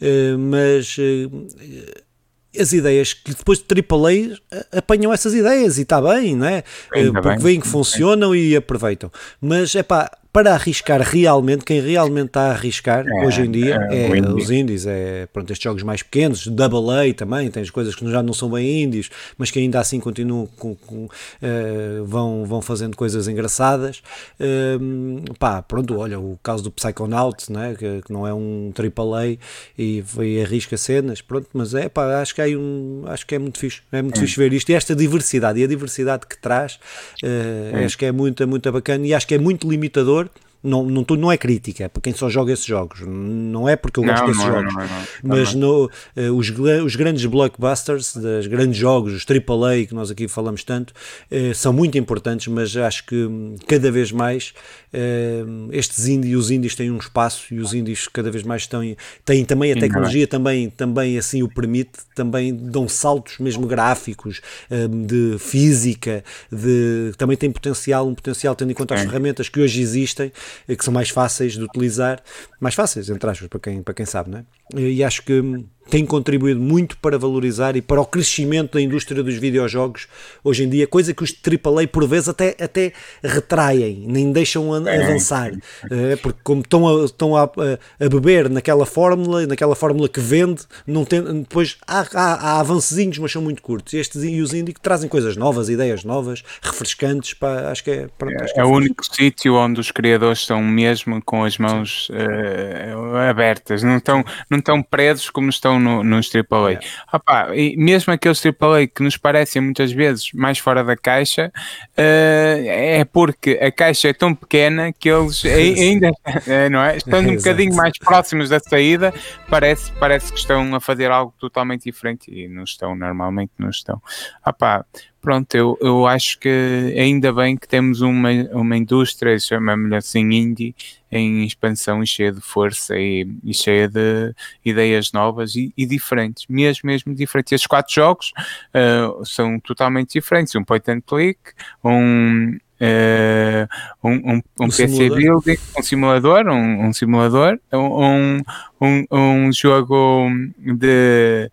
Uh, 0.01 0.37
mas. 0.37 0.97
Uh, 0.97 2.09
as 2.57 2.73
ideias 2.73 3.13
que 3.13 3.33
depois 3.33 3.59
de 3.59 3.65
AAA 3.65 4.37
apanham 4.77 5.13
essas 5.13 5.33
ideias 5.33 5.77
e 5.77 5.83
está 5.83 6.01
bem, 6.01 6.35
não 6.35 6.45
é? 6.45 6.63
Ainda 6.93 7.13
Porque 7.13 7.29
bem. 7.29 7.37
veem 7.39 7.59
que 7.61 7.67
funcionam 7.67 8.35
e 8.35 8.57
aproveitam. 8.57 9.09
Mas 9.39 9.73
é 9.73 9.83
pá, 9.83 10.11
para 10.33 10.53
arriscar 10.53 11.01
realmente, 11.01 11.65
quem 11.65 11.81
realmente 11.81 12.27
está 12.27 12.43
a 12.43 12.51
arriscar 12.51 13.05
é, 13.05 13.25
hoje 13.25 13.41
em 13.41 13.51
dia 13.51 13.75
é, 13.89 14.17
é 14.17 14.21
os 14.21 14.49
indies, 14.49 14.85
é 14.85 15.27
pronto, 15.27 15.51
estes 15.51 15.63
jogos 15.63 15.83
mais 15.83 16.01
pequenos, 16.01 16.47
Double 16.47 16.89
A 16.89 17.13
também, 17.13 17.51
tem 17.51 17.61
as 17.61 17.69
coisas 17.69 17.93
que 17.93 18.09
já 18.09 18.23
não 18.23 18.33
são 18.33 18.49
bem 18.49 18.83
indies, 18.83 19.09
mas 19.37 19.51
que 19.51 19.59
ainda 19.59 19.79
assim 19.79 19.99
continuam 19.99 20.47
com, 20.57 20.73
com 20.75 21.05
uh, 21.05 22.05
vão, 22.05 22.45
vão 22.45 22.61
fazendo 22.61 22.95
coisas 22.95 23.27
engraçadas. 23.27 24.01
Uh, 24.39 25.33
pá, 25.37 25.61
pronto, 25.61 25.97
olha, 25.97 26.17
o 26.17 26.39
caso 26.41 26.63
do 26.63 26.71
Psychonaut, 26.71 27.51
né, 27.51 27.75
que, 27.77 28.01
que 28.01 28.13
não 28.13 28.25
é 28.25 28.33
um 28.33 28.71
AAA 28.77 29.37
e, 29.77 30.03
e 30.21 30.41
arrisca 30.41 30.77
cenas, 30.77 31.21
pronto, 31.21 31.49
mas 31.53 31.73
é 31.73 31.89
pá, 31.89 32.21
acho 32.21 32.33
que, 32.33 32.41
é 32.41 32.57
um, 32.57 33.03
acho 33.07 33.27
que 33.27 33.35
é 33.35 33.39
muito 33.39 33.59
fixe, 33.59 33.81
é 33.91 34.01
muito 34.01 34.17
hum. 34.17 34.21
fixe 34.21 34.37
ver 34.37 34.53
isto 34.53 34.69
e 34.69 34.73
esta 34.73 34.95
diversidade 34.95 35.59
e 35.59 35.63
a 35.63 35.67
diversidade 35.67 36.25
que 36.25 36.37
traz, 36.37 36.79
uh, 37.21 37.85
acho 37.85 37.97
que 37.97 38.05
é 38.05 38.13
muito, 38.13 38.47
muito 38.47 38.71
bacana 38.71 39.05
e 39.05 39.13
acho 39.13 39.27
que 39.27 39.35
é 39.35 39.37
muito 39.37 39.69
limitador 39.69 40.20
não, 40.63 40.83
não, 40.83 41.05
não 41.17 41.31
é 41.31 41.37
crítica 41.37 41.89
para 41.89 42.01
quem 42.01 42.13
só 42.13 42.29
joga 42.29 42.53
esses 42.53 42.65
jogos, 42.65 43.01
não 43.01 43.67
é 43.67 43.75
porque 43.75 43.99
eu 43.99 44.03
gosto 44.03 44.21
não, 44.21 44.27
desses 44.27 44.43
não, 44.43 44.51
jogos, 44.51 44.73
não, 44.73 44.87
mas 45.23 45.53
no, 45.55 45.85
uh, 45.85 46.35
os, 46.35 46.49
os 46.85 46.95
grandes 46.95 47.25
blockbusters, 47.25 48.15
dos 48.15 48.47
grandes 48.47 48.77
jogos, 48.77 49.13
os 49.13 49.25
AAA 49.25 49.85
que 49.87 49.93
nós 49.93 50.11
aqui 50.11 50.27
falamos 50.27 50.63
tanto, 50.63 50.91
uh, 51.31 51.55
são 51.55 51.73
muito 51.73 51.97
importantes, 51.97 52.47
mas 52.47 52.75
acho 52.77 53.05
que 53.05 53.15
hum, 53.15 53.55
cada 53.67 53.91
vez 53.91 54.11
mais 54.11 54.53
uh, 54.93 55.69
estes 55.71 56.07
indies, 56.07 56.35
os 56.35 56.51
indies 56.51 56.75
têm 56.75 56.91
um 56.91 56.97
espaço 56.97 57.53
e 57.53 57.59
os 57.59 57.73
indies 57.73 58.07
cada 58.07 58.29
vez 58.29 58.43
mais 58.43 58.63
estão, 58.63 58.81
têm 59.25 59.43
também 59.43 59.71
a 59.71 59.75
tecnologia 59.75 60.27
também, 60.27 60.69
também 60.69 61.17
assim 61.17 61.41
o 61.41 61.49
permite, 61.49 61.91
também 62.13 62.53
dão 62.53 62.87
saltos 62.87 63.39
mesmo 63.39 63.65
gráficos, 63.65 64.41
hum, 64.69 65.05
de 65.07 65.37
física, 65.39 66.23
de, 66.51 67.13
também 67.17 67.35
tem 67.35 67.51
potencial, 67.51 68.07
um 68.07 68.13
potencial 68.13 68.53
tendo 68.53 68.71
em 68.71 68.75
conta 68.75 68.93
as 68.93 69.01
ferramentas 69.01 69.49
que 69.49 69.59
hoje 69.59 69.81
existem, 69.81 70.31
que 70.67 70.83
são 70.83 70.93
mais 70.93 71.09
fáceis 71.09 71.53
de 71.53 71.63
utilizar, 71.63 72.21
mais 72.59 72.75
fáceis, 72.75 73.09
entre 73.09 73.29
aspas, 73.29 73.47
para 73.47 73.59
quem, 73.59 73.81
para 73.81 73.93
quem 73.93 74.05
sabe, 74.05 74.29
não 74.29 74.39
é? 74.39 74.45
E 74.75 75.03
acho 75.03 75.23
que 75.23 75.65
tem 75.91 76.05
contribuído 76.05 76.59
muito 76.61 76.97
para 76.97 77.17
valorizar 77.17 77.75
e 77.75 77.81
para 77.81 77.99
o 77.99 78.05
crescimento 78.05 78.75
da 78.75 78.81
indústria 78.81 79.21
dos 79.21 79.35
videojogos 79.35 80.07
hoje 80.41 80.63
em 80.63 80.69
dia, 80.69 80.87
coisa 80.87 81.13
que 81.13 81.21
os 81.21 81.35
AAA 81.45 81.85
por 81.85 82.07
vezes 82.07 82.29
até, 82.29 82.55
até 82.57 82.93
retraem, 83.21 84.05
nem 84.07 84.31
deixam 84.31 84.73
é. 84.87 85.03
avançar, 85.03 85.51
é, 85.91 86.15
porque 86.15 86.39
como 86.45 86.61
estão, 86.61 86.87
a, 86.87 87.05
estão 87.05 87.35
a, 87.35 87.43
a, 87.43 88.09
beber 88.09 88.49
naquela 88.49 88.85
fórmula, 88.85 89.45
naquela 89.45 89.75
fórmula 89.75 90.07
que 90.07 90.21
vende, 90.21 90.63
não 90.87 91.03
tem, 91.03 91.21
depois 91.41 91.77
há, 91.85 92.07
há, 92.13 92.33
há 92.33 92.59
avancezinhos, 92.61 93.17
mas 93.17 93.33
são 93.33 93.41
muito 93.41 93.61
curtos. 93.61 93.93
Estes 93.93 94.23
e 94.23 94.39
os 94.39 94.53
indie 94.53 94.73
que 94.73 94.79
trazem 94.79 95.09
coisas 95.09 95.35
novas, 95.35 95.67
ideias 95.67 96.05
novas, 96.05 96.41
refrescantes, 96.61 97.33
pá, 97.33 97.69
acho 97.69 97.83
que 97.83 97.91
é... 97.91 98.07
Pronto, 98.17 98.41
é, 98.41 98.61
é, 98.61 98.63
o 98.63 98.69
único 98.69 99.03
sítio 99.05 99.55
onde 99.55 99.81
os 99.81 99.91
criadores 99.91 100.39
estão 100.39 100.63
mesmo 100.63 101.21
com 101.21 101.43
as 101.43 101.57
mãos 101.57 102.09
uh, 102.11 103.17
abertas, 103.29 103.83
não 103.83 103.97
estão, 103.97 104.23
não 104.49 104.59
estão 104.61 104.81
presos 104.81 105.29
como 105.29 105.49
estão 105.49 105.79
no, 105.79 106.03
nos 106.03 106.31
AAA. 106.33 106.69
Yeah. 106.69 106.87
Opa, 107.11 107.55
e 107.55 107.75
mesmo 107.75 108.13
aqueles 108.13 108.41
AAA 108.45 108.87
que 108.87 109.03
nos 109.03 109.17
parecem 109.17 109.61
muitas 109.61 109.91
vezes 109.91 110.31
mais 110.33 110.57
fora 110.57 110.83
da 110.83 110.95
caixa, 110.95 111.51
uh, 111.53 112.67
é 112.67 113.05
porque 113.05 113.59
a 113.61 113.71
caixa 113.71 114.09
é 114.09 114.13
tão 114.13 114.33
pequena 114.33 114.93
que 114.93 115.09
eles 115.09 115.43
ainda 115.45 116.11
eh, 116.47 116.69
não 116.69 116.81
é? 116.81 116.97
estão 116.97 117.19
um 117.19 117.35
bocadinho 117.35 117.75
mais 117.75 117.97
próximos 117.97 118.49
da 118.49 118.59
saída, 118.59 119.13
parece, 119.49 119.91
parece 119.93 120.31
que 120.31 120.39
estão 120.39 120.73
a 120.73 120.79
fazer 120.79 121.11
algo 121.11 121.33
totalmente 121.39 121.83
diferente 121.83 122.31
e 122.31 122.47
não 122.47 122.63
estão, 122.63 122.95
normalmente 122.95 123.51
não 123.57 123.69
estão. 123.69 124.01
Opa, 124.45 124.85
pronto, 125.21 125.55
eu, 125.55 125.77
eu 125.79 126.07
acho 126.07 126.39
que 126.39 126.93
ainda 126.97 127.31
bem 127.31 127.55
que 127.55 127.67
temos 127.67 128.01
uma, 128.01 128.29
uma 128.51 128.75
indústria, 128.75 129.39
chamamos-lhe 129.39 129.95
assim, 129.95 130.21
indie, 130.31 130.75
em 131.11 131.45
expansão 131.45 132.01
e 132.01 132.07
cheia 132.07 132.31
de 132.31 132.41
força 132.41 132.97
e, 132.97 133.27
e 133.43 133.53
cheia 133.53 133.87
de 133.87 134.33
ideias 134.65 135.11
novas 135.11 135.55
e, 135.55 135.73
e, 135.77 135.85
diferentes, 135.85 136.45
mesmo, 136.49 136.87
mesmo 136.87 137.13
diferentes. 137.13 137.53
Estes 137.53 137.67
quatro 137.67 137.93
jogos 137.93 138.33
uh, 138.73 139.25
são 139.25 139.59
totalmente 139.59 140.13
diferentes, 140.13 140.55
um 140.55 140.63
point 140.63 140.89
and 140.89 141.01
click, 141.01 141.39
um... 141.83 142.57
Uh, 142.81 143.67
um, 144.03 144.09
um, 144.09 144.35
um, 144.35 144.41
um 144.61 144.65
PC 144.69 144.87
simulador. 144.87 145.17
building, 145.17 145.57
um 145.77 145.83
simulador, 145.83 146.47
um, 146.47 146.85
um 146.87 146.93
simulador, 146.93 147.59
um, 147.71 148.41
um, 148.81 149.05
um 149.11 149.53
jogo 149.53 150.31
de 150.57 151.47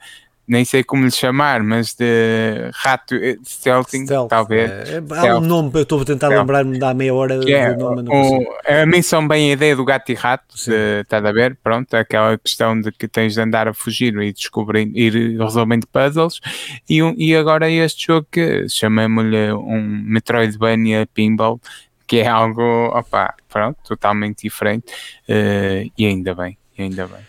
nem 0.48 0.64
sei 0.64 0.82
como 0.82 1.04
lhe 1.04 1.10
chamar, 1.10 1.62
mas 1.62 1.94
de 1.94 2.70
rato 2.72 3.14
eh, 3.14 3.36
stealthing, 3.44 4.06
Stealth, 4.06 4.30
talvez. 4.30 4.70
É, 4.70 5.02
há 5.28 5.36
um 5.36 5.40
nome, 5.40 5.70
eu 5.74 5.82
estou 5.82 6.00
a 6.00 6.04
tentar 6.06 6.28
lembrar-me 6.28 6.78
da 6.78 6.94
meia 6.94 7.14
hora 7.14 7.38
que 7.38 7.52
é, 7.52 7.76
nome, 7.76 8.08
o, 8.08 8.56
A 8.66 8.86
mim 8.86 9.02
são 9.02 9.28
bem 9.28 9.50
a 9.50 9.52
ideia 9.52 9.76
do 9.76 9.84
gato 9.84 10.10
e 10.10 10.14
rato, 10.14 10.54
estás 10.56 11.24
a 11.24 11.32
ver? 11.32 11.56
Pronto, 11.62 11.94
aquela 11.94 12.38
questão 12.38 12.80
de 12.80 12.90
que 12.90 13.06
tens 13.06 13.34
de 13.34 13.40
andar 13.42 13.68
a 13.68 13.74
fugir 13.74 14.16
e 14.16 14.32
descobrir, 14.32 14.90
ir 14.94 15.38
resolvendo 15.38 15.86
puzzles. 15.86 16.40
E, 16.88 17.02
um, 17.02 17.14
e 17.18 17.36
agora 17.36 17.70
este 17.70 18.06
jogo 18.06 18.26
que 18.30 18.66
chamamos-lhe 18.70 19.52
um 19.52 19.82
Metroidvania 19.82 21.06
Pinball, 21.12 21.60
que 22.06 22.20
é 22.20 22.26
algo, 22.26 22.62
opa, 22.86 23.34
pronto, 23.50 23.76
totalmente 23.86 24.44
diferente. 24.44 24.86
Uh, 25.28 25.92
e 25.96 26.06
ainda 26.06 26.34
bem, 26.34 26.56
ainda 26.78 27.06
bem. 27.06 27.20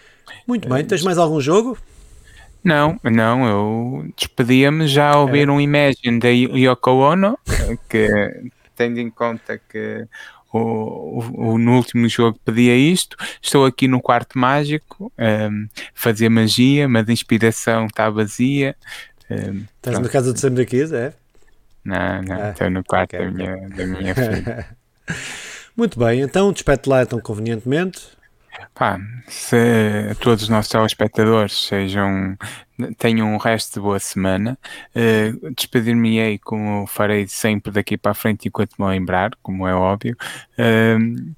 Muito 0.48 0.70
bem, 0.70 0.86
tens 0.86 1.04
mais 1.04 1.18
algum 1.18 1.42
jogo? 1.42 1.78
Não, 2.70 3.00
não, 3.04 3.48
eu 3.48 4.14
despedia-me 4.16 4.88
já 4.88 5.10
a 5.14 5.20
ouvir 5.20 5.48
é. 5.48 5.52
um 5.52 5.60
Imagine 5.60 6.20
da 6.20 6.28
Yoko 6.30 6.92
Ono, 6.92 7.36
que 7.90 8.08
tendo 8.76 9.00
em 9.00 9.10
conta 9.10 9.58
que 9.58 10.06
o, 10.54 11.24
o, 11.34 11.58
no 11.58 11.78
último 11.78 12.08
jogo 12.08 12.40
pedia 12.46 12.76
isto, 12.76 13.18
estou 13.42 13.66
aqui 13.66 13.88
no 13.88 14.00
quarto 14.00 14.38
mágico, 14.38 15.12
um, 15.18 15.68
fazer 15.96 16.30
magia, 16.30 16.88
mas 16.88 17.10
a 17.10 17.12
inspiração 17.12 17.88
está 17.88 18.08
vazia. 18.08 18.76
Um, 19.32 19.64
Estás 19.78 19.98
na 19.98 20.08
casa 20.08 20.32
do 20.32 20.40
Sandra 20.40 20.64
Kiss, 20.64 20.94
é? 20.94 21.12
Não, 21.84 22.22
não, 22.22 22.40
ah, 22.40 22.50
estou 22.52 22.70
no 22.70 22.84
quarto 22.84 23.16
okay, 23.16 23.26
da, 23.26 23.32
minha, 23.32 23.70
da 23.70 23.88
minha 23.88 24.14
filha. 24.14 24.68
Muito 25.76 25.98
bem, 25.98 26.22
então 26.22 26.54
despete 26.54 26.88
lá 26.88 27.02
então 27.02 27.20
convenientemente. 27.20 28.19
Pá, 28.74 29.00
se 29.28 30.16
todos 30.22 30.44
os 30.44 30.50
nossos 30.50 30.72
telespectadores 30.72 31.68
sejam, 31.68 32.38
tenham 32.98 33.34
um 33.34 33.38
resto 33.38 33.74
de 33.74 33.80
boa 33.80 34.00
semana, 34.00 34.58
uh, 34.96 35.52
despedir-me-ei 35.54 36.38
como 36.40 36.88
farei 36.88 37.28
sempre 37.28 37.72
daqui 37.72 37.98
para 37.98 38.12
a 38.12 38.16
frente 38.16 38.48
enquanto 38.48 38.76
me 38.80 38.88
lembrar, 38.88 39.32
como 39.42 39.68
é 39.68 39.74
óbvio. 39.74 40.16
Uh, 40.58 41.34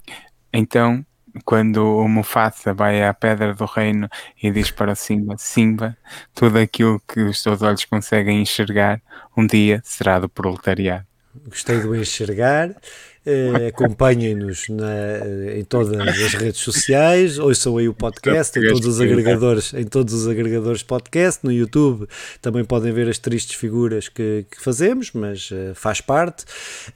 então, 0.54 1.06
quando 1.46 1.98
o 1.98 2.08
Mufasa 2.08 2.74
vai 2.74 3.04
à 3.04 3.14
Pedra 3.14 3.54
do 3.54 3.66
Reino 3.66 4.10
e 4.42 4.52
diz 4.52 4.70
para 4.70 4.96
Simba, 4.96 5.36
Simba, 5.38 5.98
tudo 6.34 6.60
aquilo 6.60 7.02
que 7.08 7.22
os 7.22 7.42
teus 7.42 7.62
olhos 7.62 7.86
conseguem 7.86 8.42
enxergar, 8.42 9.02
um 9.36 9.46
dia 9.46 9.82
será 9.84 10.20
do 10.20 10.28
proletariado. 10.30 11.06
Gostei 11.48 11.80
do 11.80 11.96
enxergar. 11.96 12.76
Uh, 13.26 13.68
Acompanhem-nos 13.68 14.68
em 15.56 15.64
todas 15.64 16.00
as 16.00 16.34
redes 16.34 16.62
sociais, 16.62 17.38
ouçam 17.38 17.78
aí 17.78 17.88
o 17.88 17.94
podcast 17.94 18.58
em 18.58 18.68
todos 18.68 18.88
os 18.88 19.00
agregadores, 19.00 19.74
em 19.74 19.84
todos 19.84 20.14
os 20.14 20.28
agregadores 20.28 20.82
podcast, 20.82 21.46
no 21.46 21.52
YouTube 21.52 22.08
também 22.42 22.66
podem 22.66 22.92
ver 22.92 23.08
as 23.08 23.18
tristes 23.18 23.56
figuras 23.56 24.10
que, 24.10 24.46
que 24.50 24.62
fazemos, 24.62 25.12
mas 25.14 25.52
uh, 25.52 25.76
faz 25.76 26.02
parte. 26.02 26.46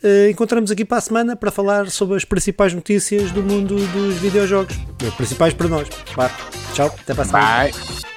Uh, 0.03 0.29
encontramos 0.29 0.71
aqui 0.71 0.83
para 0.83 0.97
a 0.97 1.01
semana 1.01 1.35
para 1.35 1.51
falar 1.51 1.89
sobre 1.89 2.17
as 2.17 2.25
principais 2.25 2.73
notícias 2.73 3.31
do 3.31 3.43
mundo 3.43 3.75
dos 3.75 4.15
videojogos, 4.15 4.75
as 5.05 5.13
principais 5.13 5.53
para 5.53 5.67
nós. 5.67 5.87
Tchau, 6.73 6.87
até 6.87 7.13
para 7.13 7.23
a 7.23 7.25
semana. 7.25 7.71
Bye. 7.71 8.14